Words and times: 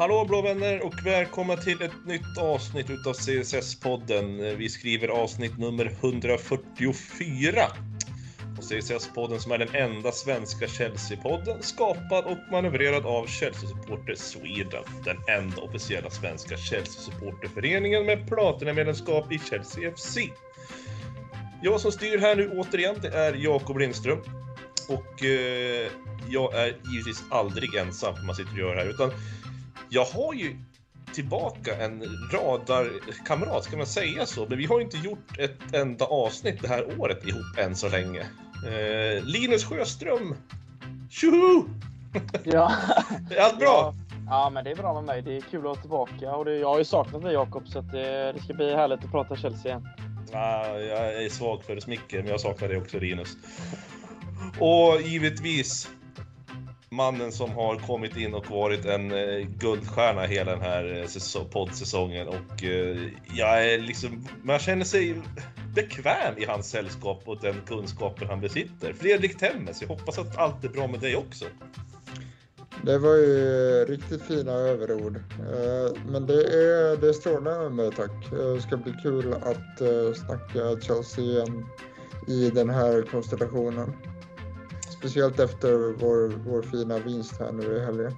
Hallå 0.00 0.24
blå 0.28 0.42
vänner 0.42 0.86
och 0.86 0.94
välkomna 1.06 1.56
till 1.56 1.82
ett 1.82 2.06
nytt 2.06 2.38
avsnitt 2.38 2.90
utav 2.90 3.12
CSS-podden. 3.12 4.56
Vi 4.56 4.68
skriver 4.68 5.08
avsnitt 5.08 5.58
nummer 5.58 5.86
144. 6.00 7.64
Och 8.58 8.64
CSS-podden 8.64 9.38
som 9.38 9.52
är 9.52 9.58
den 9.58 9.74
enda 9.74 10.12
svenska 10.12 10.66
Chelsea-podden 10.66 11.60
skapad 11.60 12.24
och 12.24 12.38
manövrerad 12.52 13.06
av 13.06 13.26
Chelsea 13.26 13.68
Supporter 13.68 14.14
Sweden. 14.14 14.84
Den 15.04 15.16
enda 15.38 15.62
officiella 15.62 16.10
svenska 16.10 16.56
Chelsea-supporterföreningen 16.56 18.06
med 18.06 18.28
platinamedlemskap 18.28 19.32
i 19.32 19.38
Chelsea 19.38 19.92
FC. 19.96 20.18
Jag 21.62 21.80
som 21.80 21.92
styr 21.92 22.18
här 22.18 22.36
nu 22.36 22.50
återigen, 22.50 22.96
det 23.02 23.08
är 23.08 23.34
Jakob 23.34 23.78
Lindström. 23.78 24.18
Och 24.88 25.24
eh, 25.24 25.90
jag 26.28 26.54
är 26.54 26.76
givetvis 26.92 27.22
aldrig 27.30 27.74
ensam 27.74 28.14
när 28.14 28.24
man 28.26 28.34
sitter 28.34 28.52
och 28.52 28.58
gör 28.58 28.74
det 28.74 28.80
här, 28.80 28.90
utan 28.90 29.10
jag 29.88 30.04
har 30.04 30.34
ju 30.34 30.56
tillbaka 31.14 31.76
en 31.76 32.02
radarkamrat, 32.32 33.64
ska 33.64 33.76
man 33.76 33.86
säga 33.86 34.26
så? 34.26 34.46
Men 34.48 34.58
vi 34.58 34.66
har 34.66 34.80
inte 34.80 34.96
gjort 34.96 35.38
ett 35.38 35.74
enda 35.74 36.04
avsnitt 36.04 36.62
det 36.62 36.68
här 36.68 37.00
året 37.00 37.26
ihop 37.26 37.58
än 37.58 37.76
så 37.76 37.88
länge. 37.88 38.20
Eh, 38.66 39.24
Linus 39.24 39.64
Sjöström! 39.64 40.34
Tjoho! 41.10 41.64
Ja. 42.44 42.72
är 43.30 43.40
allt 43.40 43.58
bra? 43.58 43.68
Ja. 43.68 43.94
ja, 44.26 44.50
men 44.50 44.64
det 44.64 44.70
är 44.70 44.76
bra 44.76 44.94
med 44.94 45.04
mig. 45.04 45.22
Det 45.22 45.36
är 45.36 45.40
kul 45.40 45.58
att 45.58 45.64
vara 45.64 45.76
tillbaka 45.76 46.34
och 46.36 46.44
det, 46.44 46.56
jag 46.56 46.68
har 46.68 46.78
ju 46.78 46.84
saknat 46.84 47.22
dig 47.22 47.32
Jakob 47.32 47.68
så 47.68 47.78
att 47.78 47.92
det, 47.92 48.32
det 48.32 48.42
ska 48.42 48.54
bli 48.54 48.74
härligt 48.74 49.04
att 49.04 49.10
prata 49.10 49.36
Chelsea 49.36 49.70
igen. 49.70 49.88
Ah, 50.32 50.66
jag 50.66 51.24
är 51.24 51.28
svag 51.28 51.64
för 51.64 51.80
smicker, 51.80 52.18
men 52.18 52.30
jag 52.30 52.40
saknar 52.40 52.68
dig 52.68 52.76
också 52.76 52.98
Linus. 52.98 53.36
Och 54.58 55.00
givetvis 55.02 55.88
mannen 56.92 57.32
som 57.32 57.50
har 57.50 57.76
kommit 57.76 58.16
in 58.16 58.34
och 58.34 58.50
varit 58.50 58.84
en 58.84 59.12
eh, 59.12 59.46
guldstjärna 59.58 60.22
hela 60.22 60.50
den 60.50 60.60
här 60.60 61.06
eh, 61.36 61.44
poddsäsongen 61.44 62.28
och 62.28 62.64
eh, 62.64 62.98
jag 63.34 63.72
är 63.72 63.78
liksom, 63.78 64.28
man 64.42 64.58
känner 64.58 64.84
sig 64.84 65.22
bekväm 65.74 66.38
i 66.38 66.44
hans 66.44 66.70
sällskap 66.70 67.22
och 67.24 67.40
den 67.40 67.54
kunskapen 67.66 68.28
han 68.28 68.40
besitter. 68.40 68.92
Fredrik 68.92 69.38
Temmes, 69.38 69.80
jag 69.80 69.88
hoppas 69.88 70.18
att 70.18 70.38
allt 70.38 70.64
är 70.64 70.68
bra 70.68 70.86
med 70.86 71.00
dig 71.00 71.16
också. 71.16 71.44
Det 72.84 72.98
var 72.98 73.14
ju 73.14 73.84
riktigt 73.84 74.22
fina 74.22 74.52
överord. 74.52 75.16
Eh, 75.16 76.02
men 76.06 76.26
det 76.26 76.42
är, 76.44 76.96
det 76.96 77.08
är 77.08 77.12
strålande 77.12 77.60
med 77.60 77.72
mig 77.72 77.90
tack. 77.96 78.32
Eh, 78.32 78.54
det 78.54 78.62
ska 78.62 78.76
bli 78.76 78.92
kul 79.02 79.32
att 79.32 79.80
eh, 79.80 80.12
snacka 80.26 80.80
Chelsea 80.80 81.24
igen 81.24 81.66
i 82.28 82.50
den 82.50 82.70
här 82.70 83.02
konstellationen. 83.02 83.92
Speciellt 85.00 85.40
efter 85.40 85.72
vår, 85.98 86.28
vår 86.28 86.62
fina 86.62 86.98
vinst 86.98 87.40
här 87.40 87.52
nu 87.52 87.76
i 87.76 87.80
helgen. 87.84 88.12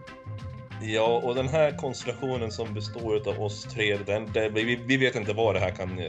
Ja, 0.83 1.21
och 1.25 1.35
den 1.35 1.49
här 1.49 1.77
konstellationen 1.77 2.53
som 2.53 2.75
består 2.75 3.29
av 3.29 3.43
oss 3.43 3.65
tre, 3.65 3.99
den, 4.07 4.33
det, 4.33 4.49
vi, 4.49 4.79
vi 4.87 4.97
vet 4.97 5.17
inte 5.17 5.33
vad 5.33 5.55
det 5.55 5.61
här 5.61 5.71
kan... 5.71 5.99
Eh, 5.99 6.07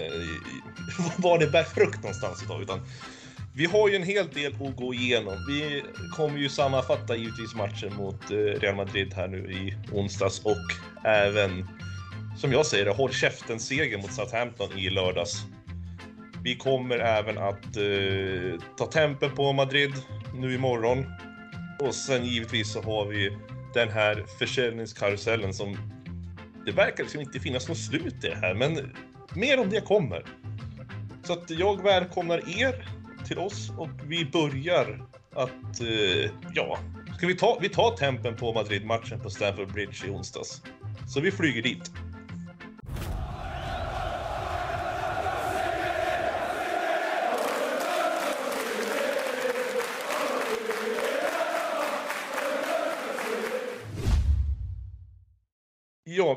var 1.17 1.39
det 1.39 1.47
bär 1.47 1.63
frukt 1.63 2.03
någonstans 2.03 2.43
idag, 2.43 2.61
utan 2.61 2.79
vi 3.55 3.65
har 3.65 3.89
ju 3.89 3.95
en 3.95 4.03
hel 4.03 4.27
del 4.27 4.53
att 4.53 4.75
gå 4.75 4.93
igenom. 4.93 5.33
Vi 5.47 5.83
kommer 6.15 6.37
ju 6.37 6.49
sammanfatta 6.49 7.15
givetvis 7.15 7.55
matchen 7.55 7.95
mot 7.95 8.31
eh, 8.31 8.35
Real 8.35 8.75
Madrid 8.75 9.13
här 9.13 9.27
nu 9.27 9.37
i 9.37 9.77
onsdags 9.91 10.45
och 10.45 11.05
även, 11.07 11.67
som 12.37 12.51
jag 12.51 12.65
säger 12.65 12.85
det, 12.85 12.91
håll 12.91 13.11
käften-seger 13.11 13.97
mot 13.97 14.13
Southampton 14.13 14.77
i 14.77 14.89
lördags. 14.89 15.43
Vi 16.43 16.55
kommer 16.55 16.99
även 16.99 17.37
att 17.37 17.77
eh, 17.77 18.59
ta 18.77 18.85
tempen 18.85 19.35
på 19.35 19.53
Madrid 19.53 19.93
nu 20.33 20.53
imorgon. 20.53 21.05
Och 21.79 21.95
sen 21.95 22.25
givetvis 22.25 22.71
så 22.71 22.81
har 22.81 23.05
vi 23.05 23.37
den 23.73 23.89
här 23.89 24.25
försäljningskarusellen 24.39 25.53
som 25.53 25.77
det 26.65 26.71
verkar 26.71 27.03
liksom 27.03 27.21
inte 27.21 27.39
finnas 27.39 27.67
något 27.67 27.77
slut 27.77 28.23
i 28.23 28.27
det 28.27 28.35
här, 28.35 28.55
men 28.55 28.95
mer 29.35 29.59
om 29.59 29.69
det 29.69 29.81
kommer. 29.81 30.25
Så 31.23 31.33
att 31.33 31.49
jag 31.49 31.83
välkomnar 31.83 32.61
er 32.61 32.89
till 33.27 33.37
oss 33.37 33.71
och 33.77 33.89
vi 34.07 34.25
börjar 34.25 35.05
att, 35.35 35.81
eh, 35.81 36.31
ja, 36.53 36.79
ska 37.17 37.27
vi 37.27 37.35
ta, 37.35 37.57
vi 37.61 37.69
tar 37.69 37.97
tempen 37.97 38.35
på 38.35 38.53
Madrid-matchen 38.53 39.19
på 39.19 39.29
Stamford 39.29 39.73
Bridge 39.73 40.07
i 40.07 40.09
onsdags. 40.09 40.61
Så 41.07 41.21
vi 41.21 41.31
flyger 41.31 41.61
dit. 41.61 41.91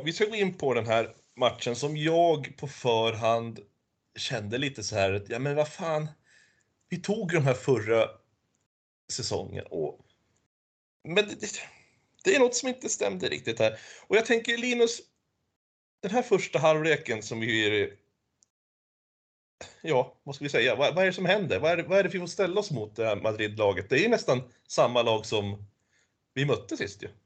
Vi 0.05 0.13
ska 0.13 0.25
gå 0.25 0.35
in 0.35 0.55
på 0.55 0.75
den 0.75 0.87
här 0.87 1.15
matchen 1.37 1.77
som 1.77 1.97
jag 1.97 2.57
på 2.57 2.69
förhand 2.69 3.61
kände 4.19 4.59
lite 4.59 4.83
så 4.83 4.97
här 4.97 5.13
att, 5.13 5.29
ja 5.29 5.39
men 5.39 5.57
vad 5.57 5.73
fan, 5.73 6.09
vi 6.89 6.97
tog 6.97 7.33
de 7.33 7.45
här 7.45 7.55
förra 7.55 8.09
säsongen 9.13 9.65
och 9.71 10.01
men 11.05 11.15
det, 11.15 11.37
det, 12.25 12.35
är 12.35 12.41
något 12.41 12.55
som 12.55 12.69
inte 12.69 12.89
stämde 12.89 13.29
riktigt 13.29 13.59
här. 13.59 13.79
Och 14.07 14.17
jag 14.17 14.27
tänker 14.27 14.57
Linus, 14.57 15.01
den 16.01 16.11
här 16.11 16.23
första 16.23 16.59
halvleken 16.59 17.23
som 17.23 17.41
vi 17.41 17.83
är 17.83 17.97
Ja, 19.83 20.17
vad 20.23 20.35
ska 20.35 20.45
vi 20.45 20.49
säga? 20.49 20.77
Vad, 20.77 20.95
vad 20.95 21.03
är 21.03 21.07
det 21.07 21.13
som 21.13 21.27
händer? 21.27 21.59
Vad 21.59 21.71
är, 21.71 21.83
vad 21.83 21.99
är 21.99 22.03
det 22.03 22.09
vi 22.09 22.19
får 22.19 22.27
ställa 22.27 22.61
oss 22.61 22.71
mot 22.71 22.97
det 22.97 23.07
här 23.07 23.17
Madrid-laget? 23.17 23.89
Det 23.89 23.97
är 23.97 24.03
ju 24.03 24.09
nästan 24.09 24.43
samma 24.69 25.03
lag 25.03 25.27
som 25.27 25.67
vi 26.35 26.45
mötte 26.45 26.77
sist 26.77 27.03
ju. 27.03 27.09
Ja, 27.09 27.26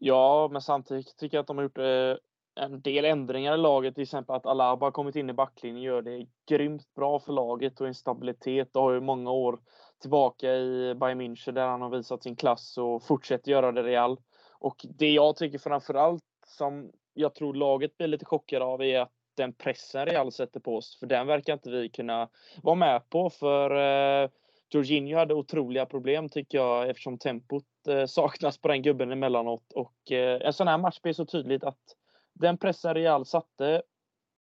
Ja, 0.00 0.48
men 0.52 0.62
samtidigt 0.62 1.16
tycker 1.16 1.36
jag 1.36 1.42
att 1.42 1.46
de 1.46 1.56
har 1.56 1.64
gjort 1.64 1.78
eh, 1.78 2.64
en 2.64 2.80
del 2.80 3.04
ändringar 3.04 3.54
i 3.54 3.58
laget. 3.58 3.94
Till 3.94 4.02
exempel 4.02 4.36
att 4.36 4.46
Alaba 4.46 4.86
har 4.86 4.90
kommit 4.90 5.16
in 5.16 5.30
i 5.30 5.32
backlinjen 5.32 5.82
gör 5.82 6.02
det 6.02 6.26
grymt 6.48 6.94
bra 6.94 7.18
för 7.18 7.32
laget 7.32 7.80
och 7.80 7.86
en 7.86 7.94
stabilitet. 7.94 8.68
Det 8.72 8.78
har 8.78 8.92
ju 8.92 9.00
många 9.00 9.30
år 9.30 9.60
tillbaka 10.00 10.54
i 10.54 10.94
Bayern 10.94 11.20
München 11.20 11.52
där 11.52 11.66
han 11.66 11.82
har 11.82 11.90
visat 11.90 12.22
sin 12.22 12.36
klass 12.36 12.78
och 12.78 13.02
fortsätter 13.02 13.50
göra 13.50 13.72
det 13.72 13.82
Real. 13.82 14.18
Och 14.58 14.86
det 14.98 15.10
jag 15.10 15.36
tycker 15.36 15.58
framförallt 15.58 16.24
som 16.46 16.90
jag 17.14 17.34
tror 17.34 17.54
laget 17.54 17.96
blir 17.96 18.08
lite 18.08 18.24
chockade 18.24 18.64
av 18.64 18.82
är 18.82 19.00
att 19.00 19.12
den 19.36 19.52
pressen 19.52 20.06
Real 20.06 20.32
sätter 20.32 20.60
på 20.60 20.76
oss, 20.76 20.98
för 20.98 21.06
den 21.06 21.26
verkar 21.26 21.52
inte 21.52 21.70
vi 21.70 21.88
kunna 21.88 22.28
vara 22.62 22.76
med 22.76 23.08
på. 23.10 23.30
För 23.30 23.70
eh, 23.70 24.30
Jorginho 24.68 25.18
hade 25.18 25.34
otroliga 25.34 25.86
problem 25.86 26.28
tycker 26.28 26.58
jag 26.58 26.90
eftersom 26.90 27.18
tempot 27.18 27.64
eh, 27.88 28.06
saknas 28.06 28.58
på 28.58 28.68
den 28.68 28.82
gubben 28.82 29.12
emellanåt. 29.12 29.72
Och 29.72 30.12
eh, 30.12 30.46
en 30.46 30.52
sån 30.52 30.68
här 30.68 30.78
match 30.78 31.00
blir 31.00 31.12
så 31.12 31.24
tydligt 31.24 31.64
att 31.64 31.96
den 32.32 32.58
pressen 32.58 32.94
Real 32.94 33.26
satte, 33.26 33.82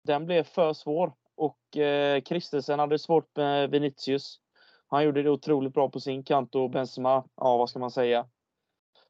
den 0.04 0.26
blev 0.26 0.44
för 0.44 0.74
svår. 0.74 1.14
Och 1.36 1.78
eh, 1.78 2.22
Christensen 2.22 2.80
hade 2.80 3.00
svårt 3.00 3.36
med 3.36 3.72
Vinicius. 3.72 4.40
Han 4.88 5.04
gjorde 5.04 5.24
det 5.24 5.30
otroligt 5.30 5.74
bra 5.74 5.90
på 5.90 6.00
sin 6.00 6.24
kant 6.24 6.56
och 6.56 6.70
Benzema, 6.70 7.24
ja 7.36 7.58
vad 7.58 7.70
ska 7.70 7.80
man 7.80 7.92
säga. 7.92 8.28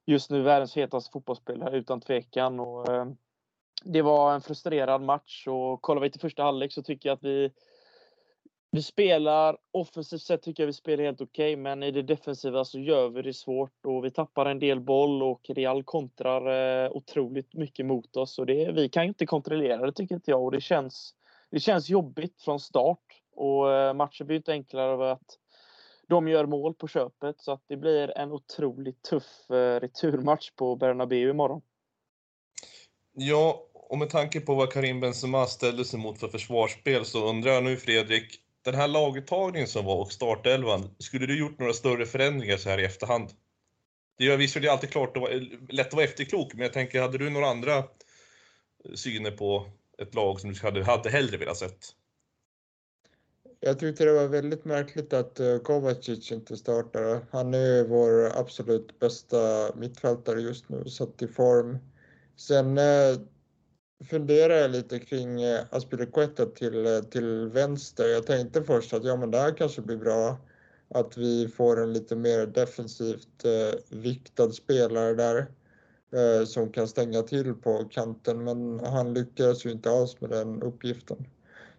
Just 0.05 0.31
nu 0.31 0.41
världens 0.41 0.77
hetaste 0.77 1.11
fotbollsspelare 1.11 1.77
utan 1.77 2.01
tvekan. 2.01 2.59
Och, 2.59 2.93
eh, 2.93 3.05
det 3.83 4.01
var 4.01 4.33
en 4.33 4.41
frustrerad 4.41 5.01
match 5.01 5.47
och 5.47 5.81
kollar 5.81 6.01
vi 6.01 6.11
till 6.11 6.21
första 6.21 6.43
halvlek 6.43 6.73
så 6.73 6.83
tycker 6.83 7.09
jag 7.09 7.15
att 7.15 7.23
vi 7.23 7.51
vi 8.77 8.83
spelar 8.83 9.57
offensivt 9.71 10.21
sett 10.21 10.41
tycker 10.41 10.63
jag 10.63 10.68
vi 10.68 10.74
spelar 10.74 11.03
helt 11.03 11.21
okej, 11.21 11.53
okay, 11.53 11.62
men 11.62 11.83
i 11.83 11.91
det 11.91 12.01
defensiva 12.01 12.65
så 12.65 12.79
gör 12.79 13.09
vi 13.09 13.21
det 13.21 13.33
svårt 13.33 13.85
och 13.85 14.06
vi 14.06 14.12
tappar 14.12 14.45
en 14.45 14.59
del 14.59 14.79
boll 14.79 15.24
och 15.24 15.41
Real 15.50 15.83
kontrar 15.83 16.85
eh, 16.85 16.91
otroligt 16.91 17.53
mycket 17.53 17.85
mot 17.85 18.18
oss 18.18 18.39
och 18.39 18.45
det, 18.45 18.71
vi 18.71 18.89
kan 18.89 19.03
inte 19.03 19.25
kontrollera 19.25 19.85
det 19.85 19.91
tycker 19.91 20.15
inte 20.15 20.31
jag 20.31 20.44
och 20.44 20.51
det 20.51 20.62
känns, 20.62 21.13
det 21.51 21.59
känns 21.59 21.89
jobbigt 21.89 22.41
från 22.41 22.59
start 22.59 23.21
och 23.35 23.74
eh, 23.74 23.94
matchen 23.94 24.27
blir 24.27 24.38
inte 24.38 24.51
enklare 24.51 24.91
av 24.91 25.01
att 25.01 25.38
de 26.07 26.27
gör 26.27 26.45
mål 26.45 26.74
på 26.74 26.88
köpet 26.88 27.35
så 27.39 27.51
att 27.51 27.63
det 27.68 27.77
blir 27.77 28.18
en 28.18 28.31
otroligt 28.31 29.01
tuff 29.01 29.50
eh, 29.50 29.79
returmatch 29.79 30.51
på 30.51 30.75
Bernabéu 30.75 31.29
imorgon. 31.29 31.62
Ja, 33.13 33.63
och 33.74 33.97
med 33.97 34.09
tanke 34.09 34.39
på 34.39 34.56
vad 34.56 34.71
Karim 34.71 35.00
Benzema 35.00 35.45
ställde 35.45 35.85
sig 35.85 36.00
mot 36.00 36.19
för 36.19 36.27
försvarsspel 36.27 37.06
så 37.06 37.29
undrar 37.29 37.51
jag 37.51 37.63
nu 37.63 37.77
Fredrik, 37.77 38.41
den 38.71 38.75
här 38.75 38.87
laguttagningen 38.87 39.67
som 39.67 39.85
var 39.85 39.95
och 39.95 40.11
startelvan, 40.11 40.95
skulle 40.99 41.25
du 41.25 41.39
gjort 41.39 41.59
några 41.59 41.73
större 41.73 42.05
förändringar 42.05 42.57
så 42.57 42.69
här 42.69 42.79
i 42.79 42.85
efterhand? 42.85 43.29
Det 44.17 44.25
gör 44.25 44.37
visserligen 44.37 44.73
alltid 44.73 44.89
klart 44.89 45.17
att 45.17 45.23
lätt 45.69 45.87
att 45.87 45.93
vara 45.93 46.05
efterklok, 46.05 46.53
men 46.53 46.61
jag 46.61 46.73
tänker, 46.73 47.01
hade 47.01 47.17
du 47.17 47.29
några 47.29 47.47
andra 47.47 47.77
eh, 47.77 47.83
syner 48.95 49.31
på 49.31 49.69
ett 49.97 50.15
lag 50.15 50.39
som 50.39 50.53
du 50.53 50.59
hade, 50.59 50.83
hade 50.83 51.09
hellre 51.09 51.37
velat 51.37 51.57
sett? 51.57 51.85
Jag 53.59 53.79
tyckte 53.79 54.05
det 54.05 54.13
var 54.13 54.27
väldigt 54.27 54.65
märkligt 54.65 55.13
att 55.13 55.39
eh, 55.39 55.57
Kovacic 55.57 56.31
inte 56.31 56.57
startade. 56.57 57.21
Han 57.31 57.53
är 57.53 57.83
vår 57.83 58.39
absolut 58.39 58.99
bästa 58.99 59.71
mittfältare 59.75 60.41
just 60.41 60.69
nu, 60.69 60.85
satt 60.89 61.21
i 61.21 61.27
form. 61.27 61.77
Sen 62.35 62.77
eh, 62.77 63.17
funderar 64.05 64.53
jag 64.53 64.71
lite 64.71 64.99
kring 64.99 65.41
eh, 65.41 65.65
Aspilicueta 65.71 66.45
till, 66.45 66.85
eh, 66.85 66.99
till 67.01 67.47
vänster. 67.49 68.07
Jag 68.07 68.25
tänkte 68.25 68.63
först 68.63 68.94
att 68.94 69.03
ja, 69.05 69.15
men 69.17 69.31
det 69.31 69.38
här 69.38 69.57
kanske 69.57 69.81
blir 69.81 69.97
bra. 69.97 70.38
Att 70.89 71.17
vi 71.17 71.47
får 71.47 71.81
en 71.83 71.94
lite 71.94 72.15
mer 72.15 72.45
defensivt 72.47 73.45
eh, 73.45 73.97
viktad 73.97 74.51
spelare 74.51 75.13
där. 75.13 75.47
eh, 76.13 76.45
som 76.45 76.71
kan 76.71 76.88
stänga 76.88 77.23
till 77.23 77.53
på 77.55 77.85
kanten, 77.91 78.44
men 78.44 78.79
han 78.79 79.13
lyckades 79.13 79.65
ju 79.65 79.71
inte 79.71 79.91
alls 79.91 80.21
med 80.21 80.29
den 80.29 80.61
uppgiften. 80.63 81.27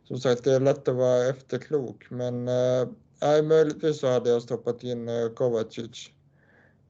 Som 0.05 0.19
sagt, 0.21 0.44
det 0.44 0.53
är 0.55 0.61
lätt 0.61 0.88
att 0.88 0.97
vara 0.97 1.26
efterklok, 1.29 2.11
men 2.11 2.49
eh, 2.49 3.43
möjligtvis 3.44 4.00
så 4.00 4.06
hade 4.09 4.31
jag 4.31 4.43
stoppat 4.43 4.85
in 4.85 5.09
eh, 5.09 5.29
Kovacic. 5.35 6.11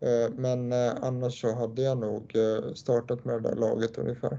Eh, 0.01 0.31
men 0.35 0.73
eh, 0.73 0.95
annars 1.03 1.41
så 1.41 1.53
hade 1.55 1.83
jag 1.83 1.99
nog 1.99 2.37
eh, 2.37 2.73
startat 2.75 3.25
med 3.25 3.43
det 3.43 3.49
där 3.49 3.57
laget 3.57 3.99
ungefär. 3.99 4.39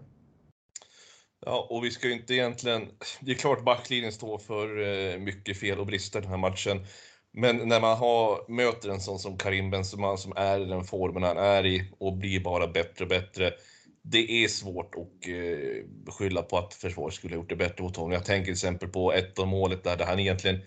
Ja, 1.45 1.67
och 1.69 1.85
vi 1.85 1.91
ska 1.91 2.07
ju 2.07 2.13
inte 2.13 2.33
egentligen... 2.33 2.91
Det 3.19 3.31
är 3.31 3.35
klart 3.35 3.63
backlinjen 3.63 4.11
står 4.11 4.37
för 4.37 4.81
eh, 4.81 5.17
mycket 5.17 5.59
fel 5.59 5.79
och 5.79 5.85
brister 5.85 6.21
den 6.21 6.29
här 6.29 6.37
matchen. 6.37 6.85
Men 7.31 7.57
när 7.67 7.81
man 7.81 7.97
har, 7.97 8.51
möter 8.51 8.89
en 8.89 9.01
sån 9.01 9.19
som 9.19 9.37
Karim 9.37 9.69
Benzema 9.71 10.17
som 10.17 10.33
är 10.35 10.59
i 10.59 10.65
den 10.65 10.83
formen 10.83 11.23
han 11.23 11.37
är 11.37 11.65
i 11.65 11.91
och 11.99 12.17
blir 12.17 12.39
bara 12.39 12.67
bättre 12.67 13.05
och 13.05 13.09
bättre. 13.09 13.53
Det 14.01 14.31
är 14.31 14.47
svårt 14.47 14.95
att 14.95 15.27
eh, 15.27 16.11
skylla 16.13 16.41
på 16.41 16.57
att 16.57 16.73
försvaret 16.73 17.13
skulle 17.13 17.35
ha 17.35 17.41
gjort 17.41 17.49
det 17.49 17.55
bättre 17.55 17.83
mot 17.83 17.95
honom. 17.95 18.11
Jag 18.11 18.25
tänker 18.25 18.45
till 18.45 18.53
exempel 18.53 18.89
på 18.89 19.13
ett 19.13 19.39
av 19.39 19.47
målet 19.47 19.83
där, 19.83 19.97
där 19.97 20.05
han 20.05 20.19
egentligen... 20.19 20.61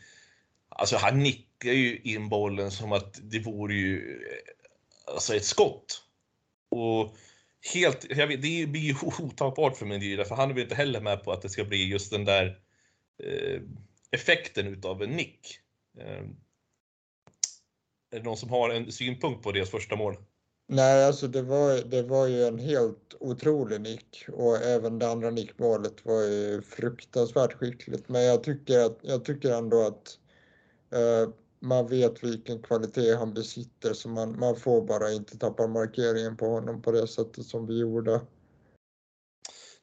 Alltså 0.68 0.96
han 0.96 1.18
nickar 1.18 1.72
ju 1.72 2.00
in 2.04 2.28
bollen 2.28 2.70
som 2.70 2.92
att 2.92 3.20
det 3.22 3.38
vore 3.38 3.74
ju 3.74 4.22
eh, 4.22 5.12
alltså 5.14 5.34
ett 5.36 5.44
skott. 5.44 6.02
Och 6.70 7.16
helt, 7.74 8.06
jag 8.10 8.26
vet, 8.26 8.42
det 8.42 8.66
blir 8.66 8.80
ju 8.80 8.94
otagbart 9.18 9.76
för 9.76 9.86
Mendyra 9.86 10.24
för 10.24 10.34
han 10.34 10.50
är 10.50 10.54
väl 10.54 10.62
inte 10.62 10.74
heller 10.74 11.00
med 11.00 11.24
på 11.24 11.32
att 11.32 11.42
det 11.42 11.48
ska 11.48 11.64
bli 11.64 11.88
just 11.88 12.10
den 12.10 12.24
där 12.24 12.58
eh, 13.22 13.60
effekten 14.10 14.66
utav 14.66 15.02
en 15.02 15.10
nick. 15.10 15.58
Eh, 15.98 16.24
är 18.10 18.18
det 18.18 18.22
någon 18.22 18.36
som 18.36 18.50
har 18.50 18.70
en 18.70 18.92
synpunkt 18.92 19.42
på 19.42 19.52
deras 19.52 19.70
första 19.70 19.96
mål? 19.96 20.16
Nej, 20.66 21.04
alltså 21.04 21.28
det 21.28 21.42
var, 21.42 21.90
det 21.90 22.02
var 22.02 22.26
ju 22.26 22.44
en 22.44 22.58
helt 22.58 23.14
otrolig 23.20 23.80
nick 23.80 24.24
och 24.32 24.56
även 24.56 24.98
det 24.98 25.08
andra 25.08 25.30
nickmålet 25.30 26.04
var 26.04 26.22
ju 26.22 26.62
fruktansvärt 26.62 27.52
skickligt. 27.52 28.08
Men 28.08 28.22
jag 28.22 28.44
tycker, 28.44 28.78
att, 28.78 28.98
jag 29.02 29.24
tycker 29.24 29.50
ändå 29.50 29.86
att 29.86 30.18
eh, 30.92 31.34
man 31.62 31.88
vet 31.88 32.24
vilken 32.24 32.62
kvalitet 32.62 33.14
han 33.14 33.34
besitter 33.34 33.92
så 33.92 34.08
man, 34.08 34.38
man 34.38 34.56
får 34.56 34.82
bara 34.86 35.12
inte 35.12 35.38
tappa 35.38 35.66
markeringen 35.66 36.36
på 36.36 36.46
honom 36.46 36.82
på 36.82 36.92
det 36.92 37.08
sättet 37.08 37.46
som 37.46 37.66
vi 37.66 37.80
gjorde. 37.80 38.20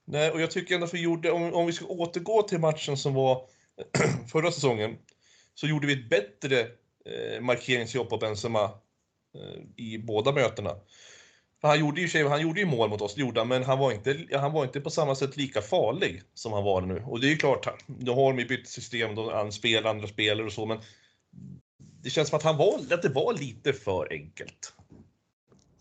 Nej, 0.06 0.32
och 0.32 0.42
jag 0.42 0.52
tycker 0.52 0.76
ändå 0.76 0.88
att 0.88 0.94
vi 0.94 1.02
gjorde, 1.02 1.32
om, 1.32 1.54
om 1.54 1.66
vi 1.66 1.74
ska 1.74 1.86
återgå 1.86 2.42
till 2.42 2.60
matchen 2.60 2.98
som 2.98 3.14
var 3.14 3.42
förra 4.32 4.52
säsongen, 4.52 4.98
så 5.54 5.68
gjorde 5.68 5.88
vi 5.88 5.94
ett 5.94 6.10
bättre 6.10 6.60
eh, 7.06 7.42
markeringsjobb 7.42 8.10
på 8.10 8.18
Benzema 8.18 8.64
eh, 9.36 9.84
i 9.86 9.98
båda 9.98 10.32
mötena. 10.32 10.76
För 11.62 11.68
han 11.68 11.80
gjorde 11.80 12.02
ju 12.02 12.28
han 12.28 12.42
gjorde 12.42 12.60
ju 12.60 12.66
mål 12.66 12.90
mot 12.90 13.02
oss, 13.02 13.18
gjorde 13.18 13.46
men 13.46 13.64
han 13.64 13.80
var, 13.80 13.92
inte, 13.92 14.28
han 14.32 14.52
var 14.52 14.64
inte 14.64 14.82
på 14.82 14.90
samma 14.90 15.16
sätt 15.16 15.38
lika 15.38 15.62
farlig 15.62 16.22
som 16.34 16.54
han 16.54 16.64
var 16.64 16.82
nu. 16.82 17.04
Och 17.06 17.20
det 17.20 17.28
är 17.28 17.32
ju 17.32 17.38
klart, 17.38 17.84
nu 17.86 18.12
har 18.12 18.34
de 18.34 18.40
ju 18.40 18.48
bytt 18.48 18.68
system, 18.68 19.16
de 19.16 19.52
spelar 19.52 19.90
andra 19.90 20.08
spelare 20.08 20.46
och 20.46 20.54
så, 20.54 20.66
men 20.66 20.80
det 22.04 22.10
känns 22.10 22.30
som 22.30 22.38
att 22.38 22.44
han 22.44 22.58
var, 22.58 22.80
att 22.94 23.02
det 23.02 23.10
var 23.10 23.34
lite 23.34 23.74
för 23.74 24.08
enkelt. 24.12 24.74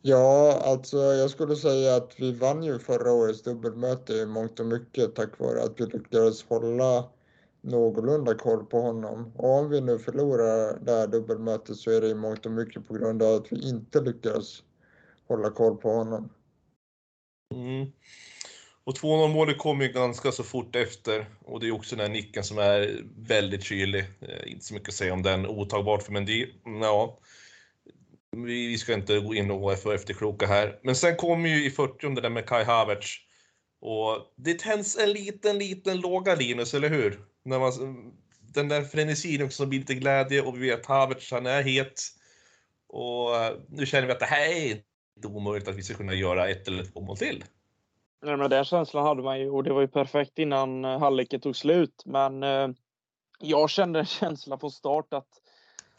Ja, 0.03 0.61
alltså 0.65 0.97
jag 0.97 1.31
skulle 1.31 1.57
säga 1.57 1.97
att 1.97 2.15
vi 2.19 2.33
vann 2.33 2.63
ju 2.63 2.79
förra 2.79 3.13
årets 3.13 3.43
dubbelmöte 3.43 4.13
i 4.13 4.27
mångt 4.27 4.61
och 4.61 4.67
mycket 4.67 5.15
tack 5.15 5.39
vare 5.39 5.63
att 5.63 5.81
vi 5.81 5.87
lyckades 5.87 6.45
hålla 6.45 7.09
någorlunda 7.61 8.35
koll 8.35 8.67
på 8.67 8.81
honom. 8.81 9.33
Och 9.37 9.59
om 9.59 9.71
vi 9.71 9.81
nu 9.81 9.99
förlorar 9.99 10.79
det 10.81 10.93
här 10.93 11.07
dubbelmötet 11.07 11.77
så 11.77 11.91
är 11.91 12.01
det 12.01 12.09
i 12.09 12.15
mångt 12.15 12.47
och 12.47 12.53
mycket 12.53 12.89
på 12.89 12.95
grund 12.95 13.23
av 13.23 13.35
att 13.35 13.53
vi 13.53 13.69
inte 13.69 14.01
lyckades 14.01 14.63
hålla 15.29 15.51
koll 15.51 15.77
på 15.77 15.91
honom. 15.91 16.29
Mm. 17.55 17.87
Och 18.89 18.95
2-0 18.95 19.29
målet 19.29 19.59
kom 19.59 19.81
ju 19.81 19.89
ganska 19.89 20.33
så 20.33 20.45
fort 20.45 20.77
efter 20.77 21.27
och 21.45 21.61
det 21.61 21.67
är 21.67 21.73
också 21.73 21.97
den 21.97 22.07
här 22.07 22.13
nicken 22.13 22.45
som 22.45 22.59
är 22.59 23.05
väldigt 23.17 23.65
kylig. 23.65 24.05
Eh, 24.21 24.53
inte 24.53 24.65
så 24.65 24.75
mycket 24.75 24.89
att 24.89 24.95
säga 24.95 25.13
om 25.13 25.23
den. 25.23 25.47
Otagbart 25.47 26.03
för 26.03 26.13
Mendy. 26.13 26.47
Ja, 26.65 27.19
vi 28.37 28.79
ska 28.79 28.95
inte 28.95 29.21
gå 29.21 29.35
in 29.35 29.51
och 29.51 29.61
vara 29.61 29.77
för 29.77 29.95
efterkloka 29.95 30.47
här. 30.47 30.79
Men 30.83 30.97
sen 30.97 31.17
kommer 31.17 31.49
ju 31.49 31.67
i 31.67 31.71
40 31.71 32.15
det 32.15 32.21
där 32.21 32.31
med 32.31 32.47
Kai 32.47 32.65
Havertz. 32.65 33.17
Och 33.81 34.35
det 34.37 34.59
tänds 34.59 34.99
en 34.99 35.13
liten, 35.13 35.59
liten 35.59 36.01
låga 36.01 36.35
Linus, 36.35 36.75
eller 36.75 36.89
hur? 36.89 37.21
När 37.45 37.59
man, 37.59 37.73
den 38.41 38.69
där 38.69 38.83
frenesin 38.83 39.43
också 39.43 39.57
som 39.57 39.69
blir 39.69 39.79
lite 39.79 39.95
glädje 39.95 40.43
och 40.43 40.63
vi 40.63 40.69
vet 40.69 40.87
Havertz, 40.87 41.31
han 41.31 41.47
är 41.47 41.63
het. 41.63 42.03
Och 42.89 43.37
eh, 43.37 43.57
nu 43.69 43.87
känner 43.87 44.07
vi 44.07 44.13
att 44.13 44.21
det 44.21 44.27
här 44.27 44.47
är 44.47 44.83
inte 45.17 45.29
omöjligt 45.29 45.69
att 45.69 45.77
vi 45.77 45.83
ska 45.83 45.95
kunna 45.95 46.15
göra 46.15 46.49
ett 46.49 46.69
eller 46.69 46.85
två 46.85 47.01
mål 47.01 47.17
till. 47.17 47.45
Nej, 48.23 48.37
men 48.37 48.51
den 48.51 48.65
känslan 48.65 49.05
hade 49.05 49.23
man 49.23 49.41
ju 49.41 49.51
och 49.51 49.65
det 49.65 49.73
var 49.73 49.81
ju 49.81 49.89
perfekt 49.89 50.39
innan 50.39 50.85
eh, 50.85 50.99
halvleken 50.99 51.41
tog 51.41 51.57
slut. 51.57 52.03
Men 52.07 52.43
eh, 52.43 52.69
jag 53.41 53.71
kände 53.71 53.99
en 53.99 54.07
känsla 54.21 54.57
på 54.57 54.71
start 54.71 55.15
att 55.15 55.29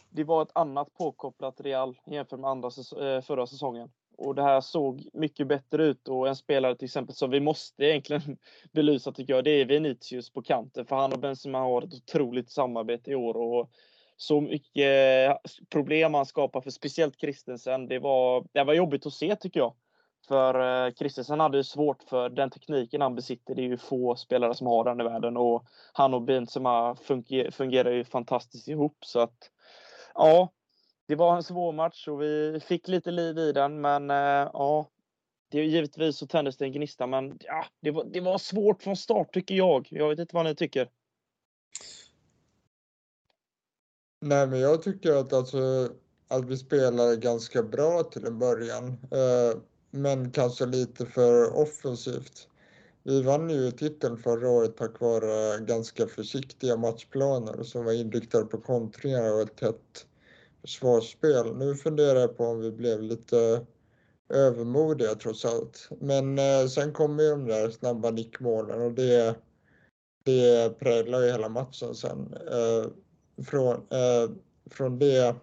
det 0.09 0.23
var 0.23 0.41
ett 0.41 0.51
annat 0.55 0.93
påkopplat 0.93 1.61
Real 1.61 1.97
jämfört 2.05 2.39
med 2.39 2.49
andra, 2.49 2.69
säs- 2.69 3.01
eh, 3.01 3.21
förra 3.21 3.47
säsongen. 3.47 3.91
Och 4.17 4.35
det 4.35 4.43
här 4.43 4.61
såg 4.61 5.09
mycket 5.13 5.47
bättre 5.47 5.85
ut 5.85 6.07
och 6.07 6.27
en 6.27 6.35
spelare 6.35 6.75
till 6.75 6.85
exempel 6.85 7.15
som 7.15 7.29
vi 7.29 7.39
måste 7.39 7.83
egentligen 7.85 8.37
belysa 8.71 9.11
tycker 9.11 9.33
jag, 9.33 9.43
det 9.43 9.51
är 9.51 9.65
Vinicius 9.65 10.29
på 10.33 10.41
kanten. 10.41 10.85
För 10.85 10.95
han 10.95 11.13
och 11.13 11.19
Benzema 11.19 11.59
har 11.59 11.81
ett 11.81 11.93
otroligt 11.93 12.51
samarbete 12.51 13.11
i 13.11 13.15
år 13.15 13.37
och 13.37 13.71
så 14.17 14.41
mycket 14.41 15.29
eh, 15.29 15.51
problem 15.69 16.13
han 16.13 16.25
skapar 16.25 16.61
för 16.61 16.69
speciellt 16.71 17.19
Christensen. 17.19 17.87
Det 17.87 17.99
var, 17.99 18.45
det 18.51 18.63
var 18.63 18.73
jobbigt 18.73 19.05
att 19.05 19.13
se 19.13 19.35
tycker 19.35 19.59
jag. 19.59 19.73
För 20.29 20.85
eh, 20.85 20.93
Kristensen 20.93 21.39
hade 21.39 21.63
svårt 21.63 22.03
för 22.03 22.29
den 22.29 22.49
tekniken 22.49 23.01
han 23.01 23.15
besitter. 23.15 23.55
Det 23.55 23.61
är 23.61 23.67
ju 23.67 23.77
få 23.77 24.15
spelare 24.15 24.55
som 24.55 24.67
har 24.67 24.83
den 24.83 25.01
i 25.01 25.03
världen 25.03 25.37
och 25.37 25.65
han 25.93 26.13
och 26.13 26.21
Benzema 26.21 26.95
funger, 26.95 27.51
fungerar 27.51 27.91
ju 27.91 28.03
fantastiskt 28.03 28.67
ihop. 28.67 28.97
Så 29.05 29.19
att 29.19 29.51
ja, 30.13 30.51
det 31.07 31.15
var 31.15 31.35
en 31.35 31.43
svår 31.43 31.71
match 31.71 32.07
och 32.07 32.21
vi 32.21 32.59
fick 32.59 32.87
lite 32.87 33.11
liv 33.11 33.37
i 33.37 33.51
den. 33.51 33.81
Men 33.81 34.09
eh, 34.09 34.49
ja, 34.53 34.89
det, 35.51 35.65
givetvis 35.65 36.17
så 36.17 36.27
tändes 36.27 36.57
det 36.57 36.65
en 36.65 36.71
gnista. 36.71 37.07
Men 37.07 37.37
ja, 37.39 37.65
det 37.81 37.91
var, 37.91 38.03
det 38.03 38.21
var 38.21 38.37
svårt 38.37 38.83
från 38.83 38.95
start 38.95 39.33
tycker 39.33 39.55
jag. 39.55 39.87
Jag 39.91 40.09
vet 40.09 40.19
inte 40.19 40.35
vad 40.35 40.45
ni 40.45 40.55
tycker. 40.55 40.89
Nej, 44.21 44.47
men 44.47 44.59
jag 44.59 44.81
tycker 44.81 45.15
att, 45.15 45.33
alltså, 45.33 45.89
att 46.27 46.45
vi 46.45 46.57
spelade 46.57 47.15
ganska 47.15 47.63
bra 47.63 48.03
till 48.03 48.25
en 48.25 48.39
början 48.39 48.87
eh, 48.87 49.61
men 49.91 50.31
kanske 50.31 50.65
lite 50.65 51.05
för 51.05 51.57
offensivt. 51.57 52.47
Vi 53.03 53.21
vann 53.21 53.49
ju 53.49 53.71
titeln 53.71 54.17
förra 54.17 54.49
året 54.49 54.77
tack 54.77 54.99
vare 54.99 55.59
ganska 55.59 56.07
försiktiga 56.07 56.77
matchplaner 56.77 57.63
som 57.63 57.85
var 57.85 57.93
inriktade 57.93 58.45
på 58.45 58.57
kontringar 58.57 59.33
och 59.33 59.41
ett 59.41 59.55
tätt 59.55 60.05
försvarsspel. 60.61 61.55
Nu 61.55 61.75
funderar 61.75 62.19
jag 62.19 62.37
på 62.37 62.45
om 62.45 62.59
vi 62.59 62.71
blev 62.71 63.01
lite 63.01 63.65
övermodiga 64.29 65.15
trots 65.15 65.45
allt. 65.45 65.89
Men 65.99 66.39
eh, 66.39 66.67
sen 66.67 66.93
kommer 66.93 67.23
ju 67.23 67.29
de 67.29 67.45
där 67.45 67.69
snabba 67.69 68.11
nickmålen 68.11 68.81
och 68.81 68.91
det, 68.91 69.35
det 70.23 70.79
präglar 70.79 71.21
ju 71.21 71.31
hela 71.31 71.49
matchen 71.49 71.95
sen. 71.95 72.33
Eh, 72.51 72.91
från, 73.45 73.75
eh, 73.75 74.29
från, 74.71 74.99
det, 74.99 75.35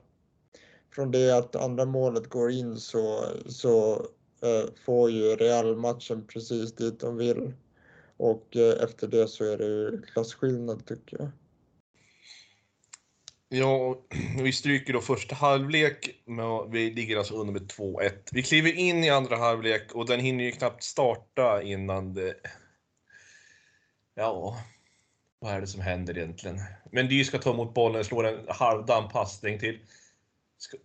från 0.94 1.10
det 1.10 1.30
att 1.30 1.56
andra 1.56 1.84
målet 1.84 2.28
går 2.28 2.50
in 2.50 2.76
så, 2.76 3.24
så 3.46 4.06
Eh, 4.46 4.68
får 4.84 5.10
ju 5.10 5.36
Real 5.36 5.76
matchen 5.76 6.26
precis 6.26 6.74
dit 6.74 7.00
de 7.00 7.16
vill. 7.16 7.52
Och 8.16 8.56
eh, 8.56 8.84
efter 8.84 9.08
det 9.08 9.28
så 9.28 9.44
är 9.44 9.58
det 9.58 9.64
ju 9.64 10.02
klasskillnad 10.02 10.86
tycker 10.86 11.18
jag. 11.18 11.30
Ja, 13.48 14.00
vi 14.42 14.52
stryker 14.52 14.92
då 14.92 15.00
första 15.00 15.34
halvlek, 15.34 16.22
men 16.24 16.70
vi 16.70 16.90
ligger 16.90 17.16
alltså 17.16 17.34
under 17.34 17.52
med 17.52 17.72
2-1. 17.72 18.12
Vi 18.32 18.42
kliver 18.42 18.72
in 18.72 19.04
i 19.04 19.10
andra 19.10 19.36
halvlek 19.36 19.94
och 19.94 20.06
den 20.06 20.20
hinner 20.20 20.44
ju 20.44 20.52
knappt 20.52 20.82
starta 20.82 21.62
innan 21.62 22.14
det... 22.14 22.34
Ja, 24.14 24.60
vad 25.38 25.52
är 25.52 25.60
det 25.60 25.66
som 25.66 25.80
händer 25.80 26.18
egentligen? 26.18 26.60
Men 26.92 27.08
Dy 27.08 27.24
ska 27.24 27.38
ta 27.38 27.50
emot 27.50 27.74
bollen, 27.74 28.04
slår 28.04 28.26
en 28.26 28.44
halvdan 28.48 29.08
passning 29.08 29.58
till, 29.58 29.78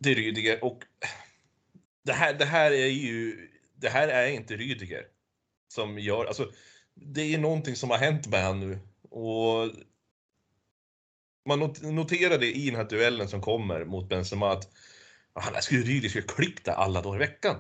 till 0.04 0.16
Rydiger 0.16 0.64
och 0.64 0.84
det 2.04 2.14
här, 2.14 2.34
det 2.34 2.46
här 2.46 2.72
är 2.72 2.88
ju, 2.88 3.50
det 3.82 3.90
här 3.90 4.08
är 4.08 4.28
inte 4.28 4.58
Rydiger 4.58 5.06
som 5.68 6.00
gör, 6.00 6.26
alltså 6.26 6.52
det 6.96 7.34
är 7.34 7.38
någonting 7.38 7.76
som 7.76 7.90
har 7.90 7.98
hänt 7.98 8.28
med 8.28 8.46
honom 8.46 8.70
nu 8.70 8.80
och 9.10 9.70
man 11.46 11.60
noterade 11.82 12.46
i 12.46 12.66
den 12.66 12.76
här 12.76 12.90
duellen 12.90 13.28
som 13.28 13.42
kommer 13.42 13.86
mot 13.86 14.10
Benzema 14.10 14.52
att 14.52 14.70
han 15.34 15.62
skulle 15.62 15.82
Rydiger 15.82 16.10
skulle 16.10 16.28
klicka 16.28 16.74
alla 16.74 17.02
dagar 17.02 17.16
i 17.16 17.20
veckan. 17.20 17.56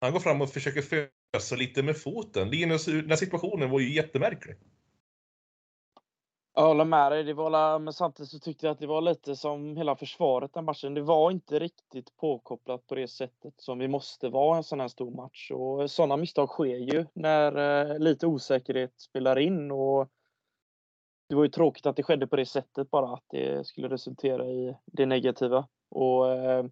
Han 0.00 0.12
går 0.12 0.20
fram 0.20 0.40
och 0.40 0.52
försöker 0.52 1.08
fösa 1.34 1.56
lite 1.56 1.82
med 1.82 1.96
foten. 1.96 2.50
Linus, 2.50 2.84
den 2.84 3.10
här 3.10 3.16
situationen 3.16 3.70
var 3.70 3.80
ju 3.80 3.94
jättemärklig. 3.94 4.56
Jag 6.54 6.62
håller 6.62 6.84
med 6.84 7.12
dig. 7.12 7.24
Det 7.24 7.34
var, 7.34 7.78
men 7.78 7.92
samtidigt 7.92 8.30
så 8.30 8.38
tyckte 8.38 8.66
jag 8.66 8.72
att 8.72 8.78
det 8.78 8.86
var 8.86 9.00
lite 9.00 9.36
som 9.36 9.76
hela 9.76 9.96
försvaret 9.96 10.54
den 10.54 10.64
matchen. 10.64 10.94
Det 10.94 11.02
var 11.02 11.30
inte 11.30 11.58
riktigt 11.58 12.16
påkopplat 12.16 12.86
på 12.86 12.94
det 12.94 13.08
sättet 13.08 13.54
som 13.56 13.78
vi 13.78 13.88
måste 13.88 14.28
vara 14.28 14.56
i 14.56 14.58
en 14.58 14.64
sån 14.64 14.80
här 14.80 14.88
stor 14.88 15.10
match. 15.10 15.50
Och 15.50 15.90
sådana 15.90 16.16
misstag 16.16 16.48
sker 16.48 16.76
ju 16.76 17.06
när 17.12 17.56
eh, 17.90 17.98
lite 17.98 18.26
osäkerhet 18.26 19.00
spelar 19.00 19.38
in. 19.38 19.70
Och 19.70 20.08
det 21.28 21.34
var 21.34 21.42
ju 21.42 21.50
tråkigt 21.50 21.86
att 21.86 21.96
det 21.96 22.02
skedde 22.02 22.26
på 22.26 22.36
det 22.36 22.46
sättet 22.46 22.90
bara, 22.90 23.14
att 23.14 23.24
det 23.30 23.66
skulle 23.66 23.88
resultera 23.88 24.46
i 24.46 24.76
det 24.86 25.06
negativa. 25.06 25.68
Och, 25.90 26.32
eh, 26.32 26.64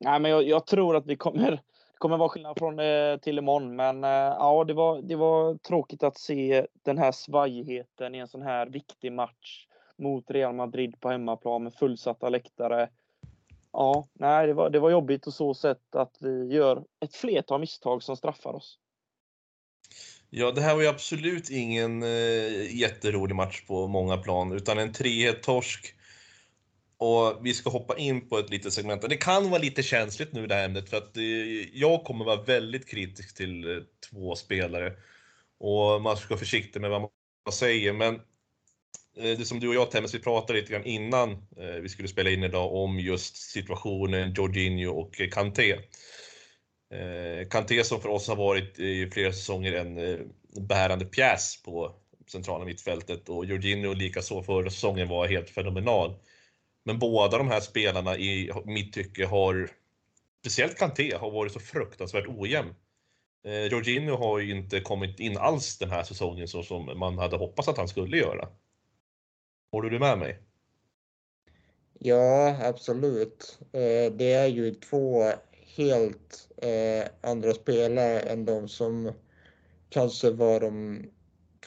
nej, 0.00 0.20
men 0.20 0.30
jag, 0.30 0.42
jag 0.42 0.66
tror 0.66 0.96
att 0.96 1.06
vi 1.06 1.16
kommer 1.16 1.62
kommer 1.98 2.16
vara 2.16 2.28
skillnad 2.28 2.58
från 2.58 2.78
eh, 2.78 3.16
till 3.16 3.38
imorgon, 3.38 3.76
men 3.76 4.04
eh, 4.04 4.10
ja, 4.10 4.64
det 4.64 4.74
var, 4.74 5.02
det 5.02 5.16
var 5.16 5.54
tråkigt 5.54 6.02
att 6.02 6.18
se 6.18 6.66
den 6.82 6.98
här 6.98 7.12
svajigheten 7.12 8.14
i 8.14 8.18
en 8.18 8.28
sån 8.28 8.42
här 8.42 8.66
viktig 8.66 9.12
match 9.12 9.66
mot 9.96 10.30
Real 10.30 10.54
Madrid 10.54 11.00
på 11.00 11.08
hemmaplan 11.08 11.62
med 11.62 11.74
fullsatta 11.74 12.28
läktare. 12.28 12.88
Ja, 13.72 14.08
nej, 14.12 14.46
det 14.46 14.54
var, 14.54 14.70
det 14.70 14.78
var 14.78 14.90
jobbigt 14.90 15.26
och 15.26 15.34
så 15.34 15.54
sätt 15.54 15.94
att 15.94 16.16
vi 16.20 16.54
gör 16.54 16.84
ett 17.00 17.14
flertal 17.14 17.60
misstag 17.60 18.02
som 18.02 18.16
straffar 18.16 18.52
oss. 18.52 18.78
Ja, 20.30 20.52
det 20.52 20.60
här 20.60 20.74
var 20.74 20.82
ju 20.82 20.88
absolut 20.88 21.50
ingen 21.50 22.02
eh, 22.02 22.76
jätterolig 22.76 23.34
match 23.34 23.66
på 23.66 23.86
många 23.86 24.16
plan, 24.16 24.52
utan 24.52 24.78
en 24.78 24.92
3-1-torsk 24.92 25.94
och 26.98 27.46
vi 27.46 27.54
ska 27.54 27.70
hoppa 27.70 27.96
in 27.96 28.28
på 28.28 28.38
ett 28.38 28.50
litet 28.50 28.72
segment. 28.72 29.08
Det 29.08 29.16
kan 29.16 29.50
vara 29.50 29.62
lite 29.62 29.82
känsligt 29.82 30.32
nu 30.32 30.46
det 30.46 30.54
här 30.54 30.64
ämnet 30.64 30.90
för 30.90 30.96
att 30.96 31.16
eh, 31.16 31.22
jag 31.72 32.04
kommer 32.04 32.24
vara 32.24 32.42
väldigt 32.42 32.88
kritisk 32.88 33.36
till 33.36 33.70
eh, 33.70 33.82
två 34.10 34.36
spelare. 34.36 34.92
Och 35.60 36.02
man 36.02 36.16
ska 36.16 36.28
vara 36.28 36.38
försiktig 36.38 36.80
med 36.80 36.90
vad 36.90 37.00
man 37.00 37.10
säger. 37.52 37.92
Men 37.92 38.14
eh, 39.16 39.38
det 39.38 39.46
som 39.46 39.60
du 39.60 39.68
och 39.68 39.74
jag 39.74 39.90
Temmes, 39.90 40.14
vi 40.14 40.18
pratade 40.18 40.60
lite 40.60 40.72
grann 40.72 40.84
innan 40.84 41.46
vi 41.82 41.88
skulle 41.88 42.08
spela 42.08 42.30
in 42.30 42.44
idag 42.44 42.74
om 42.74 43.00
just 43.00 43.36
situationen 43.36 44.32
Jorginho 44.32 44.92
och 44.92 45.14
Kanté. 45.32 45.78
Kanté 47.50 47.84
som 47.84 48.00
för 48.00 48.08
oss 48.08 48.28
har 48.28 48.36
varit 48.36 48.78
i 48.78 49.10
flera 49.10 49.32
säsonger 49.32 49.72
en 49.72 50.18
bärande 50.60 51.04
pjäs 51.04 51.62
på 51.62 51.94
centrala 52.26 52.64
mittfältet 52.64 53.28
och 53.28 53.44
Jorginho 53.44 53.92
likaså 53.92 54.42
förra 54.42 54.70
säsongen 54.70 55.08
var 55.08 55.28
helt 55.28 55.50
fenomenal. 55.50 56.14
Men 56.88 56.98
båda 56.98 57.38
de 57.38 57.48
här 57.48 57.60
spelarna 57.60 58.16
i 58.16 58.50
mitt 58.64 58.92
tycke 58.92 59.26
har, 59.26 59.70
speciellt 60.40 60.78
Kanté, 60.78 61.16
har 61.16 61.30
varit 61.30 61.52
så 61.52 61.60
fruktansvärt 61.60 62.26
ojämn. 62.28 62.74
Eh, 63.44 63.64
Jorginho 63.64 64.16
har 64.16 64.38
ju 64.38 64.56
inte 64.56 64.80
kommit 64.80 65.20
in 65.20 65.38
alls 65.38 65.78
den 65.78 65.90
här 65.90 66.02
säsongen 66.02 66.48
så 66.48 66.62
som 66.62 66.98
man 66.98 67.18
hade 67.18 67.36
hoppats 67.36 67.68
att 67.68 67.76
han 67.76 67.88
skulle 67.88 68.16
göra. 68.16 68.48
Håller 69.72 69.90
du 69.90 69.98
med 69.98 70.18
mig? 70.18 70.38
Ja, 71.98 72.56
absolut. 72.66 73.58
Eh, 73.72 74.12
det 74.12 74.32
är 74.32 74.46
ju 74.46 74.74
två 74.74 75.32
helt 75.76 76.48
eh, 76.56 77.30
andra 77.30 77.54
spelare 77.54 78.20
än 78.20 78.44
de 78.44 78.68
som 78.68 79.12
kanske 79.88 80.30
var 80.30 80.60
de 80.60 81.02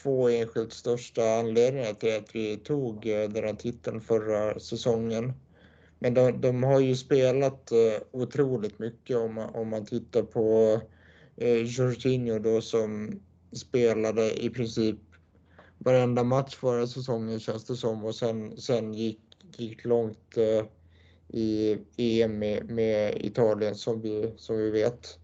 två 0.04 0.30
enskilt 0.30 0.74
största 0.74 1.40
anledningar 1.40 1.94
till 1.94 2.18
att 2.18 2.36
vi 2.36 2.58
tog 2.58 3.08
eh, 3.08 3.30
den 3.30 3.44
här 3.44 3.54
titeln 3.54 4.02
förra 4.02 4.60
säsongen. 4.60 5.34
Men 6.00 6.14
de, 6.14 6.42
de 6.42 6.64
har 6.64 6.80
ju 6.80 6.96
spelat 6.96 7.72
eh, 7.72 8.02
otroligt 8.12 8.80
mycket 8.80 9.18
om 9.18 9.34
man, 9.34 9.56
om 9.56 9.70
man 9.70 9.86
tittar 9.86 10.24
på 10.24 10.80
eh, 11.38 11.64
Jorginho 11.64 12.40
då 12.40 12.62
som 12.62 13.20
spelade 13.52 14.44
i 14.44 14.50
princip 14.50 15.00
varenda 15.78 16.24
match 16.24 16.56
förra 16.56 16.88
säsongen 16.88 17.40
känns 17.40 17.66
det 17.66 17.76
som 17.76 18.06
och 18.06 18.16
sen, 18.16 18.58
sen 18.58 18.94
gick, 18.94 19.20
gick 19.58 19.86
långt 19.86 20.38
eh, 20.38 20.66
i 21.28 21.78
EM 21.98 22.40
med, 22.40 22.70
med, 22.70 23.26
Italien 23.26 23.76
som 23.76 24.02
vi, 24.02 24.34
som 24.38 24.58
vi 24.58 24.72
vet. 24.72 25.18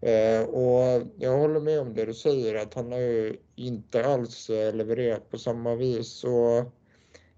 Eh, 0.00 0.42
och 0.42 1.06
jag 1.16 1.38
håller 1.38 1.60
med 1.60 1.80
om 1.80 1.94
det 1.94 2.04
du 2.04 2.14
säger 2.14 2.54
att 2.54 2.74
han 2.74 2.92
har 2.92 2.98
ju 2.98 3.36
inte 3.56 4.06
alls 4.06 4.50
eh, 4.50 4.74
levererat 4.74 5.30
på 5.30 5.38
samma 5.38 5.74
vis 5.74 6.24
och 6.24 6.72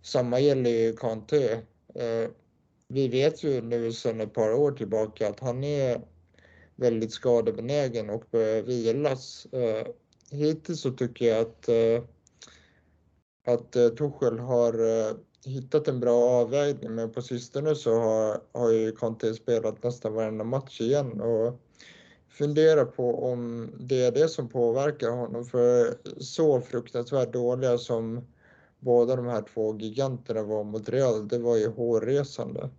samma 0.03 0.41
gäller 0.41 0.71
ju 0.71 0.97
Kanté. 0.97 1.53
Eh, 1.95 2.31
vi 2.89 3.09
vet 3.09 3.45
ju 3.45 3.63
nu 3.63 3.93
sedan 3.93 4.21
ett 4.21 4.35
par 4.35 4.55
år 4.55 4.73
tillbaka 4.73 5.29
att 5.29 5.41
han 5.41 5.65
är 5.65 6.01
väldigt 6.77 7.13
skadebenägen 7.13 8.11
och 8.11 8.25
börjar 8.31 8.63
vilas. 8.63 9.47
Hittills 10.31 10.81
så 10.81 10.91
tycker 10.91 11.27
jag 11.27 11.41
att, 11.41 11.69
att 13.47 13.73
Tuchel 13.73 14.39
har 14.39 14.75
hittat 15.49 15.89
en 15.89 16.01
bra 16.01 16.31
avvägning 16.31 16.95
men 16.95 17.13
på 17.13 17.23
sistone 17.23 17.75
så 17.75 17.95
har, 17.95 18.41
har 18.53 18.71
ju 18.71 18.93
Kanté 18.93 19.35
spelat 19.35 19.83
nästan 19.83 20.15
varenda 20.15 20.45
match 20.45 20.81
igen 20.81 21.21
och 21.21 21.61
fundera 22.31 22.85
på 22.85 23.25
om 23.25 23.71
det 23.81 24.03
är 24.03 24.13
det 24.13 24.29
som 24.29 24.49
påverkar 24.49 25.11
honom. 25.11 25.45
För 25.45 25.95
så 26.21 26.61
fruktansvärt 26.61 27.33
dåliga 27.33 27.79
som 27.79 28.27
båda 28.79 29.17
de 29.17 29.27
här 29.27 29.45
två 29.55 29.77
giganterna 29.79 30.43
var 30.43 30.65
mot 30.65 30.89
Real, 30.89 31.29
det 31.29 31.39
var 31.39 31.57
ju 31.57 31.69
hårresande. 31.69 32.71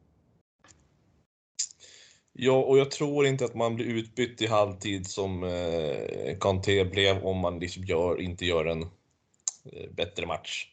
Ja, 2.34 2.63
och 2.63 2.77
jag 2.77 2.91
tror 2.91 3.25
inte 3.25 3.46
att 3.46 3.55
man 3.55 3.75
blir 3.75 3.86
utbytt 3.86 4.41
i 4.41 4.48
halvtid 4.48 5.08
som 5.08 5.43
eh, 5.43 6.38
Kanté 6.39 6.86
blev 6.86 7.24
om 7.24 7.38
man 7.38 7.60
liksom 7.60 7.84
gör, 7.84 8.22
inte 8.22 8.46
gör 8.46 8.65
en 8.65 8.81
eh, 8.81 9.91
bättre 9.91 10.25
match. 10.25 10.67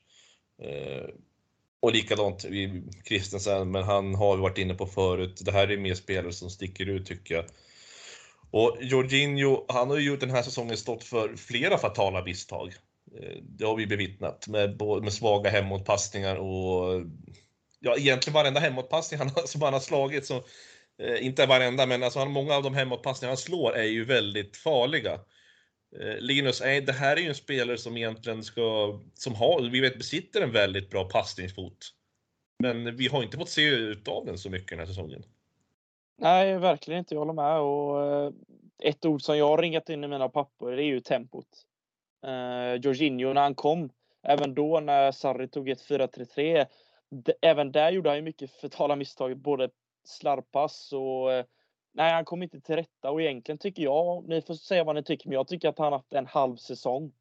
Eh, 0.62 1.08
och 1.80 1.92
likadant 1.92 2.44
Kristensen, 3.04 3.70
men 3.70 3.82
han 3.82 4.14
har 4.14 4.36
vi 4.36 4.42
varit 4.42 4.58
inne 4.58 4.74
på 4.74 4.86
förut. 4.86 5.40
Det 5.44 5.52
här 5.52 5.70
är 5.70 5.78
mer 5.78 5.94
spelare 5.94 6.32
som 6.32 6.50
sticker 6.50 6.88
ut 6.88 7.06
tycker 7.06 7.34
jag. 7.34 7.44
Och 8.50 8.78
Jorginho, 8.80 9.64
han 9.68 9.90
har 9.90 9.98
ju 9.98 10.16
den 10.16 10.30
här 10.30 10.42
säsongen 10.42 10.76
stått 10.76 11.04
för 11.04 11.36
flera 11.36 11.78
fatala 11.78 12.24
misstag. 12.24 12.74
Eh, 13.20 13.36
det 13.42 13.64
har 13.64 13.76
vi 13.76 13.86
bevittnat 13.86 14.48
med, 14.48 14.82
med 15.02 15.12
svaga 15.12 15.50
hemåtpassningar 15.50 16.36
och 16.36 17.02
ja, 17.80 17.96
egentligen 17.96 18.34
varenda 18.34 18.60
hemåtpassning 18.60 19.20
han, 19.20 19.30
som 19.46 19.62
han 19.62 19.72
har 19.72 19.80
slagit, 19.80 20.26
så, 20.26 20.36
eh, 21.02 21.26
inte 21.26 21.46
varenda, 21.46 21.86
men 21.86 22.02
alltså 22.02 22.24
många 22.24 22.54
av 22.54 22.62
de 22.62 22.74
hemåtpassningar 22.74 23.30
han 23.30 23.36
slår 23.36 23.76
är 23.76 23.84
ju 23.84 24.04
väldigt 24.04 24.56
farliga. 24.56 25.20
Eh, 26.00 26.16
Linus, 26.18 26.60
eh, 26.60 26.84
det 26.84 26.92
här 26.92 27.16
är 27.16 27.20
ju 27.20 27.28
en 27.28 27.34
spelare 27.34 27.78
som 27.78 27.96
egentligen 27.96 28.44
ska, 28.44 29.00
som 29.14 29.34
har, 29.34 29.70
vi 29.70 29.80
vet 29.80 29.98
besitter 29.98 30.40
en 30.40 30.52
väldigt 30.52 30.90
bra 30.90 31.04
passningsfot. 31.04 31.94
Men 32.62 32.96
vi 32.96 33.08
har 33.08 33.22
inte 33.22 33.36
fått 33.36 33.50
se 33.50 33.62
utav 33.62 34.26
den 34.26 34.38
så 34.38 34.50
mycket 34.50 34.68
den 34.68 34.78
här 34.78 34.86
säsongen. 34.86 35.22
Nej, 36.20 36.58
verkligen 36.58 36.98
inte. 36.98 37.14
Jag 37.14 37.20
håller 37.20 37.32
med. 37.32 37.60
Och 37.60 38.06
eh, 38.06 38.32
ett 38.82 39.04
ord 39.04 39.22
som 39.22 39.38
jag 39.38 39.48
har 39.48 39.58
ringat 39.58 39.88
in 39.88 40.04
i 40.04 40.08
mina 40.08 40.28
papper, 40.28 40.66
det 40.66 40.82
är 40.82 40.86
ju 40.86 41.00
tempot. 41.00 41.48
Eh, 42.26 42.74
Jorginho 42.74 43.32
när 43.32 43.42
han 43.42 43.54
kom, 43.54 43.90
även 44.22 44.54
då 44.54 44.80
när 44.80 45.12
Sarri 45.12 45.48
tog 45.48 45.68
ett 45.68 45.88
4-3-3, 45.88 46.66
även 47.40 47.72
där 47.72 47.90
gjorde 47.90 48.10
han 48.10 48.16
ju 48.16 48.22
mycket 48.22 48.50
fatala 48.50 48.96
misstag, 48.96 49.36
både 49.36 49.70
slarvpass 50.04 50.92
och 50.92 51.32
eh, 51.32 51.44
nej, 51.92 52.12
han 52.12 52.24
kom 52.24 52.42
inte 52.42 52.60
till 52.60 52.76
rätta 52.76 53.10
och 53.10 53.22
egentligen 53.22 53.58
tycker 53.58 53.82
jag, 53.82 54.28
ni 54.28 54.42
får 54.42 54.54
säga 54.54 54.84
vad 54.84 54.94
ni 54.94 55.02
tycker, 55.02 55.28
men 55.28 55.34
jag 55.34 55.48
tycker 55.48 55.68
att 55.68 55.78
han 55.78 55.92
haft 55.92 56.12
en 56.12 56.26
halv 56.26 56.56
säsong 56.56 57.12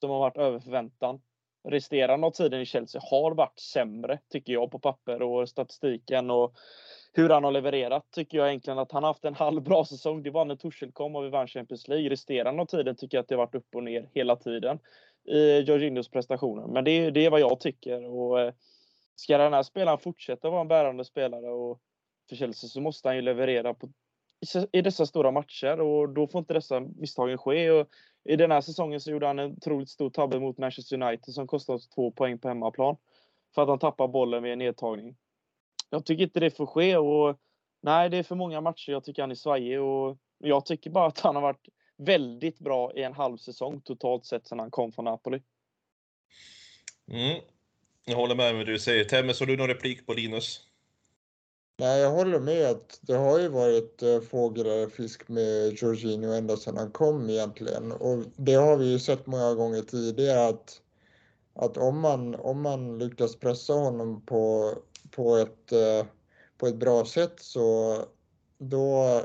som 0.00 0.10
har 0.10 0.18
varit 0.18 0.36
över 0.36 0.58
förväntan. 0.58 1.20
Resterande 1.68 2.26
av 2.26 2.30
tiden 2.30 2.60
i 2.60 2.66
Chelsea 2.66 3.00
har 3.04 3.34
varit 3.34 3.58
sämre, 3.58 4.18
tycker 4.28 4.52
jag, 4.52 4.70
på 4.70 4.78
papper 4.78 5.22
och 5.22 5.48
statistiken 5.48 6.30
och 6.30 6.54
hur 7.12 7.28
han 7.28 7.44
har 7.44 7.52
levererat 7.52 8.10
tycker 8.10 8.38
jag 8.38 8.48
egentligen 8.48 8.78
att 8.78 8.92
han 8.92 9.02
har 9.02 9.10
haft 9.10 9.24
en 9.24 9.34
halv 9.44 9.62
bra 9.62 9.84
säsong. 9.84 10.22
Det 10.22 10.30
var 10.30 10.44
när 10.44 10.56
Torshäll 10.56 10.92
kom 10.92 11.16
och 11.16 11.24
vi 11.24 11.28
vann 11.28 11.48
Champions 11.48 11.88
League. 11.88 12.10
Resterande 12.10 12.62
av 12.62 12.66
tiden 12.66 12.96
tycker 12.96 13.16
jag 13.16 13.22
att 13.22 13.28
det 13.28 13.34
har 13.34 13.46
varit 13.46 13.54
upp 13.54 13.74
och 13.74 13.84
ner 13.84 14.10
hela 14.14 14.36
tiden 14.36 14.78
i 15.28 15.60
Jorginhos 15.60 16.10
prestationer. 16.10 16.66
Men 16.66 16.84
det, 16.84 17.10
det 17.10 17.26
är 17.26 17.30
vad 17.30 17.40
jag 17.40 17.60
tycker. 17.60 18.04
Och 18.04 18.40
eh, 18.40 18.52
ska 19.16 19.38
den 19.38 19.52
här 19.52 19.62
spelaren 19.62 19.98
fortsätta 19.98 20.50
vara 20.50 20.60
en 20.60 20.68
bärande 20.68 21.04
spelare 21.04 21.50
och 21.50 21.80
för 22.28 22.36
Chelsea 22.36 22.68
så 22.68 22.80
måste 22.80 23.08
han 23.08 23.16
ju 23.16 23.22
leverera 23.22 23.74
på, 23.74 23.88
i 24.72 24.82
dessa 24.82 25.06
stora 25.06 25.30
matcher 25.30 25.80
och 25.80 26.08
då 26.08 26.26
får 26.26 26.38
inte 26.38 26.54
dessa 26.54 26.80
misstagen 26.80 27.38
ske. 27.38 27.70
Och 27.70 27.88
I 28.24 28.36
den 28.36 28.50
här 28.50 28.60
säsongen 28.60 29.00
så 29.00 29.10
gjorde 29.10 29.26
han 29.26 29.38
en 29.38 29.52
otroligt 29.52 29.88
stor 29.88 30.10
tabbe 30.10 30.40
mot 30.40 30.58
Manchester 30.58 31.02
United 31.02 31.34
som 31.34 31.46
kostade 31.46 31.76
oss 31.76 31.88
två 31.88 32.10
poäng 32.10 32.38
på 32.38 32.48
hemmaplan. 32.48 32.96
För 33.54 33.62
att 33.62 33.68
han 33.68 33.78
tappar 33.78 34.08
bollen 34.08 34.42
vid 34.42 34.52
en 34.52 34.58
nedtagning. 34.58 35.16
Jag 35.90 36.04
tycker 36.04 36.24
inte 36.24 36.40
det 36.40 36.50
får 36.50 36.66
ske 36.66 36.96
och 36.96 37.36
nej, 37.82 38.10
det 38.10 38.16
är 38.16 38.22
för 38.22 38.34
många 38.34 38.60
matcher 38.60 38.92
jag 38.92 39.04
tycker 39.04 39.22
han 39.22 39.30
är 39.30 39.34
svajig 39.34 39.80
och 39.80 40.18
jag 40.38 40.66
tycker 40.66 40.90
bara 40.90 41.06
att 41.06 41.20
han 41.20 41.34
har 41.34 41.42
varit 41.42 41.68
väldigt 41.96 42.58
bra 42.58 42.92
i 42.94 43.02
en 43.02 43.12
halv 43.12 43.36
säsong 43.36 43.80
totalt 43.80 44.24
sett 44.24 44.46
sedan 44.46 44.58
han 44.58 44.70
kom 44.70 44.92
från 44.92 45.04
Napoli. 45.04 45.42
Mm. 47.10 47.40
Jag 48.04 48.16
håller 48.16 48.34
med 48.34 48.54
med 48.54 48.66
det 48.66 48.72
du 48.72 48.78
säger. 48.78 49.04
Temmes, 49.04 49.40
har 49.40 49.46
du 49.46 49.56
någon 49.56 49.68
replik 49.68 50.06
på 50.06 50.12
Linus? 50.12 50.60
Nej, 51.78 52.00
jag 52.00 52.10
håller 52.10 52.40
med 52.40 52.66
att 52.70 52.98
det 53.02 53.14
har 53.14 53.38
ju 53.38 53.48
varit 53.48 54.02
äh, 54.02 54.20
fågel 54.20 54.90
fisk 54.90 55.28
med 55.28 55.72
Jorginho 55.72 56.32
ända 56.32 56.56
sedan 56.56 56.76
han 56.76 56.90
kom 56.90 57.30
egentligen. 57.30 57.92
Och 57.92 58.24
det 58.36 58.54
har 58.54 58.76
vi 58.76 58.92
ju 58.92 58.98
sett 58.98 59.26
många 59.26 59.54
gånger 59.54 59.80
tidigare 59.80 60.48
att 60.48 60.82
att 61.58 61.76
om 61.76 62.00
man, 62.00 62.34
om 62.34 62.62
man 62.62 62.98
lyckas 62.98 63.36
pressa 63.36 63.72
honom 63.72 64.22
på, 64.26 64.72
på, 65.10 65.36
ett, 65.36 65.72
eh, 65.72 66.06
på 66.58 66.66
ett 66.66 66.76
bra 66.76 67.04
sätt 67.04 67.34
så 67.36 67.96
då, 68.58 69.20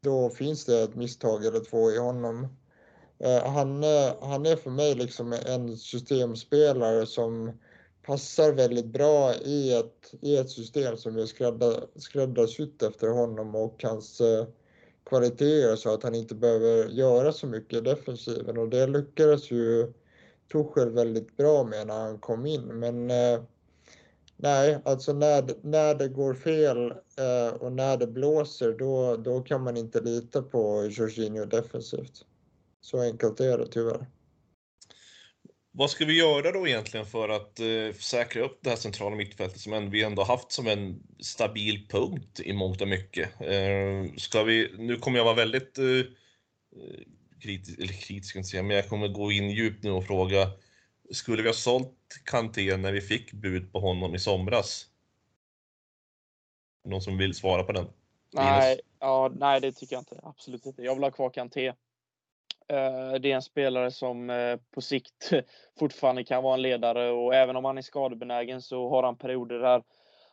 då 0.00 0.30
finns 0.30 0.64
det 0.64 0.82
ett 0.82 0.94
misstag 0.94 1.44
eller 1.44 1.60
två 1.60 1.90
i 1.90 1.98
honom. 1.98 2.48
Eh, 3.18 3.46
han, 3.46 3.84
eh, 3.84 4.14
han 4.20 4.46
är 4.46 4.56
för 4.56 4.70
mig 4.70 4.94
liksom 4.94 5.32
en 5.46 5.76
systemspelare 5.76 7.06
som 7.06 7.52
passar 8.02 8.52
väldigt 8.52 8.86
bra 8.86 9.34
i 9.34 9.72
ett, 9.72 10.14
i 10.20 10.36
ett 10.36 10.50
system 10.50 10.96
som 10.96 11.16
är 11.16 11.26
skräddar, 11.26 11.86
skräddarsytt 11.96 12.82
efter 12.82 13.08
honom 13.08 13.54
och 13.54 13.82
hans 13.82 14.20
eh, 14.20 14.46
kvaliteter 15.04 15.76
så 15.76 15.94
att 15.94 16.02
han 16.02 16.14
inte 16.14 16.34
behöver 16.34 16.88
göra 16.88 17.32
så 17.32 17.46
mycket 17.46 17.78
i 17.78 17.80
defensiven 17.80 18.58
och 18.58 18.68
det 18.68 18.86
lyckades 18.86 19.50
ju 19.50 19.92
Tuchel 20.52 20.90
väldigt 20.90 21.36
bra 21.36 21.64
med 21.64 21.86
när 21.86 22.00
han 22.00 22.18
kom 22.18 22.46
in. 22.46 22.62
Men 22.62 23.10
eh, 23.10 23.42
nej, 24.42 24.78
alltså 24.84 25.12
när, 25.12 25.44
när 25.62 25.94
det 25.94 26.08
går 26.08 26.34
fel 26.34 26.90
eh, 26.90 27.54
och 27.60 27.72
när 27.72 27.96
det 27.96 28.06
blåser 28.06 28.72
då, 28.72 29.16
då 29.16 29.40
kan 29.40 29.62
man 29.62 29.76
inte 29.76 30.00
lita 30.00 30.42
på 30.42 30.88
Jorginho 30.90 31.44
defensivt. 31.44 32.24
Så 32.80 33.00
enkelt 33.00 33.40
är 33.40 33.58
det 33.58 33.66
tyvärr. 33.66 34.06
Vad 35.74 35.90
ska 35.90 36.04
vi 36.04 36.18
göra 36.18 36.52
då 36.52 36.68
egentligen 36.68 37.06
för 37.06 37.28
att 37.28 37.60
eh, 37.60 37.96
säkra 37.98 38.44
upp 38.44 38.58
det 38.62 38.70
här 38.70 38.76
centrala 38.76 39.16
mittfältet 39.16 39.60
som 39.60 39.90
vi 39.90 40.02
ändå 40.02 40.22
haft 40.22 40.52
som 40.52 40.66
en 40.66 41.02
stabil 41.20 41.86
punkt 41.88 42.40
i 42.40 42.52
mångt 42.52 42.80
och 42.80 42.88
mycket? 42.88 43.40
Eh, 43.40 44.16
ska 44.16 44.42
vi, 44.42 44.74
nu 44.78 44.96
kommer 44.96 45.18
jag 45.18 45.24
vara 45.24 45.34
väldigt 45.34 45.78
eh, 45.78 45.86
eh 45.86 46.04
kritisk, 47.42 47.78
eller 47.78 47.92
kritisk 47.92 48.36
inte 48.36 48.48
säga, 48.48 48.62
men 48.62 48.76
jag 48.76 48.88
kommer 48.88 49.08
gå 49.08 49.32
in 49.32 49.50
djupt 49.50 49.84
nu 49.84 49.90
och 49.90 50.06
fråga, 50.06 50.50
skulle 51.12 51.42
vi 51.42 51.48
ha 51.48 51.54
sålt 51.54 51.98
Kanté 52.24 52.76
när 52.76 52.92
vi 52.92 53.00
fick 53.00 53.32
bud 53.32 53.72
på 53.72 53.80
honom 53.80 54.14
i 54.14 54.18
somras? 54.18 54.86
Någon 56.84 57.00
som 57.00 57.18
vill 57.18 57.34
svara 57.34 57.62
på 57.62 57.72
den? 57.72 57.86
Nej, 58.32 58.80
ja, 58.98 59.32
nej 59.34 59.60
det 59.60 59.72
tycker 59.72 59.96
jag 59.96 60.00
inte. 60.00 60.20
Absolut 60.22 60.66
inte. 60.66 60.82
Jag 60.82 60.94
vill 60.94 61.04
ha 61.04 61.10
kvar 61.10 61.30
Kanté. 61.30 61.66
Eh, 62.68 63.12
det 63.20 63.32
är 63.32 63.34
en 63.34 63.42
spelare 63.42 63.90
som 63.90 64.30
eh, 64.30 64.56
på 64.74 64.80
sikt 64.80 65.30
fortfarande 65.78 66.24
kan 66.24 66.42
vara 66.42 66.54
en 66.54 66.62
ledare 66.62 67.10
och 67.10 67.34
även 67.34 67.56
om 67.56 67.64
han 67.64 67.78
är 67.78 67.82
skadebenägen 67.82 68.62
så 68.62 68.88
har 68.88 69.02
han 69.02 69.16
perioder 69.16 69.58
där 69.58 69.82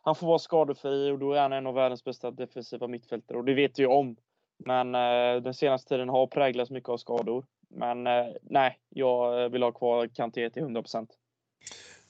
han 0.02 0.14
får 0.14 0.26
vara 0.26 0.38
skadefri 0.38 1.10
och 1.10 1.18
då 1.18 1.32
är 1.32 1.40
han 1.40 1.52
en 1.52 1.66
av 1.66 1.74
världens 1.74 2.04
bästa 2.04 2.30
defensiva 2.30 2.86
mittfältare 2.86 3.38
och 3.38 3.44
det 3.44 3.54
vet 3.54 3.78
vi 3.78 3.86
om. 3.86 4.16
Men 4.58 4.94
eh, 4.94 5.42
den 5.42 5.54
senaste 5.54 5.88
tiden 5.88 6.08
har 6.08 6.26
präglats 6.26 6.70
mycket 6.70 6.88
av 6.88 6.96
skador. 6.96 7.44
Men 7.70 8.06
eh, 8.06 8.26
nej, 8.42 8.78
jag 8.88 9.48
vill 9.50 9.62
ha 9.62 9.72
kvar 9.72 10.08
Kanté 10.16 10.50
till 10.50 10.62
100% 10.62 11.08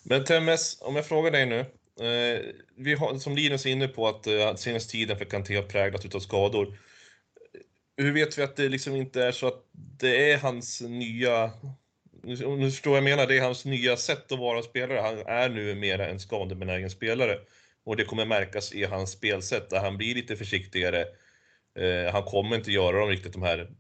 Men 0.03 0.25
Temmes, 0.25 0.79
om 0.81 0.97
jag 0.97 1.07
frågar 1.07 1.31
dig 1.31 1.47
nu. 1.47 1.59
Eh, 2.07 2.41
vi 2.77 2.95
har, 2.95 3.19
som 3.19 3.37
Linus 3.37 3.67
är 3.67 3.71
inne 3.71 3.89
på, 3.89 4.09
att 4.09 4.27
eh, 4.27 4.55
senaste 4.55 4.93
tiden 4.93 5.19
för 5.19 5.25
Kanté 5.25 5.57
har 5.57 5.63
präglats 5.63 6.05
utav 6.05 6.21
skador. 6.21 6.79
Hur 7.97 8.13
vet 8.13 8.39
vi 8.39 8.43
att 8.43 8.57
det 8.57 8.69
liksom 8.69 8.97
inte 8.97 9.25
är 9.25 9.33
så 9.33 9.47
att 9.47 9.65
det 9.73 10.33
är 10.33 10.39
hans 10.39 10.81
nya... 10.81 11.51
Nu 12.23 12.71
förstår 12.71 12.95
jag 12.95 13.05
menar, 13.05 13.27
det 13.27 13.39
är 13.39 13.43
hans 13.43 13.65
nya 13.65 13.97
sätt 13.97 14.33
att 14.33 14.39
vara 14.39 14.63
spelare. 14.63 15.01
Han 15.01 15.19
är 15.19 15.49
nu 15.49 15.75
mera 15.75 16.09
en 16.09 16.21
skadebenägen 16.21 16.91
spelare. 16.91 17.39
Och 17.85 17.97
det 17.97 18.05
kommer 18.05 18.25
märkas 18.25 18.73
i 18.73 18.85
hans 18.85 19.11
spelsätt, 19.11 19.71
där 19.71 19.81
han 19.81 19.97
blir 19.97 20.15
lite 20.15 20.37
försiktigare 20.37 21.07
Eh, 21.79 22.13
han 22.13 22.23
kommer 22.23 22.57
inte 22.57 22.71
göra 22.71 22.99
de 22.99 23.09
riktigt 23.09 23.33
de 23.33 23.43
här 23.43 23.71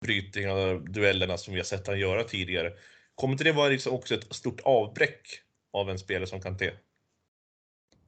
brytningarna, 0.00 0.74
duellerna 0.74 1.36
som 1.38 1.54
vi 1.54 1.60
har 1.60 1.64
sett 1.64 1.86
han 1.86 1.98
göra 1.98 2.24
tidigare. 2.24 2.72
Kommer 3.14 3.32
inte 3.32 3.44
det 3.44 3.52
vara 3.52 3.68
liksom 3.68 3.92
också 3.94 4.14
ett 4.14 4.34
stort 4.34 4.60
avbräck 4.64 5.26
av 5.72 5.90
en 5.90 5.98
spelare 5.98 6.26
som 6.26 6.40
Kanté? 6.40 6.70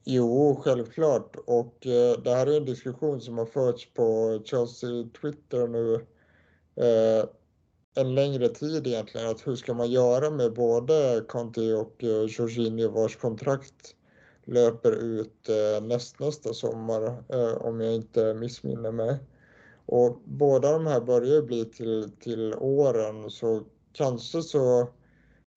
Jo, 0.04 0.60
självklart. 0.64 1.36
Och 1.46 1.86
eh, 1.86 2.20
det 2.22 2.30
här 2.30 2.46
är 2.46 2.56
en 2.56 2.64
diskussion 2.64 3.20
som 3.20 3.38
har 3.38 3.46
förts 3.46 3.92
på 3.94 4.40
Chelsea 4.44 5.08
Twitter 5.20 5.66
nu 5.68 5.94
eh, 6.84 7.28
en 7.94 8.14
längre 8.14 8.48
tid 8.48 8.86
egentligen. 8.86 9.28
Att 9.28 9.46
hur 9.46 9.56
ska 9.56 9.74
man 9.74 9.90
göra 9.90 10.30
med 10.30 10.52
både 10.52 11.24
Kanté 11.28 11.72
och 11.72 12.04
eh, 12.04 12.24
Jorginho 12.28 12.88
vars 12.88 13.16
kontrakt 13.16 13.96
löper 14.44 14.92
ut 14.92 15.48
eh, 15.48 15.82
nästnästa 15.86 16.54
sommar 16.54 17.24
eh, 17.28 17.54
om 17.54 17.80
jag 17.80 17.94
inte 17.94 18.34
missminner 18.34 18.92
mig. 18.92 19.18
Och 19.92 20.22
båda 20.24 20.72
de 20.72 20.86
här 20.86 21.00
börjar 21.00 21.42
bli 21.42 21.64
till, 21.64 22.10
till 22.20 22.54
åren 22.54 23.30
så 23.30 23.62
kanske 23.92 24.42
så 24.42 24.88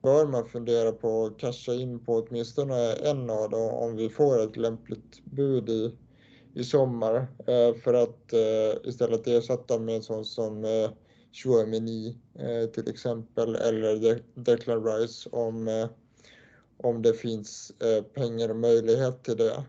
bör 0.03 0.27
man 0.27 0.45
fundera 0.45 0.91
på 0.91 1.25
att 1.25 1.37
casha 1.37 1.73
in 1.73 2.05
på 2.05 2.13
åtminstone 2.13 2.93
en 2.93 3.29
av 3.29 3.49
dem 3.49 3.69
om 3.73 3.95
vi 3.95 4.09
får 4.09 4.43
ett 4.43 4.57
lämpligt 4.57 5.25
bud 5.25 5.69
i, 5.69 5.95
i 6.53 6.63
sommar 6.63 7.27
eh, 7.47 7.73
för 7.73 7.93
att 7.93 8.33
eh, 8.33 8.89
istället 8.89 9.27
ersätta 9.27 9.79
med 9.79 9.95
en 9.95 10.03
sån 10.03 10.25
som 10.25 10.65
eh, 10.65 10.91
Chouamini 11.31 12.17
eh, 12.39 12.69
till 12.69 12.89
exempel 12.89 13.55
eller 13.55 13.95
De 13.95 14.19
Declan 14.35 14.85
Rice 14.85 15.29
om, 15.29 15.67
eh, 15.67 15.89
om 16.77 17.01
det 17.01 17.13
finns 17.13 17.71
eh, 17.79 18.03
pengar 18.03 18.49
och 18.49 18.55
möjlighet 18.55 19.23
till 19.23 19.37
det. 19.37 19.63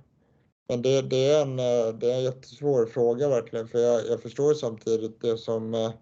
Men 0.68 0.82
det, 0.82 1.02
det, 1.02 1.30
är 1.30 1.42
en, 1.42 1.58
eh, 1.58 1.94
det 1.94 2.12
är 2.12 2.16
en 2.16 2.22
jättesvår 2.22 2.86
fråga 2.86 3.28
verkligen 3.28 3.68
för 3.68 3.78
jag, 3.78 4.06
jag 4.06 4.22
förstår 4.22 4.54
samtidigt 4.54 5.20
det 5.20 5.36
som, 5.36 5.74
eh, 5.74 5.92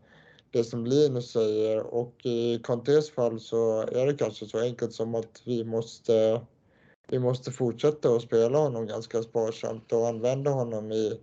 det 0.50 0.64
som 0.64 0.86
Linus 0.86 1.32
säger 1.32 1.94
och 1.94 2.26
i 2.26 2.58
Kantés 2.58 3.10
fall 3.10 3.40
så 3.40 3.80
är 3.80 4.06
det 4.06 4.14
kanske 4.14 4.46
så 4.46 4.60
enkelt 4.60 4.92
som 4.92 5.14
att 5.14 5.42
vi 5.44 5.64
måste, 5.64 6.40
vi 7.08 7.18
måste 7.18 7.50
fortsätta 7.50 8.08
att 8.08 8.22
spela 8.22 8.58
honom 8.58 8.86
ganska 8.86 9.22
sparsamt 9.22 9.92
och 9.92 10.08
använda 10.08 10.50
honom 10.50 10.92
i, 10.92 11.20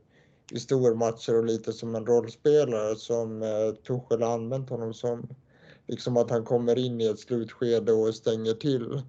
i 0.51 0.59
stormatcher 0.59 1.37
och 1.37 1.45
lite 1.45 1.73
som 1.73 1.95
en 1.95 2.05
rollspelare 2.05 2.95
som 2.95 3.41
eh, 3.41 3.71
Tuchel 3.87 4.21
har 4.21 4.33
använt 4.33 4.69
honom 4.69 4.93
som. 4.93 5.27
Liksom 5.87 6.17
att 6.17 6.29
han 6.29 6.45
kommer 6.45 6.77
in 6.77 7.01
i 7.01 7.05
ett 7.05 7.19
slutskede 7.19 7.91
och 7.91 8.15
stänger 8.15 8.53
till. 8.53 9.01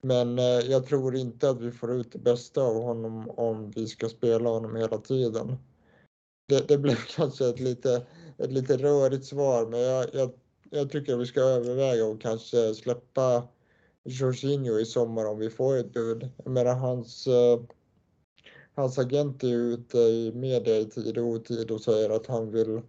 Men 0.00 0.38
eh, 0.38 0.44
jag 0.44 0.86
tror 0.86 1.16
inte 1.16 1.50
att 1.50 1.60
vi 1.60 1.70
får 1.70 1.92
ut 1.92 2.12
det 2.12 2.18
bästa 2.18 2.62
av 2.62 2.82
honom 2.82 3.30
om 3.30 3.70
vi 3.70 3.86
ska 3.86 4.08
spela 4.08 4.50
honom 4.50 4.76
hela 4.76 4.98
tiden. 4.98 5.56
Det, 6.48 6.68
det 6.68 6.78
blev 6.78 6.96
kanske 7.16 7.48
ett 7.48 7.60
lite, 7.60 8.06
ett 8.38 8.52
lite 8.52 8.76
rörigt 8.76 9.24
svar, 9.24 9.66
men 9.66 9.80
jag, 9.80 10.06
jag, 10.12 10.30
jag 10.70 10.90
tycker 10.90 11.14
att 11.14 11.20
vi 11.20 11.26
ska 11.26 11.40
överväga 11.40 12.04
och 12.04 12.20
kanske 12.20 12.74
släppa 12.74 13.48
Jorginho 14.04 14.78
i 14.78 14.86
sommar 14.86 15.24
om 15.24 15.38
vi 15.38 15.50
får 15.50 15.76
ett 15.76 15.92
bud. 15.92 16.28
Jag 16.44 16.52
menar 16.52 16.74
hans, 16.74 17.26
eh, 17.26 17.60
hans 18.74 18.98
agent 18.98 19.44
är 19.44 19.48
ute 19.48 19.98
i 19.98 20.32
media 20.34 20.78
i 20.78 20.84
tid 20.84 21.18
och 21.18 21.26
otid 21.26 21.70
och 21.70 21.80
säger 21.80 22.10
att 22.10 22.26
han 22.26 22.50
vill 22.50 22.80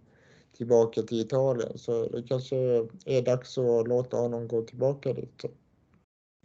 tillbaka 0.56 1.02
till 1.02 1.20
Italien. 1.20 1.78
Så 1.78 2.08
det 2.08 2.22
kanske 2.22 2.56
är 3.04 3.22
dags 3.22 3.58
att 3.58 3.88
låta 3.88 4.16
honom 4.16 4.48
gå 4.48 4.62
tillbaka 4.62 5.12
dit 5.12 5.44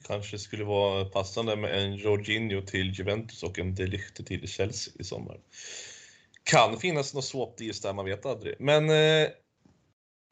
kanske 0.08 0.39
skulle 0.39 0.63
vara 0.63 1.06
passande 1.06 1.56
med 1.56 1.84
en 1.84 1.96
Jorginho 1.96 2.62
till 2.62 2.91
Juventus 2.91 3.43
och 3.43 3.60
en 3.60 3.76
Delichte 3.76 4.24
till 4.24 4.48
Chelsea 4.48 4.93
i 5.00 5.04
sommar. 5.04 5.39
Kan 6.43 6.80
finnas 6.80 7.13
något 7.13 7.26
swap 7.26 7.58
deals 7.58 7.82
där, 7.82 7.93
man 7.93 8.06
vet 8.06 8.26
aldrig. 8.26 8.56
Men 8.60 8.89
eh, 8.89 9.30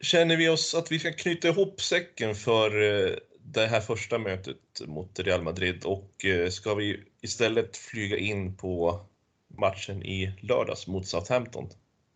känner 0.01 0.37
vi 0.37 0.49
oss 0.49 0.75
att 0.75 0.91
vi 0.91 0.99
ska 0.99 1.13
knyta 1.13 1.47
ihop 1.47 1.81
säcken 1.81 2.35
för 2.35 2.81
eh, 2.81 3.15
det 3.39 3.67
här 3.67 3.81
första 3.81 4.17
mötet 4.17 4.57
mot 4.85 5.19
Real 5.19 5.43
Madrid 5.43 5.85
och 5.85 6.25
eh, 6.25 6.49
ska 6.49 6.75
vi 6.75 7.03
istället 7.21 7.77
flyga 7.77 8.17
in 8.17 8.57
på 8.57 9.05
matchen 9.47 10.03
i 10.03 10.39
lördags 10.41 10.87
mot 10.87 11.07
Southampton? 11.07 11.69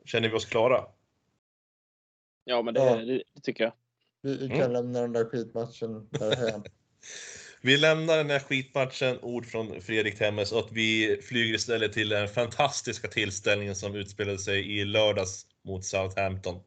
Känner 0.06 0.30
vi 0.30 0.36
oss 0.36 0.45
klara? 0.45 0.86
Ja, 2.43 2.62
men 2.62 2.74
det, 2.74 2.80
ja. 2.80 2.95
det, 2.95 3.24
det 3.34 3.41
tycker 3.41 3.63
jag. 3.63 3.74
Vi, 4.22 4.38
vi 4.38 4.48
kan 4.48 4.60
mm. 4.60 4.72
lämna 4.72 5.02
den 5.02 5.13
där 5.13 5.26
skitmatchen 5.26 6.08
därhän. 6.10 6.63
Vi 7.62 7.78
lämnar 7.78 8.17
den 8.17 8.30
här 8.30 8.39
skitmatchen, 8.39 9.19
ord 9.22 9.45
från 9.45 9.82
Fredrik 9.82 10.17
Temmes, 10.17 10.52
och 10.52 10.60
att 10.60 10.72
vi 10.72 11.19
flyger 11.24 11.56
istället 11.56 11.93
till 11.93 12.10
den 12.10 12.28
fantastiska 12.28 13.08
tillställningen 13.08 13.76
som 13.76 13.95
utspelade 13.95 14.38
sig 14.38 14.80
i 14.80 14.86
lördags 14.86 15.45
mot 15.65 15.86
Southampton. 15.86 16.60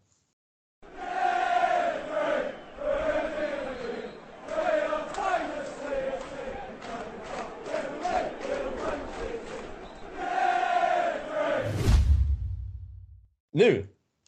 Nu, 13.53 13.87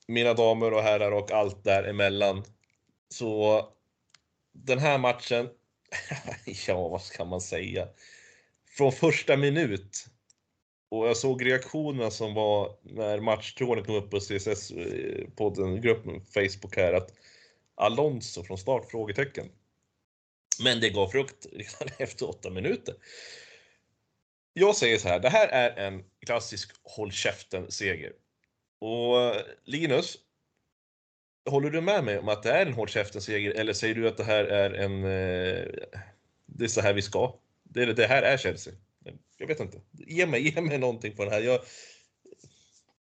mina 0.09 0.35
damer 0.35 0.73
och 0.73 0.83
herrar 0.83 1.13
och 1.13 1.33
allt 1.33 1.65
däremellan, 1.65 2.45
så 3.09 3.61
den 4.53 4.79
här 4.79 4.99
matchen 4.99 5.49
ja, 6.67 6.89
vad 6.89 7.03
ska 7.03 7.25
man 7.25 7.41
säga? 7.41 7.89
Från 8.77 8.93
första 8.93 9.37
minut. 9.37 10.07
Och 10.89 11.09
jag 11.09 11.17
såg 11.17 11.47
reaktionerna 11.47 12.11
som 12.11 12.35
var 12.35 12.77
när 12.83 13.21
matchtråden 13.21 13.85
kom 13.85 13.95
upp 13.95 14.11
på 14.11 14.19
CSS-podden, 14.19 15.75
eh, 15.75 15.81
gruppen 15.81 16.25
Facebook 16.25 16.77
här, 16.77 16.93
att 16.93 17.11
Alonso 17.75 18.43
från 18.43 18.59
start? 18.59 18.91
Frågetecken. 18.91 19.49
Men 20.63 20.81
det 20.81 20.91
gav 20.91 21.09
frukt 21.09 21.47
redan 21.53 21.95
efter 21.99 22.29
åtta 22.29 22.51
minuter. 22.51 22.95
Jag 24.53 24.77
säger 24.77 24.99
så 24.99 25.09
här, 25.09 25.21
det 25.21 25.29
här 25.29 25.49
är 25.49 25.87
en 25.87 26.05
klassisk 26.27 26.71
håll 26.83 27.13
käften-seger. 27.13 28.13
Och 28.79 29.23
eh, 29.23 29.43
Linus, 29.65 30.19
håller 31.51 31.71
du 31.71 31.81
med 31.81 32.05
mig 32.05 32.19
om 32.19 32.29
att 32.29 32.43
det 32.43 32.53
är 32.53 32.67
en 32.67 32.73
hård 32.73 32.91
käften-seger 32.91 33.51
eller 33.51 33.73
säger 33.73 33.95
du 33.95 34.09
att 34.09 34.17
det 34.17 34.25
här 34.25 34.45
är 34.45 34.71
en... 34.71 35.05
Eh, 35.05 35.67
det 36.47 36.65
är 36.65 36.69
så 36.69 36.81
här 36.81 36.93
vi 36.93 37.03
ska? 37.03 37.35
Det, 37.63 37.93
det 37.93 38.07
här 38.07 38.23
är 38.23 38.37
Chelsea? 38.37 38.75
Jag 39.39 39.47
vet 39.47 39.61
inte. 39.61 39.81
Ge 39.91 40.27
mig, 40.27 40.55
ge 40.55 40.61
mig 40.61 40.79
någonting 40.79 41.17
på 41.17 41.25
den 41.25 41.33
här. 41.33 41.41
Jag, 41.41 41.61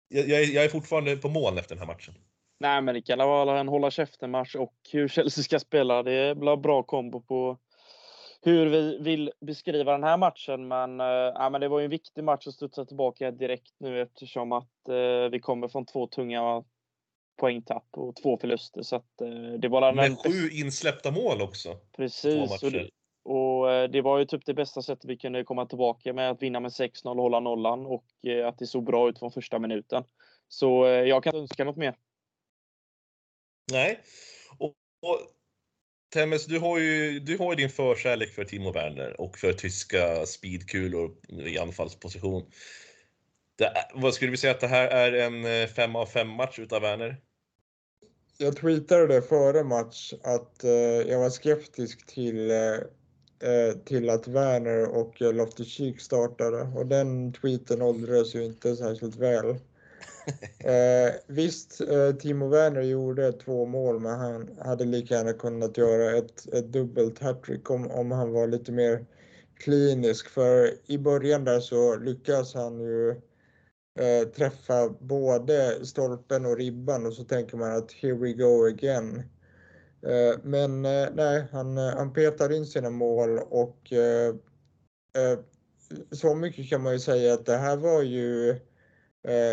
jag, 0.07 0.43
jag 0.43 0.63
är 0.63 0.69
fortfarande 0.69 1.17
på 1.17 1.29
moln 1.29 1.57
efter 1.57 1.75
den 1.75 1.79
här 1.79 1.93
matchen. 1.93 2.13
Nej, 2.59 2.81
men 2.81 2.95
det 2.95 3.01
kan 3.01 3.17
vara 3.17 3.59
en 3.59 3.67
hålla 3.67 3.91
käften-match 3.91 4.55
och 4.55 4.73
hur 4.91 5.07
Chelsea 5.07 5.43
ska 5.43 5.59
spela. 5.59 6.03
Det 6.03 6.11
är 6.11 6.55
bra 6.55 6.83
kombo 6.83 7.21
på 7.21 7.57
hur 8.41 8.65
vi 8.65 8.97
vill 8.97 9.31
beskriva 9.41 9.91
den 9.91 10.03
här 10.03 10.17
matchen. 10.17 10.67
Men, 10.67 10.99
äh, 10.99 11.49
men 11.49 11.61
det 11.61 11.67
var 11.67 11.79
ju 11.79 11.85
en 11.85 11.91
viktig 11.91 12.23
match 12.23 12.47
att 12.47 12.53
studsa 12.53 12.85
tillbaka 12.85 13.31
direkt 13.31 13.73
nu 13.77 14.01
eftersom 14.01 14.51
att 14.51 14.87
äh, 14.89 15.29
vi 15.31 15.39
kommer 15.39 15.67
från 15.67 15.85
två 15.85 16.07
tunga 16.07 16.63
poängtapp 17.39 17.87
och 17.91 18.15
två 18.15 18.37
förluster. 18.37 18.81
Så 18.81 18.95
att, 18.95 19.21
äh, 19.21 19.59
det 19.59 19.67
var 19.67 19.93
Med 19.93 20.17
sju 20.17 20.49
insläppta 20.51 21.11
mål 21.11 21.41
också. 21.41 21.77
Precis. 21.97 22.63
Och 22.63 22.71
det, 22.71 22.89
och 23.23 23.89
det 23.89 24.01
var 24.01 24.19
ju 24.19 24.25
typ 24.25 24.45
det 24.45 24.53
bästa 24.53 24.81
sättet 24.81 25.05
vi 25.05 25.17
kunde 25.17 25.43
komma 25.43 25.65
tillbaka 25.65 26.13
med 26.13 26.29
att 26.31 26.41
vinna 26.41 26.59
med 26.59 26.71
6-0 26.71 27.09
och 27.09 27.23
hålla 27.23 27.39
nollan 27.39 27.85
och 27.85 28.05
att 28.45 28.59
det 28.59 28.67
såg 28.67 28.85
bra 28.85 29.09
ut 29.09 29.19
från 29.19 29.31
första 29.31 29.59
minuten. 29.59 30.03
Så 30.47 30.85
jag 30.85 31.23
kan 31.23 31.31
inte 31.31 31.41
önska 31.41 31.63
något 31.63 31.77
mer. 31.77 31.95
Nej. 33.71 33.99
Och, 34.57 34.73
och 35.01 35.19
Temmes, 36.13 36.45
du 36.45 36.59
har 36.59 36.79
ju 36.79 37.19
du 37.19 37.37
har 37.37 37.51
ju 37.51 37.55
din 37.55 37.69
förkärlek 37.69 38.29
för 38.29 38.43
Timo 38.43 38.71
Werner 38.71 39.21
och 39.21 39.37
för 39.37 39.53
tyska 39.53 40.25
speedkulor 40.25 41.11
i 41.47 41.59
anfallsposition. 41.59 42.51
Det, 43.57 43.73
vad 43.93 44.13
skulle 44.13 44.31
vi 44.31 44.37
säga 44.37 44.53
att 44.53 44.59
det 44.59 44.67
här 44.67 44.87
är 44.87 45.11
en 45.11 45.67
5 45.67 45.95
av 45.95 46.05
5 46.05 46.27
match 46.27 46.59
utav 46.59 46.81
Werner? 46.81 47.17
Jag 48.41 48.55
tweetade 48.55 49.07
det 49.07 49.21
före 49.21 49.63
match 49.63 50.13
att 50.23 50.63
eh, 50.63 50.71
jag 51.11 51.19
var 51.19 51.29
skeptisk 51.29 52.05
till, 52.05 52.51
eh, 52.51 52.73
eh 53.49 53.77
till 53.85 54.09
att 54.09 54.27
Werner 54.27 54.89
och 54.89 55.21
Loftus-Cheek 55.21 56.01
startade 56.01 56.61
och 56.75 56.85
den 56.85 57.33
tweeten 57.33 57.81
åldrades 57.81 58.35
ju 58.35 58.45
inte 58.45 58.75
särskilt 58.75 59.15
väl. 59.15 59.45
Eh, 60.59 61.13
visst, 61.27 61.81
eh, 61.81 62.15
Timo 62.15 62.47
Werner 62.47 62.81
gjorde 62.81 63.31
två 63.31 63.65
mål, 63.65 63.99
men 63.99 64.19
han 64.19 64.49
hade 64.61 64.85
lika 64.85 65.15
gärna 65.15 65.33
kunnat 65.33 65.77
göra 65.77 66.17
ett, 66.17 66.53
ett 66.53 66.67
dubbelt 66.73 67.19
hattrick 67.19 67.69
om, 67.69 67.91
om 67.91 68.11
han 68.11 68.31
var 68.31 68.47
lite 68.47 68.71
mer 68.71 69.05
klinisk. 69.57 70.29
För 70.29 70.73
i 70.85 70.97
början 70.97 71.43
där 71.43 71.59
så 71.59 71.95
lyckas 71.95 72.53
han 72.53 72.79
ju 72.79 73.15
eh, 73.99 74.27
träffa 74.27 74.89
både 74.89 75.85
stolpen 75.85 76.45
och 76.45 76.57
ribban 76.57 77.05
och 77.05 77.13
så 77.13 77.23
tänker 77.23 77.57
man 77.57 77.77
att 77.77 77.91
here 77.91 78.13
we 78.13 78.33
go 78.33 78.65
again. 78.65 79.23
Eh, 80.01 80.39
men 80.43 80.85
eh, 80.85 81.07
nej, 81.13 81.45
han, 81.51 81.77
eh, 81.77 81.95
han 81.95 82.13
petar 82.13 82.51
in 82.51 82.65
sina 82.65 82.89
mål 82.89 83.39
och 83.39 83.93
eh, 83.93 84.35
eh, 85.15 85.39
så 86.11 86.35
mycket 86.35 86.69
kan 86.69 86.83
man 86.83 86.93
ju 86.93 86.99
säga 86.99 87.33
att 87.33 87.45
det 87.45 87.57
här 87.57 87.77
var 87.77 88.01
ju 88.01 88.59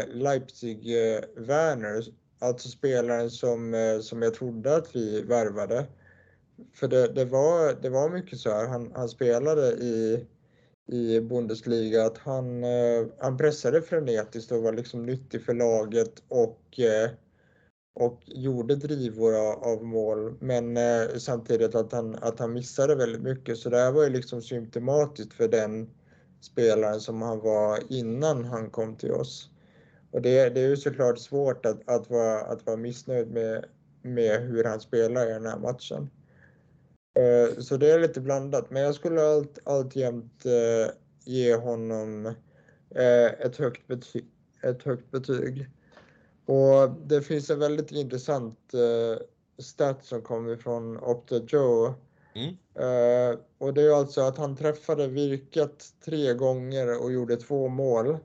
Leipzig-Werner, 0.07 2.05
alltså 2.39 2.69
spelaren 2.69 3.31
som, 3.31 3.75
som 4.03 4.23
jag 4.23 4.35
trodde 4.35 4.77
att 4.77 4.97
vi 4.97 5.23
värvade. 5.23 5.87
För 6.75 6.89
det, 6.89 7.09
det, 7.09 7.25
var, 7.25 7.83
det 7.83 7.89
var 7.89 8.11
mycket 8.11 8.39
så 8.39 8.51
här, 8.51 8.67
han, 8.67 8.93
han 8.95 9.09
spelade 9.09 9.73
i, 9.73 10.27
i 10.87 11.21
Bundesliga, 11.21 12.07
att 12.07 12.19
han, 12.19 12.65
eh, 12.65 13.07
han 13.19 13.37
pressade 13.37 13.83
frenetiskt 13.83 14.53
och 14.53 14.63
var 14.63 14.73
liksom 14.73 15.07
nyttig 15.07 15.43
för 15.43 15.55
laget 15.55 16.23
och, 16.29 16.81
eh, 16.81 17.11
och 17.95 18.23
gjorde 18.27 18.77
drivor 18.77 19.35
av 19.67 19.85
mål. 19.85 20.35
Men 20.41 20.77
eh, 20.77 21.09
samtidigt 21.19 21.75
att 21.75 21.93
han, 21.93 22.15
att 22.15 22.39
han 22.39 22.53
missade 22.53 22.95
väldigt 22.95 23.23
mycket. 23.23 23.59
Så 23.59 23.71
det 23.71 23.79
här 23.79 23.93
var 23.93 24.05
ju 24.05 24.11
liksom 24.11 24.43
symptomatiskt 24.43 25.33
för 25.33 25.49
den 25.49 25.91
spelaren 26.41 27.01
som 27.01 27.23
han 27.23 27.41
var 27.41 27.79
innan 27.89 28.45
han 28.45 28.71
kom 28.71 28.97
till 28.97 29.13
oss. 29.13 29.51
Och 30.11 30.23
det, 30.23 30.49
det 30.49 30.61
är 30.61 30.69
ju 30.69 30.77
såklart 30.77 31.19
svårt 31.19 31.67
att, 31.67 31.89
att, 31.89 32.11
vara, 32.11 32.41
att 32.41 32.67
vara 32.67 32.77
missnöjd 32.77 33.31
med, 33.31 33.65
med 34.03 34.41
hur 34.41 34.65
han 34.65 34.81
spelar 34.81 35.31
i 35.31 35.33
den 35.33 35.47
här 35.47 35.59
matchen. 35.59 36.11
Eh, 37.17 37.59
så 37.59 37.77
det 37.77 37.91
är 37.91 38.01
lite 38.01 38.21
blandat, 38.21 38.71
men 38.71 38.83
jag 38.83 38.95
skulle 38.95 39.23
allt, 39.23 39.59
alltjämt 39.65 40.47
eh, 40.47 40.95
ge 41.25 41.55
honom 41.57 42.27
eh, 42.91 43.27
ett, 43.27 43.57
högt 43.57 43.87
betyg, 43.87 44.25
ett 44.63 44.83
högt 44.83 45.11
betyg. 45.11 45.71
Och 46.47 46.91
det 47.07 47.23
finns 47.23 47.51
en 47.51 47.59
väldigt 47.59 47.93
intressant 47.93 48.59
stat 49.59 50.05
som 50.05 50.23
kommer 50.23 50.57
från 50.57 50.99
Opta 50.99 51.37
Joe. 51.49 51.95
Mm. 52.35 53.39
och 53.59 53.75
det 53.75 53.83
är 53.83 53.91
alltså 53.91 54.21
att 54.21 54.39
han 54.39 54.57
träffade 54.57 55.07
virket 55.07 55.85
tre 56.05 56.35
gånger 56.35 57.03
och 57.03 57.13
gjorde 57.13 57.37
två 57.37 57.69
mål. 57.69 58.19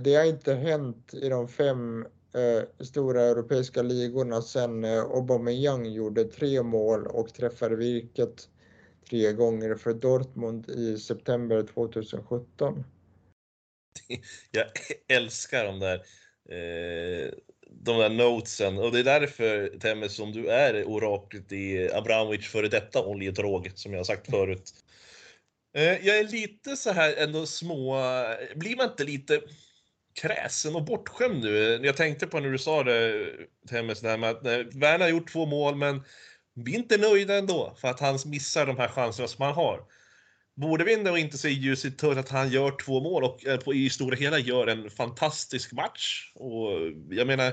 Det 0.00 0.14
har 0.14 0.24
inte 0.24 0.54
hänt 0.54 1.14
i 1.14 1.28
de 1.28 1.48
fem 1.48 2.06
eh, 2.34 2.84
stora 2.84 3.22
europeiska 3.22 3.82
ligorna 3.82 4.42
sen 4.42 4.84
eh, 4.84 5.00
Aubameyang 5.00 5.86
gjorde 5.86 6.24
tre 6.24 6.62
mål 6.62 7.06
och 7.06 7.34
träffade 7.34 7.76
virket 7.76 8.48
tre 9.10 9.32
gånger 9.32 9.74
för 9.74 9.94
Dortmund 9.94 10.70
i 10.70 10.98
september 10.98 11.62
2017. 11.74 12.84
Jag 14.50 14.66
älskar 15.08 15.64
de 15.64 15.78
där, 15.78 15.96
eh, 16.48 17.30
de 17.70 17.98
där 17.98 18.10
notesen 18.10 18.78
och 18.78 18.92
det 18.92 18.98
är 18.98 19.04
därför 19.04 19.78
Temmes 19.78 20.16
som 20.16 20.32
du 20.32 20.48
är 20.48 20.84
oraklet 20.84 21.52
i 21.52 21.90
Abramovic 21.92 22.46
före 22.46 22.68
detta 22.68 23.04
oljedrog 23.04 23.72
som 23.74 23.92
jag 23.92 23.98
har 23.98 24.04
sagt 24.04 24.30
förut. 24.30 24.72
Eh, 25.74 26.06
jag 26.06 26.18
är 26.18 26.28
lite 26.28 26.76
så 26.76 26.92
här 26.92 27.16
ändå 27.16 27.46
små... 27.46 27.96
Blir 28.54 28.76
man 28.76 28.90
inte 28.90 29.04
lite 29.04 29.40
kräsen 30.22 30.76
och 30.76 30.84
bortskämd 30.84 31.44
nu? 31.44 31.80
Jag 31.82 31.96
tänkte 31.96 32.26
på 32.26 32.40
när 32.40 32.50
du 32.50 32.58
sa 32.58 32.82
det, 32.82 33.26
Temmes, 33.68 34.00
det 34.00 34.08
här 34.08 34.16
med 34.16 34.30
att 34.30 34.44
Werner 34.74 34.98
har 34.98 35.08
gjort 35.08 35.32
två 35.32 35.46
mål, 35.46 35.76
men 35.76 36.02
vi 36.54 36.74
är 36.74 36.78
inte 36.78 36.96
nöjda 36.96 37.34
ändå 37.34 37.74
för 37.76 37.88
att 37.88 38.00
han 38.00 38.18
missar 38.26 38.66
de 38.66 38.76
här 38.76 38.88
chanserna 38.88 39.28
som 39.28 39.44
han 39.44 39.54
har. 39.54 39.84
Borde 40.54 40.84
vi 40.84 40.94
ändå 40.94 41.18
inte 41.18 41.38
se 41.38 41.48
ljuset 41.48 41.98
till 41.98 42.18
att 42.18 42.28
han 42.28 42.50
gör 42.50 42.70
två 42.84 43.00
mål 43.00 43.24
och 43.24 43.46
eh, 43.46 43.60
på, 43.60 43.74
i 43.74 43.90
stora 43.90 44.16
hela 44.16 44.38
gör 44.38 44.66
en 44.66 44.90
fantastisk 44.90 45.72
match? 45.72 46.32
Och 46.34 46.70
jag 47.10 47.26
menar, 47.26 47.52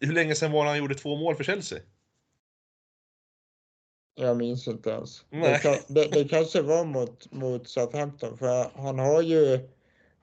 hur 0.00 0.12
länge 0.12 0.34
sedan 0.34 0.52
var 0.52 0.66
han 0.66 0.78
gjorde 0.78 0.94
två 0.94 1.16
mål 1.16 1.36
för 1.36 1.44
Chelsea? 1.44 1.78
Jag 4.14 4.36
minns 4.36 4.68
inte 4.68 4.90
ens. 4.90 5.24
Det, 5.30 5.62
kan, 5.62 5.76
det, 5.88 6.04
det, 6.04 6.28
kanske 6.28 6.62
var 6.62 6.84
mot, 6.84 7.32
mot 7.32 7.68
Southampton 7.68 8.38
för 8.38 8.70
han 8.74 8.98
har 8.98 9.22
ju 9.22 9.68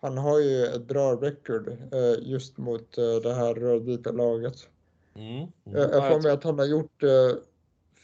han 0.01 0.17
har 0.17 0.39
ju 0.39 0.65
ett 0.65 0.87
bra 0.87 1.15
record 1.15 1.67
eh, 1.67 2.19
just 2.21 2.57
mot 2.57 2.97
eh, 2.97 3.15
det 3.23 3.33
här 3.33 3.53
rödvita 3.53 4.11
laget. 4.11 4.69
Mm. 5.15 5.35
Mm. 5.37 5.51
Jag 5.65 6.07
får 6.07 6.21
med 6.23 6.33
att 6.33 6.43
han 6.43 6.59
har 6.59 6.65
gjort 6.65 7.03
eh, 7.03 7.09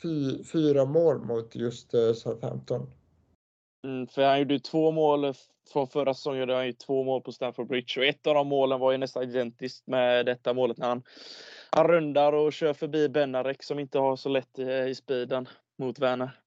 fy, 0.01 0.43
fyra 0.43 0.85
mål 0.85 1.19
mot 1.19 1.55
just 1.55 1.91
Southampton. 2.15 2.89
Mm, 3.85 4.07
för 4.07 4.21
han 4.21 4.39
gjorde 4.39 4.59
två 4.59 4.91
mål 4.91 5.33
från 5.73 5.87
förra 5.87 6.13
säsongen, 6.13 6.39
gjorde 6.39 6.55
han 6.55 6.65
ju 6.65 6.73
två 6.73 7.03
mål 7.03 7.21
på 7.21 7.31
Stamford 7.31 7.67
Bridge 7.67 7.99
och 7.99 8.05
ett 8.05 8.27
av 8.27 8.35
de 8.35 8.47
målen 8.47 8.79
var 8.79 8.91
ju 8.91 8.97
nästan 8.97 9.23
identiskt 9.23 9.87
med 9.87 10.25
detta 10.25 10.53
målet 10.53 10.77
när 10.77 10.87
han, 10.87 11.03
han 11.71 11.87
rundar 11.87 12.33
och 12.33 12.53
kör 12.53 12.73
förbi 12.73 13.09
Benarek 13.09 13.63
som 13.63 13.79
inte 13.79 13.99
har 13.99 14.15
så 14.15 14.29
lätt 14.29 14.59
i, 14.59 14.63
i 14.63 14.95
speeden 14.95 15.49
mot 15.77 15.99
Werner? 15.99 16.39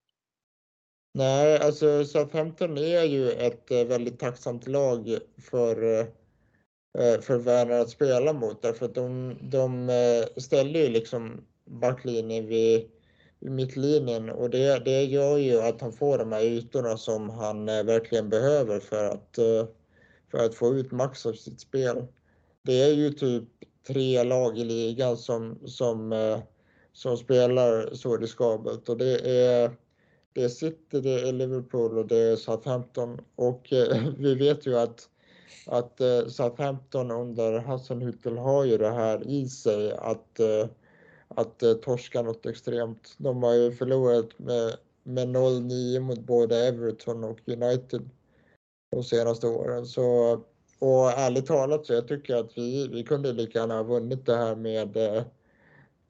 Nej, 1.12 1.59
alltså 1.59 2.05
Southampton 2.05 2.79
är 2.79 3.05
ju 3.05 3.31
ett 3.31 3.70
eh, 3.70 3.85
väldigt 3.85 4.18
tacksamt 4.18 4.66
lag 4.66 5.18
för, 5.38 6.01
eh, 6.99 7.20
för 7.20 7.38
Werner 7.38 7.81
att 7.81 7.90
spela 7.90 8.33
mot 8.33 8.62
därför 8.62 8.87
att 8.87 8.94
de, 8.94 9.37
de 9.42 9.88
eh, 9.88 10.40
ställer 10.40 10.81
ju 10.81 10.88
liksom 10.88 11.44
backlinjen 11.64 12.46
vid, 12.46 12.90
vid 13.40 13.53
mittlinjen 13.53 14.31
och 14.31 14.51
det, 14.51 14.85
det 14.85 15.05
gör 15.05 15.37
ju 15.38 15.61
att 15.61 15.81
han 15.81 15.92
får 15.92 16.18
de 16.18 16.33
här 16.33 16.42
ytorna 16.42 16.96
som 16.96 17.31
han 17.31 17.66
verkligen 17.66 18.29
behöver 18.29 18.81
för 18.81 19.05
att, 19.05 19.38
för 20.31 20.38
att 20.38 20.55
få 20.55 20.75
ut 20.75 20.92
max 20.92 21.27
av 21.27 21.33
sitt 21.33 21.61
spel. 21.61 22.07
Det 22.62 22.83
är 22.83 22.92
ju 22.92 23.11
typ 23.11 23.44
tre 23.87 24.23
lag 24.23 24.59
i 24.59 24.64
ligan 24.64 25.16
som, 25.16 25.59
som 25.66 26.12
som 26.92 27.16
spelar 27.16 27.94
så 27.94 28.16
riskabelt 28.16 28.88
och 28.88 28.96
det 28.96 29.18
är, 29.31 29.70
det 30.33 30.45
är 30.45 30.49
City, 30.49 31.01
det 31.01 31.29
är 31.29 31.33
Liverpool 31.33 31.99
och 31.99 32.07
det 32.07 32.16
är 32.16 32.37
Southampton 32.37 33.21
och 33.35 33.73
eh, 33.73 34.03
vi 34.19 34.35
vet 34.35 34.66
ju 34.66 34.79
att, 34.79 35.09
att 35.66 36.01
eh, 36.01 36.27
Southampton 36.27 37.11
under 37.11 37.59
Hassenhüttel 37.59 38.37
har 38.37 38.64
ju 38.64 38.79
det 38.79 38.90
här 38.90 39.29
i 39.29 39.49
sig 39.49 39.93
att, 39.93 40.40
eh, 40.40 40.66
att 41.29 41.62
eh, 41.62 41.73
torska 41.73 42.23
något 42.23 42.47
extremt. 42.47 43.14
De 43.19 43.43
har 43.43 43.55
ju 43.55 43.73
förlorat 43.73 44.38
med, 44.38 44.77
med 45.03 45.29
0-9 45.29 46.01
mot 46.01 46.21
både 46.21 46.69
Everton 46.69 47.25
och 47.25 47.38
United 47.47 48.11
de 48.90 49.05
senaste 49.05 49.47
åren. 49.47 49.87
Så, 49.87 50.33
och 50.79 51.11
ärligt 51.11 51.47
talat 51.47 51.87
så 51.87 51.93
jag 51.93 52.09
tycker 52.09 52.37
att 52.37 52.59
vi, 52.59 52.88
vi 52.88 53.03
kunde 53.03 53.33
lika 53.33 53.59
gärna 53.59 53.75
ha 53.75 53.83
vunnit 53.83 54.27
det 54.27 54.37
här 54.37 54.57
med, 54.57 54.97
eh, 54.97 55.23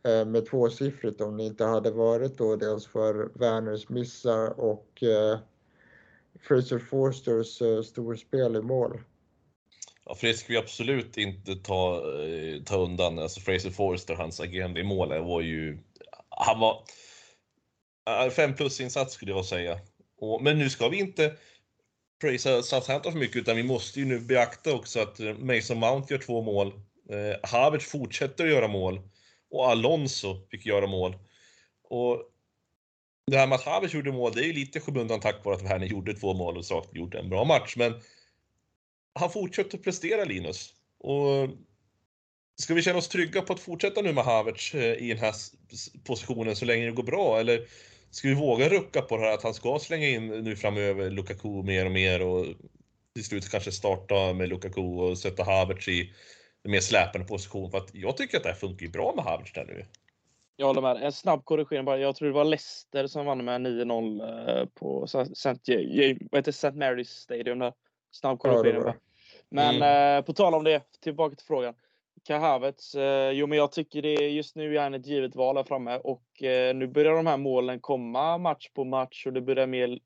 Eh, 0.05 0.25
med 0.27 0.47
tvåsiffrigt 0.47 1.21
om 1.21 1.37
det 1.37 1.45
inte 1.45 1.65
hade 1.65 1.91
varit 1.91 2.39
då 2.39 2.57
dels 2.57 2.87
för 2.87 3.31
Werners 3.35 3.89
missar 3.89 4.61
och 4.61 5.03
eh, 5.03 5.39
Fraser 6.41 6.79
Forsters 6.79 7.63
eh, 7.63 7.83
storspel 7.83 8.57
i 8.57 8.63
mål. 8.63 9.01
Ja, 10.05 10.15
för 10.15 10.27
det 10.27 10.35
ska 10.35 10.53
vi 10.53 10.59
absolut 10.59 11.17
inte 11.17 11.57
ta, 11.57 12.03
ta 12.65 12.77
undan. 12.77 13.19
Alltså 13.19 13.41
Fraser 13.41 13.71
Forster, 13.71 14.15
hans 14.15 14.41
agerande 14.41 14.81
i 14.81 14.85
målet 14.85 15.23
var 15.23 15.41
ju... 15.41 15.79
Han 16.29 16.61
var... 16.61 16.85
Fem 18.31 18.55
plus 18.55 18.81
insats 18.81 19.15
skulle 19.15 19.33
jag 19.33 19.45
säga. 19.45 19.79
Och, 20.21 20.43
men 20.43 20.59
nu 20.59 20.71
ska 20.71 20.89
vi 20.89 20.99
inte 20.99 21.33
prisa 22.21 22.63
Southampton 22.63 23.13
för 23.13 23.19
mycket, 23.19 23.37
utan 23.37 23.57
vi 23.57 23.63
måste 23.63 24.01
ju 24.01 24.07
nu 24.07 24.21
beakta 24.21 24.75
också 24.75 25.01
att 25.01 25.19
Mason 25.39 25.79
Mount 25.79 26.15
gör 26.15 26.21
två 26.21 26.43
mål. 26.43 26.73
Eh, 27.11 27.51
Havertz 27.51 27.91
fortsätter 27.91 28.45
att 28.45 28.51
göra 28.51 28.69
mål. 28.69 29.01
Och 29.51 29.71
Alonso 29.71 30.47
fick 30.51 30.67
göra 30.67 30.87
mål. 30.87 31.15
Och 31.85 32.23
det 33.27 33.37
här 33.37 33.47
med 33.47 33.57
att 33.57 33.65
Havertz 33.65 33.95
gjorde 33.95 34.13
mål, 34.13 34.33
det 34.35 34.41
är 34.41 34.47
ju 34.47 34.53
lite 34.53 34.81
skymundan 34.81 35.21
tack 35.21 35.45
vare 35.45 35.57
att 35.57 35.63
Werner 35.63 35.87
gjorde 35.87 36.15
två 36.15 36.35
mål 36.35 36.57
och 36.57 36.65
sagt 36.65 36.95
gjorde 36.95 37.19
en 37.19 37.29
bra 37.29 37.45
match. 37.45 37.75
Men 37.77 38.01
han 39.15 39.31
fortsätter 39.31 39.79
prestera 39.79 40.25
Linus. 40.25 40.75
Och 40.99 41.49
ska 42.61 42.75
vi 42.75 42.83
känna 42.83 42.99
oss 42.99 43.09
trygga 43.09 43.43
på 43.43 43.53
att 43.53 43.61
fortsätta 43.61 44.03
nu 44.03 44.13
med 44.13 44.25
Havertz 44.25 44.75
eh, 44.75 44.95
i 44.95 45.09
den 45.09 45.19
här 45.19 45.35
positionen 46.05 46.57
så 46.57 46.65
länge 46.65 46.87
det 46.87 46.93
går 46.93 47.03
bra? 47.03 47.41
Eller 47.41 47.67
ska 48.11 48.29
vi 48.29 48.35
våga 48.35 48.69
rucka 48.69 49.03
på 49.03 49.17
det 49.17 49.23
här 49.23 49.35
att 49.35 49.43
han 49.43 49.55
ska 49.55 49.79
slänga 49.79 50.09
in 50.09 50.29
nu 50.29 50.57
framöver 50.57 51.11
Lukaku 51.11 51.63
mer 51.63 51.87
och 51.87 51.93
mer 51.93 52.23
och 52.23 52.47
till 53.15 53.25
slut 53.25 53.51
kanske 53.51 53.73
starta 53.73 54.33
med 54.33 54.49
Lukaku 54.49 54.81
och 54.81 55.19
sätta 55.19 55.45
Havertz 55.45 55.89
i 55.89 56.15
mer 56.69 56.81
släpande 56.81 57.27
position? 57.27 57.71
För 57.71 57.79
att 57.79 57.95
jag 57.95 58.17
tycker 58.17 58.37
att 58.37 58.43
det 58.43 58.49
här 58.49 58.57
funkar 58.57 58.87
ju 58.87 58.93
bra 58.93 59.13
med 59.17 59.25
Havertz 59.25 59.53
där 59.53 59.65
nu. 59.65 59.85
Jag 60.57 60.67
håller 60.67 60.83
med. 60.83 60.97
En 60.97 61.13
snabb 61.13 61.45
korrigering 61.45 61.85
bara. 61.85 61.99
Jag 61.99 62.17
tror 62.17 62.29
det 62.29 62.35
var 62.35 62.45
Leicester 62.45 63.07
som 63.07 63.27
vann 63.27 63.45
med 63.45 63.61
9-0 63.61 64.59
eh, 64.61 64.67
på 64.67 65.05
St. 65.05 66.69
Mary's 66.69 67.05
Stadium 67.05 67.59
där. 67.59 67.73
Snabb 68.11 68.39
korrigering 68.39 68.83
bara. 68.83 68.95
Men 69.49 69.77
mm. 69.77 70.19
eh, 70.19 70.25
på 70.25 70.33
tal 70.33 70.55
om 70.55 70.65
det, 70.65 70.83
tillbaka 71.01 71.37
till 71.37 71.47
frågan. 71.47 71.75
Kai 72.25 72.39
Havertz, 72.39 72.95
eh, 72.95 73.31
jo 73.31 73.47
men 73.47 73.59
jag 73.59 73.73
tycker 73.73 74.03
det 74.03 74.15
just 74.15 74.57
nu 74.57 74.77
är 74.77 74.83
han 74.83 74.95
ett 74.95 75.07
givet 75.07 75.35
val 75.35 75.57
här 75.57 75.65
framme 75.65 75.97
och 75.97 76.43
eh, 76.43 76.75
nu 76.75 76.87
börjar 76.87 77.15
de 77.15 77.27
här 77.27 77.37
målen 77.37 77.81
komma 77.81 78.39
match 78.39 78.69
på 78.75 78.85
match 78.85 79.27
och 79.27 79.33
det 79.33 79.41
börjar 79.41 79.67
mer 79.67 79.99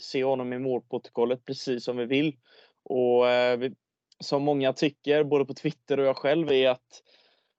se 0.00 0.24
honom 0.24 0.52
i 0.52 0.58
målprotokollet 0.58 1.44
precis 1.44 1.84
som 1.84 1.96
vi 1.96 2.04
vill. 2.04 2.36
Och 2.82 3.28
eh, 3.28 3.56
vi, 3.56 3.74
som 4.22 4.42
många 4.42 4.72
tycker, 4.72 5.24
både 5.24 5.44
på 5.44 5.54
Twitter 5.54 6.00
och 6.00 6.06
jag 6.06 6.16
själv, 6.16 6.52
är 6.52 6.70
att, 6.70 7.02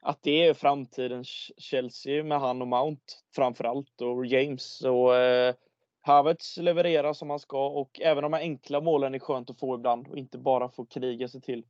att 0.01 0.19
det 0.23 0.47
är 0.47 0.53
framtidens 0.53 1.51
Chelsea 1.57 2.23
med 2.23 2.39
han 2.39 2.61
och 2.61 2.67
Mount 2.67 3.03
framförallt 3.35 4.01
och 4.01 4.25
James. 4.25 4.81
Och, 4.81 5.15
eh, 5.15 5.55
Havertz 6.01 6.57
levererar 6.57 7.13
som 7.13 7.29
han 7.29 7.39
ska 7.39 7.67
och 7.67 8.01
även 8.01 8.23
de 8.23 8.33
här 8.33 8.39
enkla 8.39 8.81
målen 8.81 9.15
är 9.15 9.19
skönt 9.19 9.49
att 9.49 9.59
få 9.59 9.75
ibland 9.75 10.07
och 10.07 10.17
inte 10.17 10.37
bara 10.37 10.69
få 10.69 10.85
kriga 10.85 11.27
sig 11.27 11.41
till. 11.41 11.63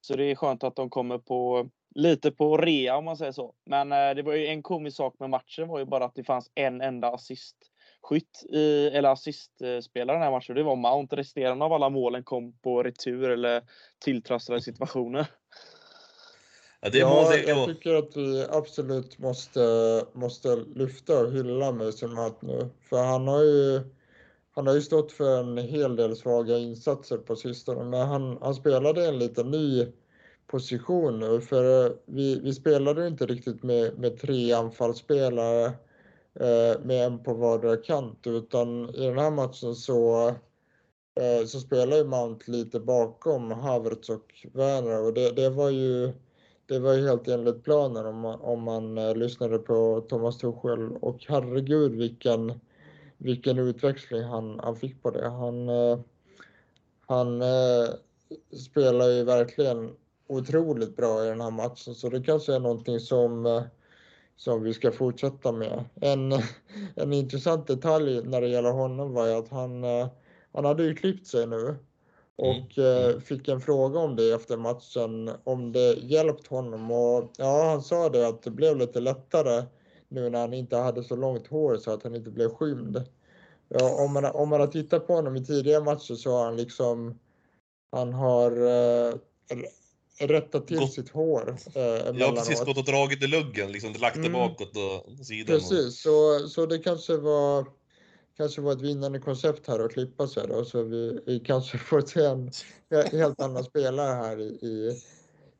Så 0.00 0.16
det 0.16 0.24
är 0.24 0.34
skönt 0.34 0.64
att 0.64 0.76
de 0.76 0.90
kommer 0.90 1.18
på 1.18 1.68
lite 1.94 2.30
på 2.30 2.56
rea 2.56 2.96
om 2.96 3.04
man 3.04 3.16
säger 3.16 3.32
så. 3.32 3.54
Men 3.66 3.92
eh, 3.92 4.14
det 4.14 4.22
var 4.22 4.34
ju 4.34 4.46
en 4.46 4.62
komisk 4.62 4.96
sak 4.96 5.14
med 5.18 5.30
matchen 5.30 5.68
var 5.68 5.78
ju 5.78 5.84
bara 5.84 6.04
att 6.04 6.14
det 6.14 6.24
fanns 6.24 6.50
en 6.54 6.80
enda 6.80 7.10
assist 7.12 7.56
skytt 8.04 8.44
i, 8.52 8.86
eller 8.86 9.08
assistspelare 9.08 10.16
den 10.16 10.22
här 10.22 10.30
matchen. 10.30 10.54
Det 10.54 10.62
var 10.62 10.76
Mount. 10.76 11.16
Resterande 11.16 11.64
av 11.64 11.72
alla 11.72 11.88
målen 11.88 12.24
kom 12.24 12.52
på 12.52 12.82
retur 12.82 13.30
eller 13.30 13.62
tilltrasslade 14.04 14.62
situationer. 14.62 15.26
Ja, 16.80 16.90
det 16.90 16.98
ja, 16.98 17.34
jag 17.36 17.68
tycker 17.68 17.94
att 17.94 18.16
vi 18.16 18.46
absolut 18.50 19.18
måste, 19.18 19.60
måste 20.12 20.56
lyfta 20.56 21.20
och 21.20 21.32
hylla 21.32 21.72
Mason 21.72 22.14
Mount 22.14 22.36
nu. 22.40 22.68
För 22.88 23.02
han 23.02 23.28
har 23.28 23.42
ju 23.42 23.80
han 24.54 24.66
har 24.66 24.74
ju 24.74 24.82
stått 24.82 25.12
för 25.12 25.40
en 25.40 25.58
hel 25.58 25.96
del 25.96 26.16
svaga 26.16 26.58
insatser 26.58 27.16
på 27.16 27.36
sistone, 27.36 27.84
men 27.84 28.08
han, 28.08 28.38
han 28.40 28.54
spelade 28.54 29.08
en 29.08 29.18
lite 29.18 29.42
ny 29.42 29.86
position 30.46 31.20
nu. 31.20 31.40
För 31.40 31.96
vi, 32.06 32.40
vi 32.40 32.54
spelade 32.54 33.06
inte 33.06 33.26
riktigt 33.26 33.62
med, 33.62 33.98
med 33.98 34.20
tre 34.20 34.52
anfallsspelare 34.52 35.66
eh, 35.66 35.72
Eh, 36.40 36.80
med 36.80 37.06
en 37.06 37.18
på 37.22 37.34
vardera 37.34 37.76
kant, 37.76 38.26
utan 38.26 38.90
i 38.94 39.06
den 39.06 39.18
här 39.18 39.30
matchen 39.30 39.74
så, 39.74 40.28
eh, 41.14 41.46
så 41.46 41.60
spelar 41.60 41.96
ju 41.96 42.04
Mount 42.04 42.50
lite 42.50 42.80
bakom 42.80 43.50
Havertz 43.50 44.08
och 44.08 44.34
Werner. 44.52 45.04
Och 45.04 45.14
det, 45.14 45.30
det 45.30 45.50
var 45.50 45.70
ju 45.70 46.12
det 46.66 46.78
var 46.78 46.92
ju 46.92 47.06
helt 47.06 47.28
enligt 47.28 47.62
planen 47.62 48.06
om 48.06 48.20
man, 48.20 48.40
om 48.40 48.62
man 48.62 48.98
eh, 48.98 49.16
lyssnade 49.16 49.58
på 49.58 50.04
Thomas 50.08 50.38
Tuchel. 50.38 50.96
Och 51.00 51.24
herregud 51.28 51.92
vilken, 51.92 52.60
vilken 53.18 53.58
utväxling 53.58 54.22
han, 54.22 54.60
han 54.62 54.76
fick 54.76 55.02
på 55.02 55.10
det. 55.10 55.28
Han, 55.28 55.68
han 57.06 57.42
spelar 58.70 59.08
ju 59.08 59.24
verkligen 59.24 59.96
otroligt 60.26 60.96
bra 60.96 61.24
i 61.24 61.28
den 61.28 61.40
här 61.40 61.50
matchen. 61.50 61.94
Så 61.94 62.08
det 62.08 62.22
kanske 62.22 62.54
är 62.54 62.60
någonting 62.60 63.00
som, 63.00 63.62
som 64.36 64.62
vi 64.62 64.74
ska 64.74 64.92
fortsätta 64.92 65.52
med. 65.52 65.84
En, 65.94 66.32
en 66.96 67.12
intressant 67.12 67.66
detalj 67.66 68.22
när 68.24 68.40
det 68.40 68.48
gäller 68.48 68.72
honom 68.72 69.12
var 69.12 69.26
ju 69.26 69.32
att 69.32 69.48
han, 69.48 69.84
han 70.52 70.64
hade 70.64 70.84
ju 70.84 70.94
klippt 70.94 71.26
sig 71.26 71.46
nu 71.46 71.76
Mm. 72.36 72.50
och 72.50 72.78
mm. 72.78 73.20
fick 73.20 73.48
en 73.48 73.60
fråga 73.60 73.98
om 73.98 74.16
det 74.16 74.32
efter 74.32 74.56
matchen, 74.56 75.30
om 75.44 75.72
det 75.72 75.94
hjälpt 75.94 76.46
honom 76.46 76.90
och 76.90 77.30
ja, 77.38 77.64
han 77.70 77.82
sa 77.82 78.08
det 78.08 78.28
att 78.28 78.42
det 78.42 78.50
blev 78.50 78.76
lite 78.76 79.00
lättare 79.00 79.64
nu 80.08 80.30
när 80.30 80.40
han 80.40 80.52
inte 80.52 80.76
hade 80.76 81.04
så 81.04 81.16
långt 81.16 81.46
hår 81.46 81.76
så 81.76 81.90
att 81.90 82.02
han 82.02 82.14
inte 82.14 82.30
blev 82.30 82.48
skymd. 82.48 83.04
Ja, 83.68 84.04
om, 84.04 84.12
man, 84.12 84.24
om 84.24 84.48
man 84.48 84.60
har 84.60 84.66
tittat 84.66 85.06
på 85.06 85.14
honom 85.14 85.36
i 85.36 85.44
tidigare 85.44 85.84
matcher 85.84 86.14
så 86.14 86.30
har 86.30 86.44
han 86.44 86.56
liksom, 86.56 87.18
han 87.92 88.12
har 88.12 88.50
eh, 88.50 89.14
rättat 90.18 90.66
till 90.66 90.78
gått, 90.78 90.92
sitt 90.92 91.08
hår. 91.08 91.56
Eh, 91.74 91.82
ja, 91.82 92.32
precis, 92.36 92.64
gått 92.64 92.78
och 92.78 92.84
dragit 92.84 93.22
i 93.22 93.26
luggen, 93.26 93.72
liksom 93.72 93.92
lagt 93.92 94.16
det 94.16 94.20
mm. 94.26 94.32
bakåt 94.32 94.72
och 94.76 95.26
sidan. 95.26 95.46
Precis, 95.46 95.86
och... 95.86 95.92
så, 95.92 96.48
så 96.48 96.66
det 96.66 96.78
kanske 96.78 97.16
var 97.16 97.66
kanske 98.36 98.60
var 98.60 98.72
ett 98.72 98.80
vinnande 98.80 99.18
koncept 99.18 99.66
här 99.68 99.78
att 99.78 99.92
klippa 99.92 100.26
sig 100.28 100.46
då, 100.48 100.64
så 100.64 100.82
vi, 100.82 101.20
vi 101.26 101.40
kanske 101.40 101.78
får 101.78 102.00
se 102.00 102.24
en 102.24 102.50
helt 103.18 103.40
annan 103.40 103.64
spelare 103.64 104.14
här 104.14 104.40
i, 104.40 104.44
i, 104.44 105.02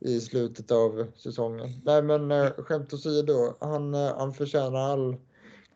i 0.01 0.21
slutet 0.21 0.71
av 0.71 1.07
säsongen. 1.17 1.81
Nej 1.85 2.03
men 2.03 2.31
eh, 2.31 2.51
skämt 2.51 2.93
åsido, 2.93 3.57
han, 3.61 3.95
eh, 3.95 4.17
han 4.19 4.35
förtjänar 4.35 4.93
all 4.93 5.17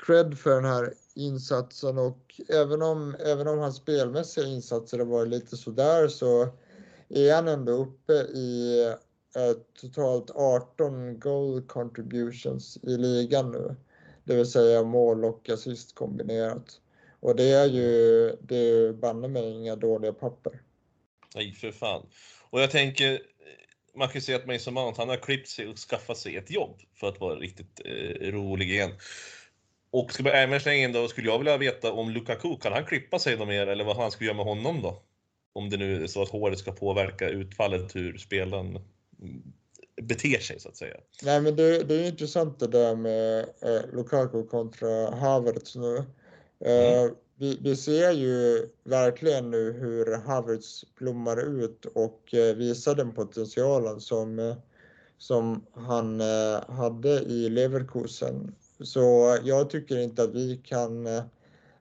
cred 0.07 0.39
för 0.39 0.55
den 0.55 0.65
här 0.65 0.95
insatsen 1.15 1.99
och 1.99 2.41
även 2.49 2.83
om, 2.83 3.17
även 3.19 3.49
om 3.49 3.59
hans 3.59 3.77
spelmässiga 3.77 4.47
insatser 4.47 4.99
har 4.99 5.07
varit 5.07 5.29
lite 5.29 5.57
sådär 5.57 6.09
så 6.09 6.49
är 7.09 7.35
han 7.35 7.49
ändå 7.49 7.73
uppe 7.73 8.13
i 8.13 8.83
eh, 9.37 9.53
totalt 9.81 10.31
18 10.31 11.21
goal 11.21 11.63
contributions 11.63 12.79
i 12.83 12.97
ligan 12.97 13.53
nu. 13.53 13.77
Det 14.25 14.37
vill 14.37 14.51
säga 14.51 14.83
mål 14.83 15.25
och 15.25 15.51
assist 15.51 15.95
kombinerat. 15.95 16.81
Och 17.21 17.37
det 17.37 17.51
är 17.51 17.67
ju, 17.67 18.31
det 18.41 18.57
är 18.57 18.93
banne 18.93 19.29
mig 19.29 19.53
inga 19.53 19.77
dåliga 19.77 20.13
papper. 20.13 20.63
Nej, 21.35 21.53
för 21.53 21.73
fan. 21.73 22.07
Och 22.51 22.61
jag 22.61 22.71
tänker, 22.71 23.21
man 23.95 24.09
kan 24.09 24.15
ju 24.15 24.21
säga 24.21 24.37
att 24.37 24.47
Mason 24.47 24.75
Mount, 24.75 25.01
han 25.01 25.09
har 25.09 25.17
klippt 25.17 25.49
sig 25.49 25.69
och 25.69 25.79
skaffat 25.79 26.19
sig 26.19 26.37
ett 26.37 26.51
jobb 26.51 26.81
för 26.95 27.09
att 27.09 27.21
vara 27.21 27.35
riktigt 27.35 27.81
eh, 27.85 28.33
rolig 28.33 28.71
igen. 28.71 28.91
Och 29.91 30.13
ska 30.13 30.23
man 30.23 30.33
även 30.33 30.61
slänga 30.61 30.85
in 30.85 30.93
då, 30.93 31.09
skulle 31.09 31.29
jag 31.29 31.39
vilja 31.39 31.57
veta 31.57 31.93
om 31.93 32.11
Lukaku, 32.11 32.57
kan 32.57 32.73
han 32.73 32.85
klippa 32.85 33.19
sig 33.19 33.37
något 33.37 33.49
mer 33.49 33.67
eller 33.67 33.85
vad 33.85 33.97
han 33.97 34.11
ska 34.11 34.25
göra 34.25 34.37
med 34.37 34.45
honom 34.45 34.83
då? 34.83 35.03
Om 35.59 35.71
det 35.71 35.77
nu 35.77 36.03
är 36.03 36.07
så 36.07 36.23
att 36.23 36.29
håret 36.29 36.59
ska 36.59 36.73
påverka 36.73 37.29
utfallet 37.29 37.97
hur 37.97 38.19
spelaren 38.19 38.79
beter 40.03 40.39
sig 40.39 40.61
så 40.61 40.69
att 40.69 40.77
säga. 40.77 40.97
Nej 41.23 41.41
men 41.41 41.57
det, 41.57 41.83
det 41.83 41.95
är 41.95 42.09
intressant 42.09 42.61
det 42.61 42.67
där 42.67 42.97
med 42.97 43.39
eh, 43.41 43.81
Lukaku 43.93 44.43
kontra 44.43 45.11
Havertz 45.11 45.77
nu. 45.77 46.05
Mm. 46.61 47.05
Eh, 47.05 47.13
vi, 47.37 47.59
vi, 47.63 47.77
ser 47.77 48.13
ju 48.13 48.69
verkligen 48.85 49.51
nu 49.51 49.73
hur 49.73 50.17
Havertz 50.17 50.85
blommar 50.99 51.63
ut 51.63 51.85
och 51.85 52.35
eh, 52.35 52.57
visar 52.57 52.95
den 52.95 53.13
potentialen 53.13 54.01
som, 54.01 54.39
eh, 54.39 54.57
som 55.19 55.67
han 55.73 56.21
hade 56.69 57.09
i 57.09 57.49
Leverkusen. 57.49 58.55
Så 58.81 59.39
jag 59.45 59.71
tycker 59.71 59.99
inte 59.99 60.23
att 60.23 60.35
vi 60.35 60.61
kan, 60.65 61.07
att 61.07 61.27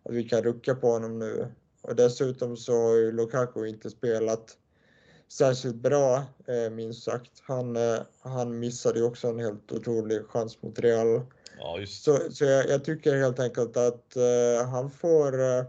vi 0.10 0.24
kan 0.24 0.44
rucka 0.44 0.76
på 0.76 0.88
honom 0.88 1.20
nu. 1.20 1.48
Och 1.88 1.96
dessutom 1.96 2.58
så 2.58 2.74
har 2.74 2.96
ju 2.96 3.12
Lukaku 3.12 3.66
inte 3.66 3.90
spelat 3.90 4.58
särskilt 5.28 5.76
bra, 5.76 6.24
eh, 6.48 6.72
minst 6.72 7.04
sagt. 7.04 7.32
Han, 7.42 7.76
eh, 7.76 8.00
han 8.20 8.60
missade 8.60 9.00
ju 9.00 9.06
också 9.06 9.28
en 9.28 9.40
helt 9.40 9.72
otrolig 9.72 10.26
chans 10.26 10.62
mot 10.62 10.80
Real. 10.80 11.22
Ja. 11.58 11.86
Så, 11.88 12.20
så 12.32 12.46
jag, 12.46 12.70
jag 12.70 12.84
tycker 12.84 13.16
helt 13.16 13.40
enkelt 13.40 13.78
att 13.78 14.16
eh, 14.16 14.68
han, 14.70 14.90
får, 14.90 15.42
eh, 15.42 15.66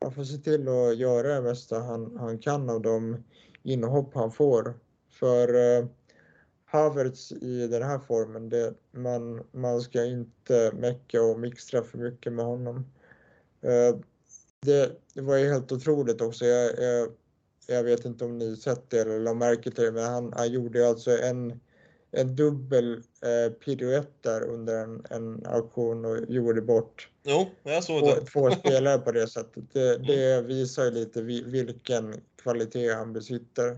han 0.00 0.12
får 0.12 0.24
se 0.24 0.38
till 0.38 0.68
att 0.68 0.96
göra 0.96 1.34
det 1.34 1.40
mesta 1.40 1.78
han, 1.78 2.16
han 2.16 2.38
kan 2.38 2.70
av 2.70 2.82
de 2.82 3.24
inhopp 3.62 4.14
han 4.14 4.32
får. 4.32 4.74
För 5.10 5.54
eh, 5.54 5.86
Havertz 6.64 7.32
i 7.32 7.66
den 7.66 7.82
här 7.82 7.98
formen, 7.98 8.48
det, 8.48 8.74
man, 8.90 9.46
man 9.52 9.80
ska 9.80 10.04
inte 10.04 10.72
mecka 10.74 11.22
och 11.22 11.40
mixtra 11.40 11.82
för 11.82 11.98
mycket 11.98 12.32
med 12.32 12.44
honom. 12.44 12.90
Eh, 13.62 13.96
det, 14.66 14.92
det 15.14 15.20
var 15.22 15.36
ju 15.36 15.48
helt 15.52 15.72
otroligt 15.72 16.20
också. 16.20 16.44
Jag, 16.44 16.78
jag, 16.78 17.08
jag 17.66 17.82
vet 17.84 18.04
inte 18.04 18.24
om 18.24 18.38
ni 18.38 18.56
sett 18.56 18.90
det 18.90 18.98
eller 19.00 19.20
lade 19.20 19.36
märke 19.36 19.70
till 19.70 19.84
det, 19.84 19.92
men 19.92 20.04
han, 20.04 20.32
han 20.36 20.52
gjorde 20.52 20.88
alltså 20.88 21.18
en, 21.18 21.60
en 22.10 22.36
dubbel 22.36 22.92
eh, 23.22 23.52
piruett 23.52 24.22
där 24.22 24.42
under 24.42 24.76
en, 24.82 25.06
en 25.10 25.46
auktion 25.46 26.04
och 26.04 26.18
gjorde 26.28 26.62
bort 26.62 27.08
Jo, 27.24 27.46
jag 27.62 27.84
såg 27.84 28.00
två, 28.00 28.06
det. 28.06 28.26
två 28.26 28.50
spelare 28.60 28.98
på 28.98 29.12
det 29.12 29.28
sättet. 29.28 29.64
Det, 29.72 29.96
det 29.98 30.42
visar 30.42 30.84
ju 30.84 30.90
lite 30.90 31.22
vi- 31.22 31.44
vilken 31.46 32.14
kvalitet 32.42 32.92
han 32.92 33.12
besitter. 33.12 33.76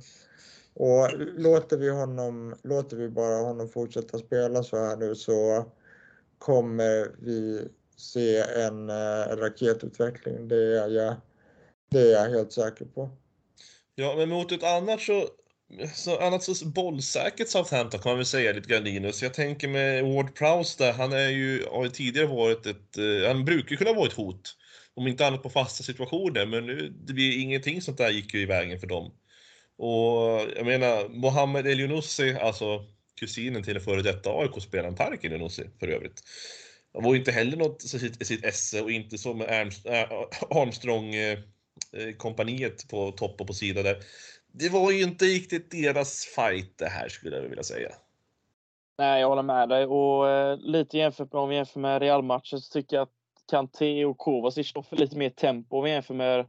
Och 0.75 1.09
låter 1.19 1.77
vi 1.77 1.89
honom, 1.89 2.55
låter 2.63 2.97
vi 2.97 3.09
bara 3.09 3.37
honom 3.37 3.69
fortsätta 3.69 4.19
spela 4.19 4.63
så 4.63 4.77
här 4.77 4.97
nu 4.97 5.15
så 5.15 5.65
kommer 6.39 7.13
vi 7.19 7.69
se 7.99 8.39
en 8.39 8.91
eh, 8.91 9.37
raketutveckling. 9.37 10.49
Det 10.49 10.57
är 10.57 10.89
jag, 10.89 11.17
det 11.91 12.01
är 12.01 12.13
jag 12.13 12.31
helt 12.31 12.53
säker 12.53 12.85
på. 12.85 13.11
Ja, 13.95 14.15
men 14.17 14.29
mot 14.29 14.53
ett 14.53 14.63
annat 14.63 15.01
så, 15.01 15.29
så, 15.95 16.19
annat 16.19 16.43
så 16.43 16.67
bollsäkert 16.67 17.49
Southampton 17.49 18.01
kan 18.01 18.11
man 18.11 18.17
väl 18.17 18.27
säga 18.27 18.53
lite 18.53 18.69
grann 18.69 18.85
Linus. 18.85 19.23
Jag 19.23 19.35
tänker 19.35 19.69
med 19.69 20.05
Ward 20.05 20.35
Prowse 20.35 20.85
där, 20.85 20.93
han 20.93 21.13
är 21.13 21.29
ju, 21.29 21.67
har 21.67 21.85
ju 21.85 21.91
tidigare 21.91 22.27
varit 22.27 22.67
ett, 22.67 22.99
eh, 22.99 23.29
han 23.29 23.45
brukar 23.45 23.71
ju 23.71 23.77
kunna 23.77 23.93
vara 23.93 24.07
ett 24.07 24.13
hot. 24.13 24.57
Om 24.95 25.07
inte 25.07 25.27
annat 25.27 25.43
på 25.43 25.51
fasta 25.51 25.85
situationer, 25.85 26.47
men 26.47 26.67
nu, 26.67 26.95
det 27.07 27.13
blir 27.13 27.41
ingenting 27.41 27.83
sånt 27.83 27.99
där 27.99 28.11
gick 28.11 28.35
ju 28.35 28.41
i 28.41 28.47
vägen 28.47 28.81
för 28.81 28.87
dem. 28.87 29.13
Och 29.77 30.41
jag 30.57 30.67
menar, 30.67 31.09
Mohamed 31.09 31.67
Elionossi, 31.67 32.35
alltså 32.35 32.85
kusinen 33.21 33.63
till 33.63 33.75
den 33.75 33.83
före 33.83 34.03
detta 34.03 34.31
AIK-spelaren 34.31 34.97
Tarek 34.97 35.25
Elionossi 35.25 35.71
för 35.81 35.89
övrigt. 35.89 36.23
Han 36.95 37.03
var 37.03 37.13
ju 37.13 37.19
inte 37.19 37.33
heller 37.33 37.57
något 37.57 37.83
sitt, 37.83 38.27
sitt 38.27 38.45
esse 38.45 38.83
och 38.83 38.91
inte 38.91 39.19
som 39.19 39.41
Armstrong 40.51 41.15
eh, 41.15 41.39
eh, 41.93 42.17
kompaniet 42.17 42.89
på 42.89 43.13
topp 43.13 43.41
och 43.41 43.47
på 43.47 43.53
sida 43.53 43.83
där. 43.83 43.97
Det 44.53 44.69
var 44.69 44.91
ju 44.91 45.03
inte 45.03 45.25
riktigt 45.25 45.71
deras 45.71 46.25
fight 46.25 46.79
det 46.79 46.89
här 46.89 47.09
skulle 47.09 47.37
jag 47.37 47.43
vilja 47.43 47.63
säga. 47.63 47.89
Nej, 48.99 49.21
jag 49.21 49.29
håller 49.29 49.43
med 49.43 49.69
dig. 49.69 49.87
Och 49.87 50.29
eh, 50.29 50.59
lite 50.59 50.99
jämfört 50.99 51.33
med 51.33 51.43
om 51.43 51.49
vi 51.49 51.57
jämför 51.57 51.81
med 51.81 52.03
Real-matchen 52.03 52.61
så 52.61 52.73
tycker 52.73 52.97
jag 52.97 53.03
att 53.03 53.13
Kanté 53.51 54.05
och 54.05 54.19
Kovacic 54.19 54.69
står 54.69 54.83
för 54.83 54.97
lite 54.97 55.17
mer 55.17 55.31
tempo 55.31 55.79
om 55.79 55.85
vi 55.85 55.91
jämför 55.91 56.15
med 56.15 56.47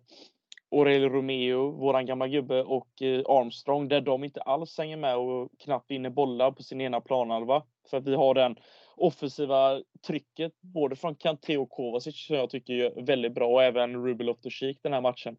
Aurelio 0.71 1.10
Romeo, 1.10 1.71
våran 1.71 2.06
gamla 2.06 2.28
gubbe, 2.28 2.63
och 2.63 3.02
eh, 3.02 3.19
Armstrong 3.25 3.88
där 3.88 4.02
de 4.02 4.23
inte 4.23 4.41
alls 4.41 4.78
hänger 4.78 4.97
med 4.97 5.17
och 5.17 5.49
knappt 5.60 5.91
vinner 5.91 6.10
bollar 6.10 6.52
på 6.52 6.63
sin 6.63 6.82
ena 6.82 7.02
planhalva. 7.02 7.63
För 7.89 7.97
att 7.97 8.08
vi 8.08 8.15
har 8.15 8.34
den 8.34 8.56
offensiva 8.99 9.81
trycket 10.07 10.53
både 10.62 10.95
från 10.95 11.15
Kanté 11.15 11.57
och 11.57 11.69
Kovacic 11.69 12.25
som 12.27 12.35
jag 12.35 12.49
tycker 12.49 12.73
är 12.73 13.01
väldigt 13.01 13.33
bra 13.33 13.47
och 13.47 13.63
även 13.63 14.05
Ruben 14.05 14.27
Loftus-Cheek 14.27 14.79
den 14.83 14.93
här 14.93 15.01
matchen. 15.01 15.38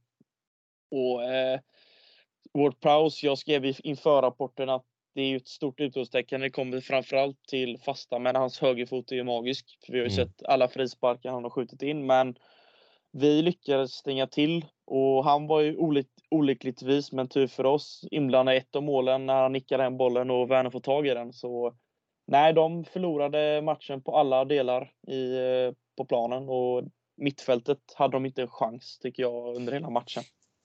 Och 0.91 1.25
eh, 1.25 1.61
Ward 2.53 2.81
Prowse, 2.81 3.27
jag 3.27 3.39
skrev 3.39 3.75
inför 3.79 4.23
rapporten 4.23 4.69
att 4.69 4.85
det 5.15 5.23
är 5.23 5.37
ett 5.37 5.49
stort 5.49 5.81
utropstecken. 5.81 6.41
Det 6.41 6.51
kommer 6.51 6.81
framförallt 6.81 7.47
till 7.49 7.79
fasta, 7.79 8.19
men 8.19 8.37
hans 8.37 8.61
högerfot 8.61 9.13
är 9.13 9.17
ju 9.17 9.25
magisk. 9.25 9.79
För 9.87 9.93
vi 9.93 9.99
har 9.99 10.07
ju 10.07 10.15
Mm. 10.15 10.27
sett 10.27 10.43
alla 10.47 10.69
frisparkar 10.69 11.31
han 11.31 11.43
har 11.43 11.51
skjutit 11.51 11.83
in, 11.83 12.07
men 12.07 12.35
vi 13.13 13.43
lyckades 13.43 13.93
stänga 13.93 14.27
till 14.27 14.65
och 14.87 15.25
han 15.25 15.47
var 15.47 15.61
ju 15.61 15.77
olyck, 15.77 16.09
olyckligtvis, 16.31 17.13
men 17.13 17.29
tur 17.29 17.47
för 17.47 17.67
oss, 17.67 18.05
inblandad 18.11 18.55
i 18.55 18.59
ett 18.59 18.77
av 18.77 18.83
målen 18.83 19.27
när 19.27 19.43
han 19.43 19.53
nickade 19.53 19.83
den 19.83 19.97
bollen 19.97 20.31
och 20.31 20.51
Werner 20.51 20.71
får 20.71 20.81
tag 20.81 21.07
i 21.07 21.15
den. 21.15 21.33
Så 21.33 21.75
nej, 22.31 22.53
de 22.53 22.85
förlorade 22.85 23.63
matchen 23.63 24.03
på 24.03 24.17
alla 24.17 24.45
delar 24.45 24.93
i, 25.09 25.37
eh, 25.37 25.75
på 25.97 26.05
planen 26.05 26.49
och 26.49 26.85
mittfältet 27.17 27.79
hade 27.95 28.13
de 28.13 28.27
inte 28.27 28.43
en 28.43 28.49
chans 28.49 28.99
tycker 28.99 29.23
jag 29.23 29.57
under 29.57 29.73
hela 29.73 29.91
matchen. 29.91 30.23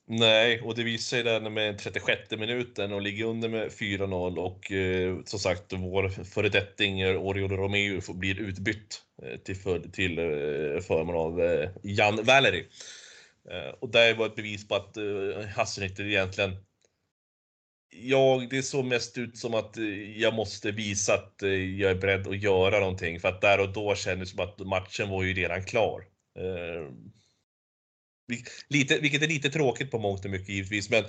Nej, 0.08 0.60
och 0.60 0.74
det 0.74 0.82
visar 0.82 1.16
sig 1.16 1.22
den 1.22 1.54
med 1.54 1.78
36 1.78 2.30
minuten 2.30 2.92
och 2.92 3.02
ligger 3.02 3.24
under 3.24 3.48
med 3.48 3.70
4-0 3.70 4.38
och 4.38 4.72
eh, 4.72 5.16
som 5.24 5.38
sagt 5.38 5.72
vår 5.72 6.08
föredetting 6.08 7.06
Oriol 7.06 7.50
Romeo 7.50 8.14
blir 8.14 8.40
utbytt 8.40 9.02
eh, 9.22 9.36
till, 9.40 9.56
för, 9.56 9.78
till 9.80 10.18
eh, 10.18 10.80
förmån 10.80 11.16
av 11.16 11.40
eh, 11.40 11.70
Jan 11.82 12.24
Valery. 12.24 12.64
Eh, 13.50 13.74
och 13.80 13.88
det 13.88 14.14
var 14.14 14.26
ett 14.26 14.36
bevis 14.36 14.68
på 14.68 14.74
att 14.74 14.96
eh, 14.96 15.46
Hasselnytter 15.56 16.04
egentligen 16.04 16.56
jag, 17.90 18.50
det 18.50 18.62
såg 18.62 18.84
mest 18.84 19.18
ut 19.18 19.38
som 19.38 19.54
att 19.54 19.76
eh, 19.76 20.20
jag 20.20 20.34
måste 20.34 20.70
visa 20.70 21.14
att 21.14 21.42
eh, 21.42 21.50
jag 21.50 21.90
är 21.90 21.94
beredd 21.94 22.26
att 22.26 22.42
göra 22.42 22.80
någonting 22.80 23.20
för 23.20 23.28
att 23.28 23.40
där 23.40 23.60
och 23.60 23.72
då 23.72 23.94
kändes 23.94 24.30
det 24.30 24.36
som 24.36 24.44
att 24.44 24.66
matchen 24.66 25.08
var 25.08 25.22
ju 25.22 25.34
redan 25.34 25.64
klar. 25.64 26.04
Eh, 26.38 26.92
lite, 28.68 28.98
vilket 28.98 29.22
är 29.22 29.28
lite 29.28 29.50
tråkigt 29.50 29.90
på 29.90 29.98
mångt 29.98 30.24
och 30.24 30.30
mycket 30.30 30.48
givetvis, 30.48 30.90
men 30.90 31.04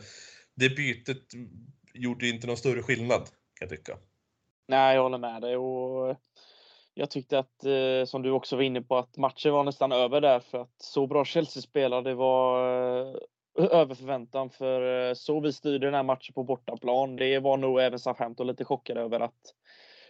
det 0.56 0.70
bytet 0.70 1.34
gjorde 1.94 2.28
inte 2.28 2.48
någon 2.48 2.58
större 2.58 2.84
skillnad 2.84 3.22
kan 3.54 3.68
jag 3.68 3.70
tycka. 3.70 3.98
Nej, 4.68 4.96
jag 4.96 5.04
håller 5.04 5.18
med 5.18 5.42
dig. 5.42 5.58
Och 5.58 6.18
jag 6.94 7.12
tyckte 7.12 7.40
att, 7.40 7.66
eh, 7.66 8.06
som 8.06 8.22
du 8.22 8.32
också 8.32 8.56
var 8.56 8.64
inne 8.64 8.82
på, 8.82 8.98
att 8.98 9.18
matchen 9.18 9.54
var 9.54 9.64
nästan 9.64 9.92
över 9.92 10.22
där 10.22 10.40
för 10.40 10.62
att 10.62 10.76
så 10.78 11.08
bra 11.08 11.26
Chelsea 11.26 11.62
spelade 11.62 12.14
var 12.14 13.20
över 13.58 13.96
förväntan. 13.96 14.50
För 14.50 15.10
eh, 15.10 15.14
så 15.14 15.40
vi 15.40 15.54
styrde 15.54 15.88
den 15.88 15.94
här 15.94 16.04
matchen 16.04 16.34
på 16.34 16.44
bortaplan. 16.44 17.16
Det 17.16 17.40
var 17.40 17.58
nog 17.58 17.80
även 17.80 18.00
Southampton 18.00 18.48
lite 18.48 18.66
chockade 18.66 19.02
över 19.02 19.20
att, 19.20 19.54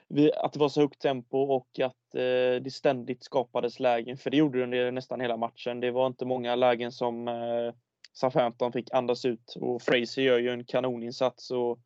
vi, 0.08 0.34
att 0.34 0.54
det 0.54 0.60
var 0.60 0.70
så 0.70 0.82
högt 0.82 1.02
tempo 1.02 1.38
och 1.38 1.80
att 1.80 2.16
eh, 2.16 2.62
det 2.62 2.74
ständigt 2.74 3.24
skapades 3.24 3.80
lägen. 3.80 4.18
För 4.18 4.30
det 4.30 4.38
gjorde 4.38 4.58
det 4.58 4.64
under 4.64 4.92
nästan 4.92 5.22
hela 5.22 5.38
matchen. 5.38 5.80
Det 5.80 5.92
var 5.92 6.08
inte 6.08 6.26
många 6.26 6.56
lägen 6.56 6.92
som 6.92 7.28
eh, 7.28 7.74
Southampton 8.14 8.72
fick 8.72 8.94
andas 8.94 9.26
ut. 9.26 9.56
Och 9.56 9.82
Fraser 9.82 10.22
gör 10.22 10.40
ju 10.40 10.50
en 10.50 10.66
kanoninsats 10.66 11.52
och 11.52 11.80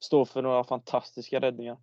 står 0.00 0.24
för 0.24 0.42
några 0.42 0.64
fantastiska 0.64 1.40
räddningar. 1.40 1.78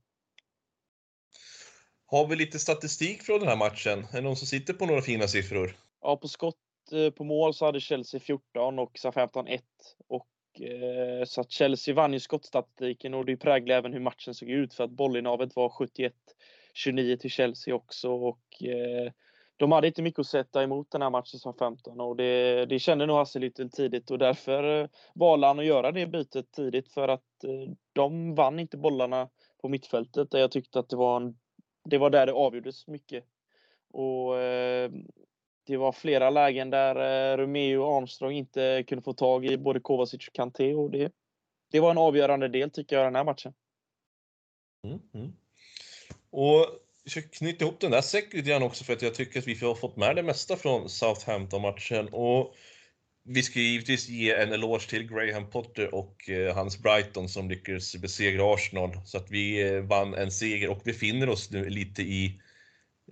Har 2.08 2.28
vi 2.28 2.36
lite 2.36 2.60
statistik 2.60 3.22
från 3.22 3.40
den 3.40 3.48
här 3.48 3.56
matchen? 3.56 4.00
Är 4.00 4.16
det 4.16 4.22
någon 4.22 4.36
som 4.36 4.48
sitter 4.48 4.74
på 4.74 4.86
några 4.86 5.02
fina 5.02 5.28
siffror? 5.28 5.78
Ja, 6.02 6.18
på 6.18 6.28
skott 6.28 6.65
Eh, 6.92 7.10
på 7.10 7.24
mål 7.24 7.54
så 7.54 7.66
hade 7.66 7.80
Chelsea 7.80 8.20
14 8.20 8.80
och 8.80 8.98
Southampton 8.98 9.48
1. 9.48 9.64
Och, 10.08 10.62
eh, 10.62 11.26
så 11.26 11.42
att 11.42 11.52
Chelsea 11.52 11.96
vann 11.96 12.14
ju 12.14 12.20
skottstatistiken 12.20 13.14
och 13.14 13.26
det 13.26 13.38
präglade 13.38 13.78
även 13.78 13.94
hur 13.94 14.00
matchen 14.00 14.34
såg 14.34 14.50
ut 14.50 14.74
för 14.74 14.84
att 14.84 14.92
bollinnehavet 14.92 15.56
var 15.56 15.70
71-29 15.70 17.18
till 17.18 17.32
Chelsea 17.32 17.76
också. 17.76 18.12
Och, 18.12 18.64
eh, 18.64 19.12
de 19.58 19.72
hade 19.72 19.88
inte 19.88 20.02
mycket 20.02 20.20
att 20.20 20.28
sätta 20.28 20.64
emot 20.64 20.92
den 20.92 21.02
här 21.02 21.10
matchen 21.10 21.40
som 21.40 21.54
15 21.54 22.02
och 22.02 22.16
det, 22.16 22.66
det 22.66 22.80
kände 22.80 23.06
nog 23.06 23.18
Hasselhüttel 23.18 23.70
tidigt 23.70 24.12
och 24.12 24.18
därför 24.18 24.82
eh, 24.82 24.88
valde 25.16 25.48
han 25.48 25.60
att 25.60 25.66
göra 25.66 25.92
det 25.92 26.08
bytet 26.08 26.52
tidigt 26.52 26.92
för 26.94 27.08
att 27.08 27.44
eh, 27.44 27.74
de 27.94 28.36
vann 28.36 28.60
inte 28.60 28.78
bollarna 28.78 29.30
på 29.62 29.70
mittfältet 29.70 30.32
där 30.32 30.40
jag 30.40 30.52
tyckte 30.52 30.80
att 30.80 30.90
det 30.90 30.96
var 30.96 31.18
en, 31.18 31.38
det 31.84 31.98
var 31.98 32.10
där 32.10 32.26
det 32.26 32.34
avgjordes 32.34 32.88
mycket. 32.88 33.24
Och 33.94 34.34
det 35.66 35.78
var 35.78 35.92
flera 35.92 36.30
lägen 36.30 36.70
där 36.70 36.96
eh, 37.32 37.38
Romeo 37.38 37.82
och 37.82 37.98
Armstrong 37.98 38.34
inte 38.34 38.84
kunde 38.88 39.04
få 39.04 39.14
tag 39.14 39.46
i 39.46 39.58
både 39.58 39.80
Kovacic 39.80 40.28
och 40.28 40.34
Kanté 40.34 40.74
och 40.74 40.92
det, 40.92 41.12
det 41.72 41.80
var 41.80 41.92
en 41.92 41.98
avgörande 41.98 42.48
del 42.48 42.72
tycker 42.72 42.96
jag 42.96 43.04
i 43.04 43.06
den 43.08 43.16
här 43.16 43.24
matchen. 43.24 43.54
Mm, 44.84 45.00
mm. 45.14 45.34
Och 46.30 46.68
jag 47.04 47.12
ska 47.12 47.22
knyta 47.22 47.66
ihop 47.66 47.80
den 47.80 47.92
där 47.92 48.02
säcken 48.02 48.38
lite 48.38 48.50
grann 48.50 48.64
också 48.64 48.84
för 48.84 48.94
att 48.94 49.02
jag 49.02 49.14
tycker 49.14 49.40
att 49.40 49.48
vi 49.48 49.56
har 49.56 49.76
fått 49.76 49.96
med 49.96 50.16
det 50.16 50.24
mesta 50.24 50.56
från 50.56 50.90
Southampton-matchen. 50.90 52.08
Och 52.12 52.56
vi 53.24 53.44
ska 53.44 53.60
givetvis 53.60 54.10
ge 54.10 54.32
en 54.32 54.54
eloge 54.54 54.90
till 54.90 55.08
Graham 55.08 55.50
Potter 55.50 55.96
och 55.96 56.30
eh, 56.30 56.56
hans 56.56 56.78
Brighton 56.82 57.30
som 57.30 57.50
lyckades 57.50 57.96
besegra 57.96 58.54
Arsenal. 58.54 58.98
Så 59.06 59.18
att 59.18 59.32
vi 59.32 59.72
eh, 59.72 59.82
vann 59.82 60.14
en 60.14 60.32
seger 60.32 60.70
och 60.70 60.82
befinner 60.86 61.30
oss 61.30 61.52
nu 61.52 61.70
lite 61.70 62.02
i 62.02 62.26
eh, 62.26 62.32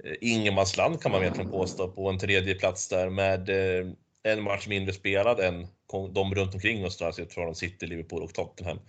Eh, 0.04 0.16
ingenmansland 0.22 1.02
kan 1.02 1.12
man 1.12 1.22
egentligen 1.22 1.50
påstå 1.50 1.88
på 1.88 2.10
en 2.10 2.20
tredje 2.20 2.56
plats 2.56 2.88
där 2.90 3.10
med 3.10 3.50
eh, 3.50 3.88
en 4.24 4.44
match 4.44 4.68
mindre 4.68 4.94
spelad 4.94 5.40
än 5.40 5.68
de 6.14 6.36
runt 6.36 6.54
omkring 6.54 6.86
oss. 6.86 7.02
Alltså 7.02 7.22
jag 7.22 7.30
tror 7.30 7.46
de 7.46 7.56
City, 7.56 7.88
Liverpool 7.88 8.24
och 8.24 8.34
Tottenham. 8.34 8.80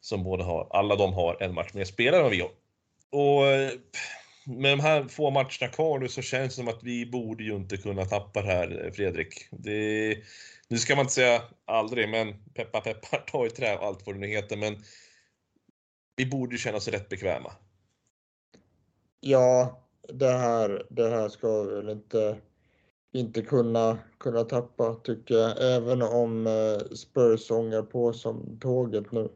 Som 0.00 0.24
båda 0.24 0.44
har, 0.44 0.68
alla 0.70 0.96
de 0.96 1.12
har 1.12 1.42
en 1.42 1.54
match 1.54 1.72
mer 1.74 1.84
spelare 1.84 2.16
än 2.16 2.22
vad 2.22 2.32
vi 2.32 2.40
har. 2.40 2.50
Och 3.10 3.46
eh, 3.46 3.70
med 4.44 4.72
de 4.72 4.80
här 4.80 5.04
få 5.08 5.30
matcherna 5.30 5.68
kvar 5.72 5.98
nu 5.98 6.08
så 6.08 6.22
känns 6.22 6.48
det 6.48 6.54
som 6.56 6.68
att 6.68 6.82
vi 6.82 7.06
borde 7.06 7.44
ju 7.44 7.56
inte 7.56 7.76
kunna 7.76 8.04
tappa 8.04 8.42
det 8.42 8.48
här, 8.48 8.90
Fredrik. 8.94 9.48
Det, 9.50 10.18
nu 10.68 10.78
ska 10.78 10.96
man 10.96 11.04
inte 11.04 11.14
säga 11.14 11.42
aldrig, 11.64 12.08
men 12.08 12.34
peppa 12.54 12.80
peppar, 12.80 13.18
ta 13.26 13.46
i 13.46 13.50
trä 13.50 13.76
och 13.76 13.86
allt 13.86 14.06
vad 14.06 14.14
det 14.14 14.20
nu 14.20 14.26
heter, 14.26 14.56
men 14.56 14.84
vi 16.16 16.26
borde 16.26 16.58
känna 16.58 16.76
oss 16.76 16.88
rätt 16.88 17.08
bekväma. 17.08 17.52
Ja, 19.20 19.82
det 20.14 20.30
här, 20.30 20.86
det 20.88 21.08
här 21.08 21.28
ska 21.28 21.62
vi 21.62 21.74
väl 21.74 21.88
inte, 21.88 22.36
inte 23.12 23.42
kunna, 23.42 23.98
kunna 24.18 24.44
tappa 24.44 24.94
tycker 24.94 25.34
jag, 25.34 25.74
även 25.76 26.02
om 26.02 26.46
eh, 26.46 26.94
Spurs 26.94 27.50
ångar 27.50 27.82
på 27.82 28.12
som 28.12 28.58
tåget 28.60 29.12
nu, 29.12 29.28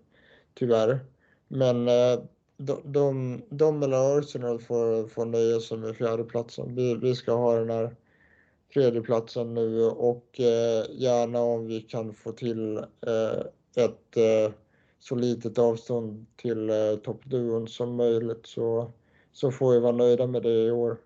tyvärr. 0.55 1.01
Men 1.49 1.89
eh, 1.89 2.21
de, 2.57 2.81
de, 2.85 3.43
de 3.49 3.83
eller 3.83 4.19
Arsenal 4.19 4.61
får, 4.61 5.09
får 5.09 5.25
nöja 5.25 5.61
sig 5.61 5.79
med 5.79 5.97
fjärdeplatsen. 5.97 6.75
Vi, 6.75 6.95
vi 6.95 7.15
ska 7.15 7.33
ha 7.33 7.57
den 7.57 7.71
här 7.71 7.97
tredjeplatsen 8.75 9.55
nu 9.55 9.85
och 9.85 10.41
eh, 10.41 10.85
gärna 10.91 11.41
om 11.41 11.67
vi 11.67 11.81
kan 11.81 12.15
få 12.15 12.33
till 12.33 12.77
eh, 12.77 13.41
ett 13.77 14.17
eh, 14.17 14.53
så 14.99 15.15
litet 15.15 15.59
avstånd 15.59 16.27
till 16.37 16.71
eh, 16.71 16.97
toppduon 17.05 17.69
som 17.69 17.97
möjligt 17.97 18.47
så, 18.47 18.93
så 19.37 19.53
får 19.53 19.73
vi 19.73 19.81
vara 19.81 19.93
nöjda 19.93 20.27
med 20.27 20.43
det 20.43 20.67
i 20.67 20.71
år. 20.71 20.99